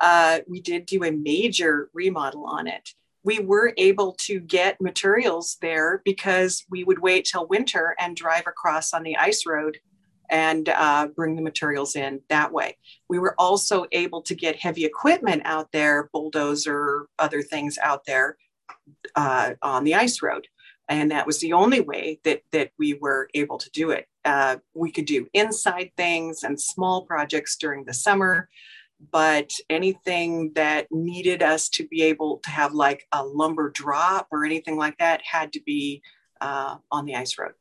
Uh, 0.00 0.38
we 0.46 0.60
did 0.60 0.86
do 0.86 1.02
a 1.02 1.10
major 1.10 1.90
remodel 1.92 2.46
on 2.46 2.68
it. 2.68 2.90
We 3.24 3.40
were 3.40 3.72
able 3.76 4.14
to 4.20 4.38
get 4.38 4.80
materials 4.80 5.56
there 5.60 6.00
because 6.04 6.64
we 6.70 6.84
would 6.84 7.00
wait 7.00 7.24
till 7.24 7.48
winter 7.48 7.96
and 7.98 8.14
drive 8.14 8.46
across 8.46 8.92
on 8.92 9.02
the 9.02 9.16
ice 9.16 9.44
road 9.44 9.78
and 10.30 10.68
uh, 10.68 11.08
bring 11.14 11.36
the 11.36 11.42
materials 11.42 11.96
in 11.96 12.20
that 12.28 12.52
way. 12.52 12.76
We 13.08 13.18
were 13.18 13.34
also 13.38 13.86
able 13.92 14.22
to 14.22 14.34
get 14.34 14.56
heavy 14.56 14.84
equipment 14.84 15.42
out 15.44 15.72
there, 15.72 16.08
bulldozer, 16.12 17.06
other 17.18 17.42
things 17.42 17.78
out 17.82 18.04
there 18.06 18.36
uh, 19.14 19.52
on 19.62 19.84
the 19.84 19.94
ice 19.94 20.22
road 20.22 20.46
and 20.88 21.10
that 21.10 21.26
was 21.26 21.40
the 21.40 21.52
only 21.52 21.80
way 21.80 22.20
that 22.24 22.42
that 22.52 22.70
we 22.78 22.94
were 22.94 23.28
able 23.34 23.58
to 23.58 23.70
do 23.70 23.90
it. 23.90 24.06
Uh, 24.24 24.56
we 24.74 24.90
could 24.90 25.06
do 25.06 25.26
inside 25.32 25.90
things 25.96 26.42
and 26.42 26.60
small 26.60 27.02
projects 27.02 27.56
during 27.56 27.84
the 27.84 27.94
summer, 27.94 28.48
but 29.10 29.52
anything 29.70 30.52
that 30.54 30.86
needed 30.90 31.42
us 31.42 31.68
to 31.70 31.86
be 31.86 32.02
able 32.02 32.38
to 32.38 32.50
have 32.50 32.72
like 32.72 33.06
a 33.12 33.24
lumber 33.24 33.70
drop 33.70 34.28
or 34.30 34.44
anything 34.44 34.76
like 34.76 34.96
that 34.98 35.22
had 35.24 35.52
to 35.52 35.60
be 35.62 36.02
uh, 36.40 36.76
on 36.90 37.04
the 37.04 37.14
ice 37.14 37.38
road. 37.38 37.52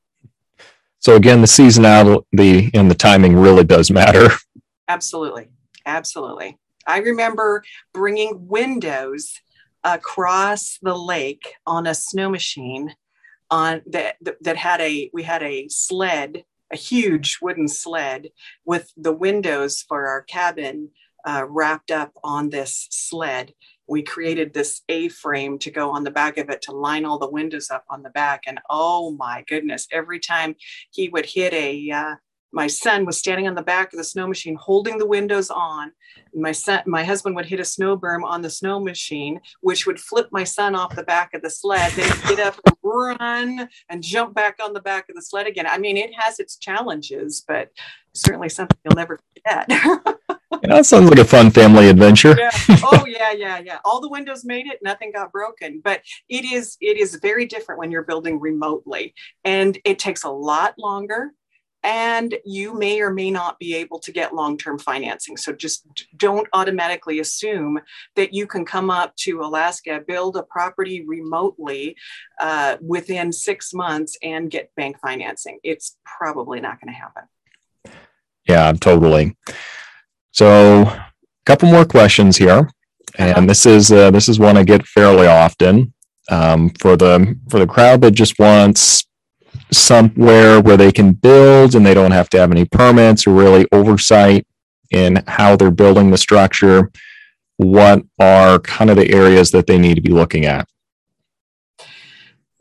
So 1.03 1.17
again, 1.17 1.41
the 1.41 1.47
seasonality 1.47 2.71
and 2.73 2.89
the 2.89 2.95
timing 2.95 3.35
really 3.35 3.65
does 3.65 3.91
matter. 3.91 4.29
Absolutely, 4.87 5.47
absolutely. 5.85 6.57
I 6.85 6.99
remember 6.99 7.63
bringing 7.93 8.47
windows 8.47 9.33
across 9.83 10.77
the 10.81 10.95
lake 10.95 11.53
on 11.65 11.87
a 11.87 11.95
snow 11.95 12.29
machine 12.29 12.93
on 13.49 13.81
that 13.87 14.17
that 14.41 14.57
had 14.57 14.81
a 14.81 15.09
we 15.13 15.23
had 15.23 15.41
a 15.41 15.69
sled 15.69 16.43
a 16.71 16.75
huge 16.75 17.39
wooden 17.41 17.69
sled 17.69 18.29
with 18.65 18.91
the 18.97 19.13
windows 19.13 19.83
for 19.87 20.05
our 20.05 20.21
cabin 20.21 20.89
uh, 21.25 21.45
wrapped 21.47 21.91
up 21.91 22.11
on 22.25 22.49
this 22.49 22.87
sled 22.91 23.53
we 23.87 24.01
created 24.01 24.53
this 24.53 24.81
a 24.89 25.09
frame 25.09 25.59
to 25.59 25.71
go 25.71 25.91
on 25.91 26.03
the 26.03 26.11
back 26.11 26.37
of 26.37 26.49
it 26.49 26.61
to 26.63 26.71
line 26.71 27.05
all 27.05 27.19
the 27.19 27.29
windows 27.29 27.69
up 27.69 27.85
on 27.89 28.03
the 28.03 28.09
back. 28.09 28.43
And 28.47 28.59
oh 28.69 29.11
my 29.11 29.43
goodness 29.47 29.87
every 29.91 30.19
time 30.19 30.55
he 30.91 31.09
would 31.09 31.25
hit 31.25 31.53
a 31.53 31.91
uh, 31.91 32.15
my 32.55 32.67
son 32.67 33.03
was 33.03 33.17
standing 33.17 33.47
on 33.47 33.55
the 33.55 33.63
back 33.63 33.91
of 33.91 33.97
the 33.97 34.03
snow 34.03 34.27
machine 34.27 34.55
holding 34.55 34.99
the 34.99 35.07
windows 35.07 35.49
on. 35.49 35.91
My 36.35 36.51
son 36.51 36.83
my 36.85 37.03
husband 37.03 37.35
would 37.35 37.47
hit 37.47 37.59
a 37.59 37.65
snow 37.65 37.97
berm 37.97 38.23
on 38.23 38.41
the 38.41 38.49
snow 38.49 38.79
machine 38.79 39.41
which 39.61 39.87
would 39.87 39.99
flip 39.99 40.29
my 40.31 40.43
son 40.43 40.75
off 40.75 40.95
the 40.95 41.03
back 41.03 41.33
of 41.33 41.41
the 41.41 41.49
sled 41.49 41.91
then 41.93 42.11
he'd 42.11 42.35
get 42.35 42.39
up 42.39 42.59
and 42.65 42.77
run 42.83 43.69
and 43.89 44.03
jump 44.03 44.35
back 44.35 44.57
on 44.63 44.73
the 44.73 44.81
back 44.81 45.09
of 45.09 45.15
the 45.15 45.21
sled 45.21 45.47
again. 45.47 45.67
I 45.67 45.77
mean 45.77 45.97
it 45.97 46.11
has 46.17 46.39
its 46.39 46.57
challenges 46.57 47.43
but 47.45 47.69
certainly 48.13 48.49
something 48.49 48.77
you'll 48.85 48.95
never 48.95 49.19
forget 49.35 49.67
yeah, 50.61 50.69
that 50.75 50.85
sounds 50.85 51.09
like 51.09 51.19
a 51.19 51.25
fun 51.25 51.49
family 51.51 51.89
adventure 51.89 52.35
yeah. 52.37 52.51
oh 52.83 53.05
yeah 53.07 53.31
yeah 53.31 53.59
yeah 53.59 53.79
all 53.85 53.99
the 54.01 54.09
windows 54.09 54.45
made 54.45 54.67
it 54.67 54.79
nothing 54.81 55.11
got 55.11 55.31
broken 55.31 55.81
but 55.83 56.01
it 56.29 56.45
is 56.45 56.77
it 56.81 56.97
is 56.97 57.15
very 57.15 57.45
different 57.45 57.79
when 57.79 57.91
you're 57.91 58.03
building 58.03 58.39
remotely 58.39 59.13
and 59.43 59.77
it 59.85 59.99
takes 59.99 60.23
a 60.23 60.29
lot 60.29 60.73
longer 60.77 61.31
and 61.83 62.35
you 62.45 62.73
may 62.73 63.01
or 63.01 63.11
may 63.11 63.29
not 63.29 63.59
be 63.59 63.75
able 63.75 63.99
to 63.99 64.11
get 64.11 64.33
long 64.33 64.57
term 64.57 64.79
financing. 64.79 65.35
So 65.35 65.51
just 65.51 65.85
don't 66.15 66.47
automatically 66.53 67.19
assume 67.19 67.79
that 68.15 68.33
you 68.33 68.47
can 68.47 68.65
come 68.65 68.89
up 68.89 69.15
to 69.17 69.41
Alaska, 69.41 70.01
build 70.07 70.37
a 70.37 70.43
property 70.43 71.03
remotely 71.05 71.97
uh, 72.39 72.77
within 72.81 73.31
six 73.31 73.73
months, 73.73 74.17
and 74.23 74.49
get 74.49 74.73
bank 74.75 74.97
financing. 74.99 75.59
It's 75.63 75.97
probably 76.05 76.61
not 76.61 76.79
going 76.79 76.93
to 76.93 76.99
happen. 76.99 77.23
Yeah, 78.47 78.71
totally. 78.73 79.35
So, 80.33 80.81
a 80.81 81.11
couple 81.45 81.69
more 81.69 81.85
questions 81.85 82.37
here, 82.37 82.67
and 83.19 83.47
this 83.47 83.67
is 83.67 83.91
uh, 83.91 84.09
this 84.09 84.27
is 84.27 84.39
one 84.39 84.57
I 84.57 84.63
get 84.63 84.85
fairly 84.87 85.27
often 85.27 85.93
um, 86.29 86.71
for 86.81 86.97
the 86.97 87.37
for 87.49 87.59
the 87.59 87.67
crowd 87.67 88.01
that 88.01 88.11
just 88.11 88.39
wants 88.39 89.05
somewhere 89.71 90.59
where 90.59 90.75
they 90.75 90.91
can 90.91 91.13
build 91.13 91.75
and 91.75 91.85
they 91.85 91.93
don't 91.93 92.11
have 92.11 92.29
to 92.29 92.39
have 92.39 92.51
any 92.51 92.65
permits 92.65 93.27
or 93.27 93.33
really 93.33 93.67
oversight 93.71 94.47
in 94.89 95.23
how 95.27 95.55
they're 95.55 95.69
building 95.69 96.09
the 96.09 96.17
structure. 96.17 96.91
What 97.57 98.03
are 98.19 98.57
kind 98.57 98.89
of 98.89 98.97
the 98.97 99.13
areas 99.13 99.51
that 99.51 99.67
they 99.67 99.77
need 99.77 99.95
to 99.95 100.01
be 100.01 100.11
looking 100.11 100.45
at? 100.45 100.67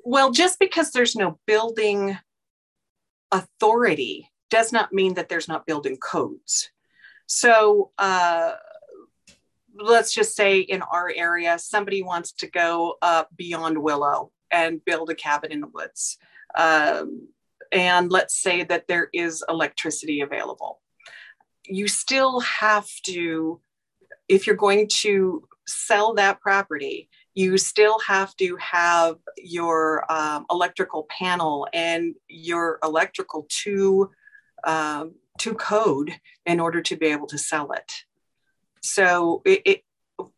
Well, 0.04 0.30
just 0.30 0.58
because 0.58 0.90
there's 0.90 1.16
no 1.16 1.38
building 1.46 2.18
authority 3.30 4.28
does 4.50 4.72
not 4.72 4.92
mean 4.92 5.14
that 5.14 5.30
there's 5.30 5.48
not 5.48 5.64
building 5.64 5.96
codes. 5.96 6.70
So 7.26 7.90
uh, 7.98 8.52
let's 9.74 10.12
just 10.12 10.36
say 10.36 10.60
in 10.60 10.82
our 10.82 11.10
area, 11.14 11.58
somebody 11.58 12.02
wants 12.02 12.32
to 12.32 12.46
go 12.46 12.96
beyond 13.36 13.82
Willow 13.82 14.32
and 14.50 14.84
build 14.84 15.10
a 15.10 15.14
cabin 15.14 15.50
in 15.50 15.60
the 15.60 15.66
woods. 15.66 16.18
Um, 16.56 17.28
and 17.72 18.10
let's 18.10 18.36
say 18.36 18.64
that 18.64 18.86
there 18.86 19.08
is 19.12 19.42
electricity 19.48 20.20
available. 20.20 20.80
You 21.64 21.88
still 21.88 22.40
have 22.40 22.86
to, 23.06 23.60
if 24.28 24.46
you're 24.46 24.56
going 24.56 24.88
to 25.00 25.48
sell 25.66 26.14
that 26.14 26.40
property, 26.40 27.08
you 27.34 27.56
still 27.56 27.98
have 28.00 28.36
to 28.36 28.56
have 28.56 29.16
your 29.38 30.04
um, 30.12 30.44
electrical 30.50 31.06
panel 31.08 31.66
and 31.72 32.14
your 32.28 32.78
electrical 32.84 33.46
to 33.62 34.10
um, 34.64 35.14
to 35.38 35.54
code 35.54 36.12
in 36.46 36.60
order 36.60 36.82
to 36.82 36.96
be 36.96 37.06
able 37.06 37.26
to 37.28 37.38
sell 37.38 37.72
it. 37.72 37.92
So 38.82 39.42
it, 39.44 39.62
it, 39.64 39.82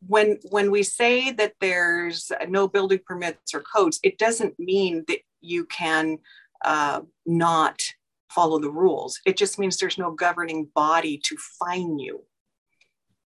when 0.07 0.38
when 0.51 0.70
we 0.70 0.82
say 0.82 1.32
that 1.32 1.55
there's 1.61 2.30
no 2.49 2.68
building 2.68 3.01
permits 3.05 3.55
or 3.55 3.61
codes, 3.61 4.01
it 4.03 4.18
doesn't 4.18 4.59
mean 4.59 5.05
that 5.09 5.18
you 5.40 5.64
can 5.66 6.18
uh, 6.64 7.01
not 7.26 7.80
follow 8.30 8.59
the 8.59 8.70
rules. 8.70 9.20
It 9.26 9.36
just 9.36 9.59
means 9.59 9.76
there's 9.76 9.99
no 9.99 10.11
governing 10.11 10.68
body 10.74 11.20
to 11.24 11.36
fine 11.36 11.99
you. 11.99 12.24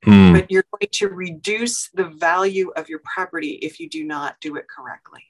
Mm. 0.04 0.34
But 0.34 0.50
you're 0.50 0.64
going 0.72 0.88
to 0.92 1.08
reduce 1.08 1.88
the 1.90 2.04
value 2.04 2.70
of 2.76 2.88
your 2.88 3.00
property 3.04 3.58
if 3.62 3.80
you 3.80 3.88
do 3.88 4.04
not 4.04 4.36
do 4.40 4.56
it 4.56 4.66
correctly. 4.68 5.22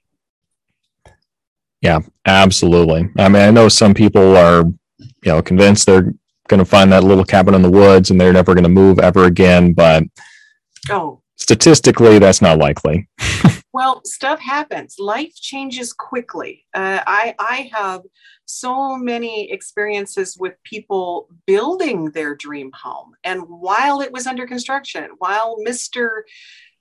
Yeah, 1.80 2.00
absolutely. 2.26 3.10
I 3.18 3.28
mean, 3.28 3.42
I 3.42 3.50
know 3.50 3.68
some 3.68 3.94
people 3.94 4.36
are, 4.36 4.64
you 4.98 5.08
know, 5.24 5.42
convinced 5.42 5.86
they're 5.86 6.12
going 6.48 6.58
to 6.58 6.64
find 6.64 6.92
that 6.92 7.04
little 7.04 7.24
cabin 7.24 7.54
in 7.54 7.62
the 7.62 7.70
woods 7.70 8.10
and 8.10 8.20
they're 8.20 8.32
never 8.32 8.54
going 8.54 8.64
to 8.64 8.68
move 8.68 8.98
ever 8.98 9.24
again. 9.24 9.72
But 9.72 10.04
oh, 10.90 11.22
statistically, 11.36 12.18
that's 12.18 12.42
not 12.42 12.58
likely. 12.58 13.08
well, 13.72 14.00
stuff 14.04 14.40
happens. 14.40 14.96
Life 14.98 15.34
changes 15.34 15.92
quickly. 15.92 16.64
Uh, 16.74 17.00
I 17.06 17.34
I 17.38 17.70
have 17.74 18.02
so 18.46 18.96
many 18.96 19.50
experiences 19.50 20.36
with 20.38 20.54
people 20.62 21.28
building 21.46 22.10
their 22.10 22.34
dream 22.34 22.70
home, 22.72 23.12
and 23.24 23.42
while 23.48 24.00
it 24.00 24.12
was 24.12 24.26
under 24.26 24.46
construction, 24.46 25.10
while 25.18 25.56
Mister 25.58 26.24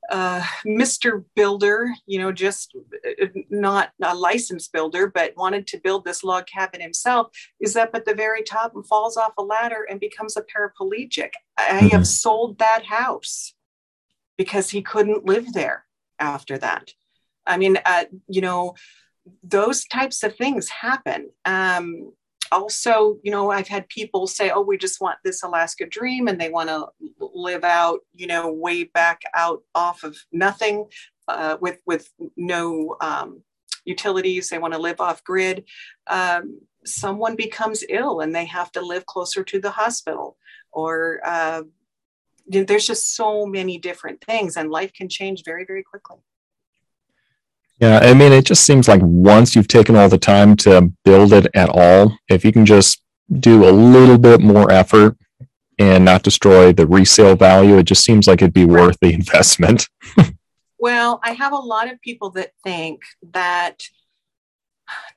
uh, 0.10 0.44
Mr. 0.66 1.24
Builder, 1.36 1.94
you 2.06 2.20
know, 2.20 2.32
just 2.32 2.76
uh, 3.22 3.26
not 3.50 3.92
a 4.02 4.16
licensed 4.16 4.72
builder, 4.72 5.08
but 5.08 5.34
wanted 5.38 5.68
to 5.68 5.80
build 5.80 6.06
this 6.06 6.24
log 6.24 6.46
cabin 6.46 6.82
himself, 6.82 7.28
is 7.60 7.76
up 7.76 7.92
at 7.94 8.06
the 8.06 8.14
very 8.14 8.44
top 8.44 8.76
and 8.76 8.86
falls 8.88 9.18
off 9.18 9.34
a 9.38 9.44
ladder 9.44 9.86
and 9.90 10.00
becomes 10.00 10.38
a 10.38 10.44
paraplegic. 10.44 11.32
I 11.58 11.64
mm-hmm. 11.64 11.88
have 11.88 12.08
sold 12.08 12.60
that 12.60 12.86
house 12.86 13.54
because 14.38 14.70
he 14.70 14.82
couldn't 14.82 15.26
live 15.26 15.54
there 15.54 15.86
after 16.20 16.58
that. 16.58 16.92
I 17.46 17.58
mean, 17.58 17.78
uh, 17.86 18.06
you 18.28 18.42
know, 18.42 18.76
those 19.44 19.86
types 19.86 20.24
of 20.24 20.36
things 20.36 20.70
happen. 20.70 21.30
Um, 21.46 22.14
also, 22.52 23.18
you 23.24 23.32
know, 23.32 23.52
I've 23.52 23.68
had 23.68 23.88
people 23.90 24.28
say, 24.28 24.50
oh, 24.50 24.62
we 24.62 24.78
just 24.78 25.02
want 25.02 25.18
this 25.24 25.44
Alaska 25.44 25.86
dream 25.86 26.28
and 26.28 26.40
they 26.40 26.50
want 26.50 26.70
to 26.70 26.88
live 27.20 27.64
out, 27.64 28.00
you 28.14 28.28
know, 28.28 28.52
way 28.52 28.84
back 28.84 29.22
out 29.34 29.64
off 29.74 30.04
of 30.04 30.18
nothing 30.32 30.86
uh, 31.28 31.58
with, 31.60 31.80
with 31.86 32.10
no 32.38 32.96
um, 33.02 33.42
utilities. 33.86 34.50
They 34.50 34.60
want 34.60 34.74
to 34.74 34.80
live 34.80 35.00
off 35.00 35.24
grid. 35.24 35.66
Um, 36.08 36.60
someone 36.86 37.36
becomes 37.36 37.84
ill 37.90 38.20
and 38.20 38.36
they 38.36 38.46
have 38.46 38.72
to 38.74 38.82
live 38.82 39.06
closer 39.06 39.44
to 39.44 39.60
the 39.60 39.72
hospital 39.72 40.38
or 40.72 41.22
uh, 41.26 41.64
there's 42.48 42.86
just 42.86 43.16
so 43.16 43.46
many 43.46 43.78
different 43.78 44.24
things 44.24 44.56
and 44.56 44.70
life 44.70 44.94
can 44.94 45.10
change 45.10 45.44
very, 45.44 45.66
very 45.66 45.84
quickly. 45.84 46.18
Yeah, 47.80 48.00
I 48.02 48.14
mean, 48.14 48.32
it 48.32 48.46
just 48.46 48.64
seems 48.64 48.88
like 48.88 49.02
once 49.04 49.56
you've 49.56 49.68
taken 49.68 49.96
all 49.96 50.08
the 50.08 50.18
time 50.18 50.56
to 50.58 50.94
build 51.04 51.34
it 51.34 51.48
at 51.54 51.70
all, 51.70 52.18
if 52.30 52.46
you 52.46 52.52
can 52.54 52.66
just 52.66 53.02
do 53.40 53.68
a 53.68 53.72
little 53.72 54.18
bit 54.18 54.40
more 54.40 54.72
effort 54.72 55.18
and 55.78 56.06
not 56.06 56.24
destroy 56.24 56.72
the 56.72 56.88
resale 56.88 57.36
value, 57.36 57.78
it 57.78 57.84
just 57.84 58.06
seems 58.06 58.28
like 58.28 58.42
it'd 58.42 58.54
be 58.54 58.66
worth 58.66 58.98
the 59.02 59.14
investment. 59.14 59.90
well, 60.80 61.20
I 61.24 61.32
have 61.32 61.52
a 61.52 61.58
lot 61.58 61.92
of 61.92 62.02
people 62.02 62.30
that 62.32 62.52
think 62.64 63.02
that 63.34 63.84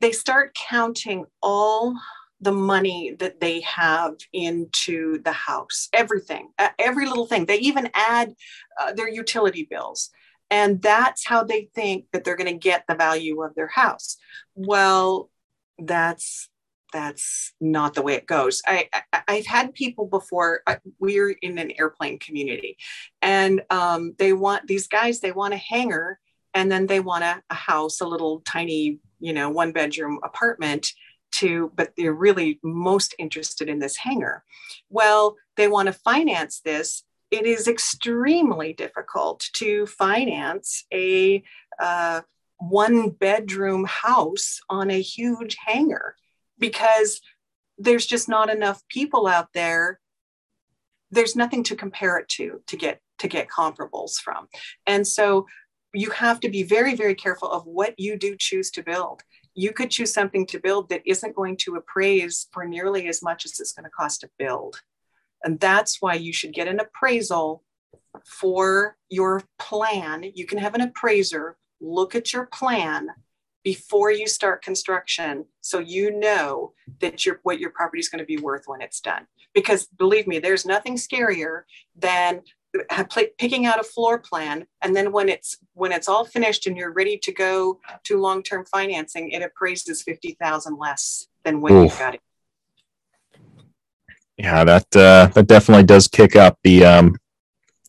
they 0.01 0.11
start 0.11 0.55
counting 0.55 1.27
all 1.41 1.95
the 2.41 2.53
money 2.53 3.17
that 3.19 3.41
they 3.41 3.61
have 3.63 4.15
into 4.33 5.21
the 5.23 5.33
house, 5.33 5.89
everything, 5.93 6.51
every 6.79 7.07
little 7.07 7.27
thing. 7.27 7.47
They 7.47 7.59
even 7.59 7.91
add 7.95 8.35
uh, 8.81 8.93
their 8.93 9.09
utility 9.09 9.67
bills. 9.69 10.11
And 10.51 10.81
that's 10.81 11.27
how 11.27 11.45
they 11.45 11.69
think 11.75 12.07
that 12.13 12.25
they're 12.25 12.37
going 12.37 12.53
to 12.53 12.59
get 12.59 12.85
the 12.89 12.95
value 12.95 13.43
of 13.43 13.55
their 13.55 13.69
house. 13.69 14.17
Well, 14.55 15.31
that's 15.79 16.49
that's 16.91 17.53
not 17.61 17.93
the 17.93 18.01
way 18.01 18.15
it 18.15 18.27
goes. 18.27 18.63
I, 18.67 18.89
I 19.13 19.35
have 19.35 19.47
had 19.47 19.75
people 19.75 20.07
before. 20.07 20.63
I, 20.67 20.79
we're 20.99 21.37
in 21.43 21.59
an 21.59 21.73
airplane 21.79 22.19
community, 22.19 22.79
and 23.21 23.63
um, 23.69 24.15
they 24.19 24.33
want 24.33 24.67
these 24.67 24.89
guys. 24.89 25.21
They 25.21 25.33
want 25.33 25.53
a 25.53 25.59
hangar, 25.59 26.19
and 26.55 26.73
then 26.73 26.87
they 26.87 27.01
want 27.01 27.25
a, 27.25 27.43
a 27.51 27.55
house, 27.55 28.01
a 28.01 28.07
little 28.07 28.41
tiny, 28.41 29.01
you 29.21 29.35
know, 29.35 29.51
one 29.51 29.73
bedroom 29.73 30.19
apartment. 30.25 30.93
To, 31.33 31.71
but 31.77 31.93
they're 31.95 32.15
really 32.15 32.59
most 32.63 33.15
interested 33.19 33.69
in 33.69 33.81
this 33.81 33.99
hangar. 33.99 34.45
Well, 34.89 35.37
they 35.57 35.69
want 35.69 35.87
to 35.89 35.93
finance 35.93 36.61
this 36.61 37.05
it 37.31 37.47
is 37.47 37.69
extremely 37.69 38.73
difficult 38.73 39.47
to 39.55 39.87
finance 39.87 40.85
a 40.93 41.43
uh, 41.79 42.23
one 42.59 43.11
bedroom 43.11 43.85
house 43.85 44.61
on 44.69 44.91
a 44.91 45.01
huge 45.01 45.57
hangar 45.67 46.17
because 46.59 47.21
there's 47.77 48.07
just 48.07 48.29
not 48.29 48.51
enough 48.51 48.83
people 48.89 49.27
out 49.27 49.49
there. 49.55 50.01
There's 51.11 51.37
nothing 51.37 51.63
to 51.65 51.77
compare 51.77 52.19
it 52.19 52.29
to 52.31 52.61
to 52.67 52.77
get 52.77 53.01
to 53.19 53.29
get 53.29 53.49
comparables 53.49 54.17
from. 54.17 54.49
And 54.87 55.07
so 55.07 55.47
you 55.95 56.11
have 56.11 56.41
to 56.41 56.49
be 56.49 56.63
very 56.63 56.95
very 56.95 57.15
careful 57.15 57.51
of 57.51 57.65
what 57.67 57.95
you 57.99 58.17
do 58.17 58.37
choose 58.39 58.71
to 58.73 58.83
build. 58.83 59.23
You 59.55 59.73
could 59.73 59.91
choose 59.91 60.13
something 60.13 60.47
to 60.47 60.61
build 60.61 60.89
that 60.89 61.03
isn't 61.05 61.37
going 61.37 61.57
to 61.59 61.77
appraise 61.77 62.49
for 62.53 62.65
nearly 62.65 63.09
as 63.09 63.23
much 63.23 63.45
as 63.45 63.59
it's 63.61 63.73
going 63.73 63.85
to 63.85 63.91
cost 63.91 64.21
to 64.21 64.31
build 64.39 64.81
and 65.45 65.61
that's 65.61 66.01
why 66.01 66.15
you 66.15 66.33
should 66.33 66.53
get 66.53 66.69
an 66.69 66.81
appraisal 66.81 67.63
for 68.25 68.97
your 69.09 69.43
plan. 69.59 70.25
You 70.35 70.47
can 70.47 70.59
have 70.59 70.75
an 70.75 70.81
appraiser 70.81 71.57
look 71.81 72.15
at 72.15 72.33
your 72.33 72.47
plan 72.47 73.09
before 73.65 74.11
you 74.11 74.27
start 74.27 74.63
construction 74.63 75.45
so 75.61 75.79
you 75.79 76.19
know 76.19 76.73
that 77.01 77.27
your 77.27 77.41
what 77.43 77.59
your 77.59 77.71
property 77.71 78.01
is 78.01 78.09
going 78.09 78.19
to 78.19 78.25
be 78.25 78.39
worth 78.39 78.63
when 78.67 78.81
it's 78.81 79.01
done 79.01 79.27
because 79.53 79.87
believe 79.99 80.27
me 80.27 80.39
there's 80.39 80.65
nothing 80.65 80.97
scarier 80.97 81.63
than 81.97 82.41
picking 83.39 83.67
out 83.67 83.81
a 83.81 83.83
floor 83.83 84.19
plan 84.19 84.67
and 84.83 84.95
then 84.95 85.11
when 85.13 85.29
it's 85.29 85.59
when 85.75 85.93
it's 85.93 86.09
all 86.09 86.25
finished 86.25 86.67
and 86.67 86.77
you're 86.77 86.93
ready 86.93 87.19
to 87.19 87.33
go 87.33 87.81
to 88.05 88.19
long-term 88.19 88.65
financing 88.65 89.31
it 89.31 89.43
appraises 89.43 90.03
50,000 90.03 90.79
less 90.79 91.27
than 91.45 91.61
when 91.61 91.75
Oof. 91.75 91.93
you 91.93 91.99
got 91.99 92.15
it 92.15 92.21
yeah, 94.39 94.65
that 94.65 94.97
uh, 94.97 95.27
that 95.35 95.47
definitely 95.47 95.85
does 95.85 96.09
kick 96.09 96.37
up 96.37 96.59
the 96.63 96.85
um, 96.85 97.17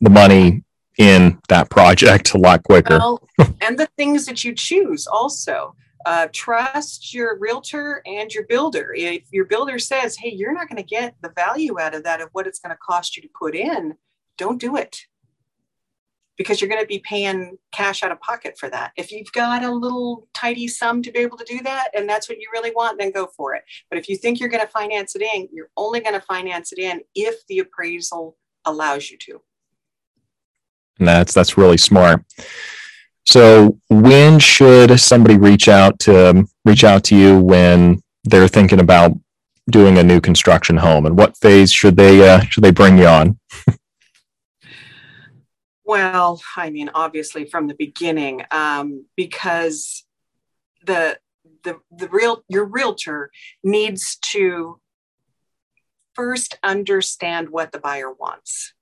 the 0.02 0.10
money 0.10 0.64
in 0.98 1.40
that 1.48 1.70
project 1.70 2.34
a 2.34 2.38
lot 2.38 2.64
quicker. 2.64 2.98
Well, 2.98 3.28
and 3.62 3.78
the 3.78 3.88
things 3.98 4.26
that 4.26 4.44
you 4.44 4.54
choose 4.54 5.08
also. 5.08 5.76
Uh, 6.06 6.30
trust 6.32 7.14
your 7.14 7.38
realtor 7.38 8.02
and 8.06 8.34
your 8.34 8.46
builder. 8.46 8.94
If 8.96 9.24
your 9.32 9.44
builder 9.44 9.78
says, 9.78 10.16
"Hey, 10.16 10.32
you're 10.32 10.54
not 10.54 10.70
going 10.70 10.82
to 10.82 10.84
get 10.84 11.14
the 11.22 11.30
value 11.36 11.78
out 11.78 11.94
of 11.94 12.06
that 12.06 12.22
of 12.22 12.30
what 12.32 12.48
it's 12.48 12.58
going 12.58 12.74
to 12.74 12.78
cost 12.78 13.18
you 13.18 13.22
to 13.22 13.30
put 13.38 13.54
in," 13.54 13.96
don't 14.38 14.62
do 14.62 14.78
it 14.78 15.02
because 16.40 16.62
you're 16.62 16.70
going 16.70 16.82
to 16.82 16.88
be 16.88 17.00
paying 17.00 17.58
cash 17.74 18.02
out 18.02 18.14
of 18.14 18.20
pocket 18.22 18.58
for 18.58 18.70
that. 18.70 18.94
If 18.96 19.12
you've 19.12 19.32
got 19.34 19.62
a 19.62 19.70
little 19.70 20.26
tidy 20.34 20.70
sum 20.70 21.04
to 21.04 21.12
be 21.12 21.20
able 21.20 21.38
to 21.38 21.44
do 21.44 21.62
that 21.64 21.90
and 21.94 22.08
that's 22.08 22.30
what 22.30 22.40
you 22.40 22.48
really 22.54 22.72
want, 22.72 22.98
then 22.98 23.12
go 23.12 23.28
for 23.36 23.56
it. 23.56 23.64
But 23.90 24.00
if 24.00 24.08
you 24.08 24.16
think 24.16 24.40
you're 24.40 24.48
going 24.48 24.66
to 24.66 24.72
finance 24.72 25.18
it 25.18 25.22
in, 25.22 25.50
you're 25.52 25.70
only 25.76 26.00
going 26.00 26.14
to 26.14 26.22
finance 26.22 26.72
it 26.72 26.80
in 26.80 27.02
if 27.14 27.46
the 27.48 27.60
appraisal 27.60 28.38
allows 28.64 29.12
you 29.12 29.18
to. 29.18 29.42
And 30.98 31.08
that's 31.08 31.34
that's 31.34 31.58
really 31.58 31.78
smart. 31.78 32.24
So 33.26 33.78
when 33.90 34.40
should 34.40 34.98
somebody 34.98 35.38
reach 35.38 35.68
out 35.68 36.00
to 36.00 36.46
reach 36.64 36.86
out 36.86 37.04
to 37.06 37.18
you 37.18 37.38
when 37.38 38.02
they're 38.24 38.48
thinking 38.48 38.80
about 38.80 39.12
doing 39.70 39.98
a 39.98 40.04
new 40.04 40.20
construction 40.20 40.78
home, 40.78 41.06
and 41.06 41.18
what 41.18 41.38
phase 41.38 41.72
should 41.72 41.96
they 41.96 42.28
uh, 42.28 42.42
should 42.42 42.64
they 42.64 42.72
bring 42.72 42.98
you 42.98 43.08
on? 43.08 43.40
well, 45.90 46.40
I 46.56 46.70
mean, 46.70 46.92
obviously 46.94 47.46
from 47.46 47.66
the 47.66 47.74
beginning, 47.74 48.44
um, 48.52 49.08
because 49.18 50.06
the 50.86 51.18
the 51.64 51.80
the 51.90 52.08
real 52.10 52.44
your 52.48 52.66
realtor 52.66 53.32
needs 53.64 54.18
to 54.18 54.80
first 56.14 56.60
understand 56.62 57.50
what 57.50 57.72
the 57.72 57.80
buyer 57.80 58.14
wants 58.14 58.76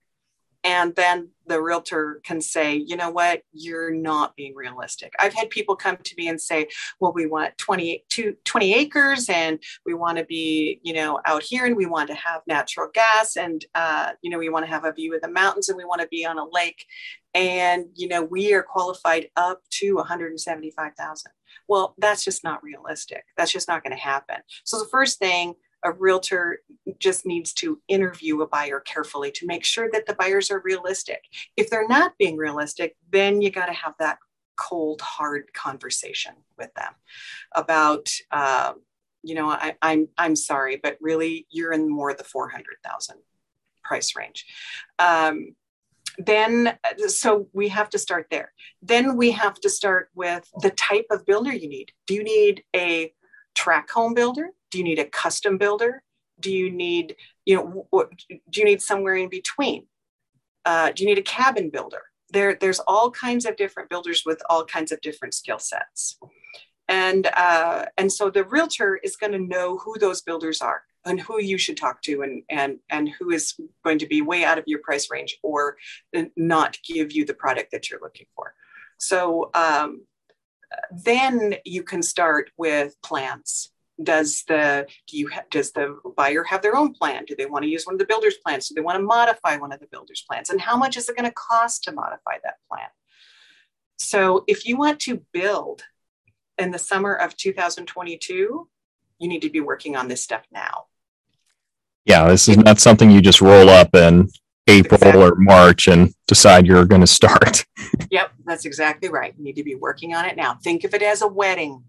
and 0.67 0.93
then 0.95 1.29
the 1.47 1.61
realtor 1.61 2.19
can 2.25 2.41
say 2.41 2.75
you 2.75 2.97
know 2.97 3.09
what? 3.09 3.41
You're 3.53 3.89
not 3.89 4.35
being 4.35 4.53
realistic. 4.53 5.13
I've 5.17 5.33
had 5.33 5.49
people 5.49 5.77
come 5.77 5.95
to 5.95 6.15
me 6.17 6.27
and 6.27 6.41
say 6.41 6.67
well 6.99 7.13
we 7.13 7.25
want 7.25 7.57
20, 7.57 8.03
20 8.43 8.73
acres 8.73 9.29
and 9.29 9.59
we 9.85 9.93
want 9.93 10.17
to 10.17 10.25
be 10.25 10.81
you 10.83 10.93
know 10.93 11.21
out 11.25 11.41
here 11.41 11.65
and 11.65 11.77
we 11.77 11.85
want 11.85 12.09
to 12.09 12.15
have 12.15 12.41
natural 12.47 12.89
gas 12.93 13.37
and 13.37 13.63
uh, 13.75 14.11
you 14.21 14.29
know 14.29 14.37
we 14.37 14.49
want 14.49 14.65
to 14.65 14.69
have 14.69 14.83
a 14.83 14.91
view 14.91 15.15
of 15.15 15.21
the 15.21 15.31
mountains 15.31 15.69
and 15.69 15.77
we 15.77 15.85
want 15.85 16.01
to 16.01 16.07
be 16.07 16.25
on 16.25 16.37
a 16.37 16.45
lake. 16.45 16.85
And 17.33 17.85
you 17.95 18.09
know 18.09 18.23
we 18.23 18.53
are 18.53 18.63
qualified 18.63 19.29
up 19.37 19.61
to 19.79 19.95
175000 19.95 21.31
well 21.69 21.95
that's 21.97 22.25
just 22.25 22.43
not 22.43 22.61
realistic. 22.61 23.23
That's 23.37 23.53
just 23.53 23.69
not 23.69 23.83
going 23.83 23.95
to 23.95 24.03
happen. 24.03 24.37
So 24.65 24.79
the 24.79 24.89
first 24.89 25.17
thing 25.17 25.55
a 25.87 25.93
realtor 25.93 26.59
just 26.99 27.25
needs 27.25 27.53
to 27.53 27.79
interview 27.87 28.41
a 28.41 28.47
buyer 28.47 28.81
carefully 28.81 29.31
to 29.31 29.47
make 29.47 29.63
sure 29.63 29.89
that 29.93 30.05
the 30.05 30.15
buyers 30.15 30.51
are 30.51 30.61
realistic. 30.65 31.23
If 31.55 31.69
they're 31.69 31.87
not 31.87 32.17
being 32.19 32.35
realistic, 32.35 32.97
then 33.09 33.41
you 33.41 33.49
got 33.49 33.67
to 33.67 33.73
have 33.73 33.93
that 33.99 34.17
cold, 34.57 34.99
hard 35.01 35.53
conversation 35.53 36.33
with 36.57 36.73
them 36.73 36.93
about, 37.55 38.09
uh, 38.31 38.73
you 39.23 39.33
know, 39.35 39.49
I, 39.49 39.69
am 39.69 39.75
I'm, 39.81 40.07
I'm 40.17 40.35
sorry, 40.35 40.77
but 40.81 40.97
really 40.99 41.47
you're 41.49 41.71
in 41.71 41.89
more 41.89 42.13
the 42.13 42.25
400,000 42.25 43.17
price 43.81 44.13
range. 44.15 44.45
Um, 44.99 45.55
then 46.17 46.75
so 47.07 47.47
we 47.53 47.67
have 47.67 47.91
to 47.91 47.99
start 47.99 48.25
there 48.31 48.51
then 48.81 49.15
we 49.15 49.29
have 49.29 49.53
to 49.59 49.69
start 49.69 50.09
with 50.15 50.49
the 50.61 50.71
type 50.71 51.05
of 51.11 51.23
builder 51.27 51.53
you 51.53 51.69
need 51.69 51.91
do 52.07 52.15
you 52.15 52.23
need 52.23 52.63
a 52.75 53.13
tract 53.53 53.91
home 53.91 54.15
builder 54.15 54.49
do 54.71 54.77
you 54.77 54.83
need 54.83 54.99
a 54.99 55.05
custom 55.05 55.57
builder? 55.57 56.03
Do 56.39 56.51
you 56.51 56.69
need 56.69 57.15
you 57.45 57.55
know 57.55 58.09
do 58.49 58.59
you 58.59 58.65
need 58.65 58.81
somewhere 58.81 59.15
in 59.15 59.29
between? 59.29 59.87
Uh, 60.65 60.91
do 60.91 61.03
you 61.03 61.09
need 61.09 61.17
a 61.17 61.23
cabin 61.23 61.69
builder? 61.69 62.03
There 62.31 62.55
there's 62.59 62.79
all 62.79 63.09
kinds 63.11 63.45
of 63.45 63.55
different 63.55 63.89
builders 63.89 64.23
with 64.25 64.41
all 64.49 64.65
kinds 64.65 64.91
of 64.91 65.01
different 65.01 65.33
skill 65.33 65.59
sets. 65.59 66.19
And 66.87 67.27
uh, 67.27 67.85
and 67.97 68.11
so 68.11 68.29
the 68.29 68.45
realtor 68.45 68.99
is 69.03 69.17
going 69.17 69.33
to 69.33 69.39
know 69.39 69.77
who 69.77 69.97
those 69.99 70.21
builders 70.21 70.61
are 70.61 70.83
and 71.05 71.19
who 71.19 71.41
you 71.41 71.57
should 71.57 71.77
talk 71.77 72.01
to 72.03 72.21
and 72.21 72.43
and 72.49 72.79
and 72.89 73.09
who 73.09 73.31
is 73.31 73.53
going 73.83 73.99
to 73.99 74.07
be 74.07 74.21
way 74.21 74.43
out 74.43 74.57
of 74.57 74.65
your 74.67 74.79
price 74.79 75.09
range 75.09 75.37
or 75.43 75.77
not 76.35 76.77
give 76.87 77.11
you 77.11 77.25
the 77.25 77.33
product 77.33 77.71
that 77.71 77.89
you're 77.89 78.01
looking 78.01 78.27
for. 78.35 78.53
So 78.99 79.49
um, 79.53 80.05
then 80.91 81.55
you 81.65 81.83
can 81.83 82.01
start 82.01 82.51
with 82.57 82.95
plans 83.03 83.71
does 84.01 84.43
the 84.47 84.87
do 85.07 85.17
you 85.17 85.29
ha- 85.29 85.43
does 85.49 85.71
the 85.71 85.97
buyer 86.15 86.43
have 86.43 86.61
their 86.61 86.75
own 86.75 86.93
plan? 86.93 87.25
Do 87.25 87.35
they 87.35 87.45
want 87.45 87.63
to 87.63 87.69
use 87.69 87.85
one 87.85 87.95
of 87.95 87.99
the 87.99 88.05
builder's 88.05 88.37
plans? 88.37 88.67
Do 88.67 88.75
they 88.75 88.81
want 88.81 88.97
to 88.97 89.03
modify 89.03 89.57
one 89.57 89.71
of 89.71 89.79
the 89.79 89.87
builder's 89.87 90.23
plans? 90.29 90.49
And 90.49 90.61
how 90.61 90.77
much 90.77 90.97
is 90.97 91.09
it 91.09 91.15
going 91.15 91.29
to 91.29 91.33
cost 91.35 91.83
to 91.85 91.91
modify 91.91 92.37
that 92.43 92.57
plan? 92.69 92.87
So 93.97 94.43
if 94.47 94.65
you 94.65 94.77
want 94.77 94.99
to 95.01 95.23
build 95.33 95.83
in 96.57 96.71
the 96.71 96.79
summer 96.79 97.13
of 97.13 97.35
2022 97.35 98.69
you 99.19 99.27
need 99.27 99.41
to 99.41 99.49
be 99.49 99.59
working 99.59 99.95
on 99.95 100.07
this 100.07 100.23
stuff 100.23 100.43
now. 100.51 100.85
Yeah 102.05 102.27
this 102.27 102.47
is 102.47 102.57
not 102.57 102.79
something 102.79 103.09
you 103.09 103.21
just 103.21 103.41
roll 103.41 103.69
up 103.69 103.95
in 103.95 104.29
april 104.67 104.97
exactly. 104.97 105.23
or 105.23 105.35
march 105.35 105.87
and 105.87 106.13
decide 106.27 106.67
you're 106.67 106.85
going 106.85 107.01
to 107.01 107.07
start. 107.07 107.65
Yep 108.11 108.31
that's 108.45 108.65
exactly 108.65 109.09
right. 109.09 109.33
You 109.37 109.43
need 109.43 109.55
to 109.55 109.63
be 109.63 109.75
working 109.75 110.13
on 110.13 110.25
it 110.25 110.35
now. 110.35 110.55
Think 110.63 110.83
of 110.83 110.93
it 110.93 111.01
as 111.01 111.21
a 111.21 111.27
wedding 111.27 111.83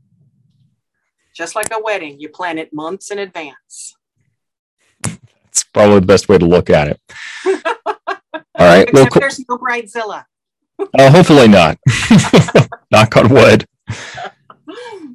just 1.39 1.55
like 1.55 1.68
a 1.72 1.80
wedding, 1.80 2.18
you 2.18 2.28
plan 2.28 2.59
it 2.59 2.72
months 2.72 3.12
in 3.12 3.20
advance. 3.20 3.97
That's 5.05 5.62
probably 5.72 6.01
the 6.01 6.07
best 6.07 6.28
way 6.28 6.36
to 6.36 6.45
look 6.45 6.68
at 6.68 6.89
it. 6.89 7.01
All 8.26 8.34
right. 8.59 8.89
Except 8.89 8.93
well, 8.93 9.20
there's 9.20 9.49
no 9.49 9.57
bridezilla. 9.57 10.24
uh, 10.99 11.11
hopefully 11.11 11.47
not. 11.47 11.78
Knock 12.91 13.16
on 13.16 13.28
wood. 13.28 13.64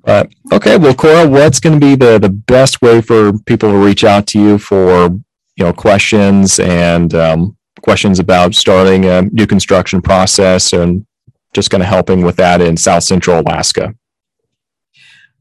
Uh, 0.05 0.25
okay, 0.51 0.77
well, 0.77 0.93
Cora, 0.93 1.25
what's 1.25 1.61
going 1.61 1.79
to 1.79 1.85
be 1.85 1.95
the, 1.95 2.19
the 2.19 2.27
best 2.27 2.81
way 2.81 2.99
for 2.99 3.31
people 3.45 3.71
to 3.71 3.77
reach 3.77 4.03
out 4.03 4.27
to 4.27 4.37
you 4.37 4.57
for 4.57 5.07
you 5.55 5.63
know 5.63 5.71
questions 5.71 6.59
and 6.59 7.13
um, 7.15 7.55
questions 7.81 8.19
about 8.19 8.53
starting 8.53 9.05
a 9.05 9.21
new 9.21 9.47
construction 9.47 10.01
process 10.01 10.73
and 10.73 11.05
just 11.53 11.69
kind 11.69 11.81
of 11.81 11.87
helping 11.87 12.21
with 12.25 12.35
that 12.35 12.59
in 12.59 12.75
South 12.75 13.03
Central 13.03 13.39
Alaska? 13.39 13.95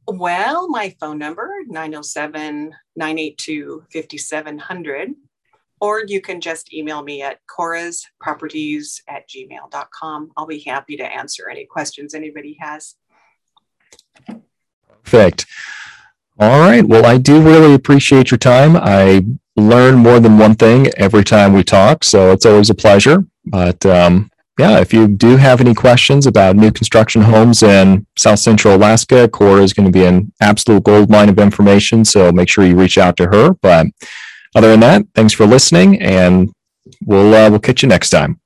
Well, 0.07 0.69
my 0.69 0.95
phone 1.01 1.19
number, 1.19 1.49
907 1.69 2.75
982 2.97 3.85
5700. 3.93 5.11
Or 5.81 6.05
you 6.07 6.21
can 6.21 6.41
just 6.41 6.73
email 6.73 7.03
me 7.03 7.23
at 7.23 7.39
corasproperties 7.51 9.01
at 9.09 9.29
gmail.com. 9.29 10.31
I'll 10.37 10.47
be 10.47 10.61
happy 10.61 10.97
to 10.97 11.05
answer 11.05 11.49
any 11.49 11.67
questions 11.67 12.15
anybody 12.15 12.57
has. 12.61 12.95
Perfect. 15.05 15.47
All 16.39 16.61
right. 16.61 16.87
Well, 16.87 17.05
I 17.05 17.19
do 17.19 17.43
really 17.43 17.75
appreciate 17.75 18.31
your 18.31 18.39
time. 18.39 18.77
I 18.77 19.25
learn 19.57 19.97
more 19.97 20.19
than 20.19 20.39
one 20.39 20.55
thing 20.55 20.89
every 20.97 21.25
time 21.25 21.53
we 21.53 21.63
talk, 21.63 22.05
so 22.05 22.33
it's 22.33 22.47
always 22.47 22.71
a 22.71 22.75
pleasure. 22.75 23.25
But 23.45 23.85
um, 23.85 24.31
yeah, 24.59 24.81
if 24.81 24.93
you 24.93 25.09
do 25.09 25.37
have 25.39 25.61
any 25.61 25.75
questions 25.75 26.27
about 26.27 26.57
new 26.57 26.71
construction 26.71 27.23
homes 27.23 27.63
in 27.63 28.07
South 28.19 28.39
Central 28.39 28.77
Alaska, 28.77 29.29
Cora 29.29 29.63
is 29.63 29.73
going 29.73 29.91
to 29.91 29.93
be 29.93 30.05
an 30.05 30.31
absolute 30.43 30.85
gold 30.85 31.09
mine 31.09 31.31
of 31.31 31.39
information. 31.39 32.05
So 32.05 32.31
make 32.33 32.51
sure 32.51 32.67
you 32.67 32.77
reach 32.77 32.99
out 32.99 33.17
to 33.17 33.27
her. 33.29 33.55
But 33.63 33.87
other 34.55 34.71
than 34.71 34.81
that, 34.81 35.07
thanks 35.15 35.33
for 35.33 35.47
listening, 35.47 36.03
and 36.03 36.53
we'll 37.07 37.35
uh, 37.35 37.49
we'll 37.49 37.61
catch 37.61 37.83
you 37.83 37.89
next 37.89 38.11
time. 38.11 38.42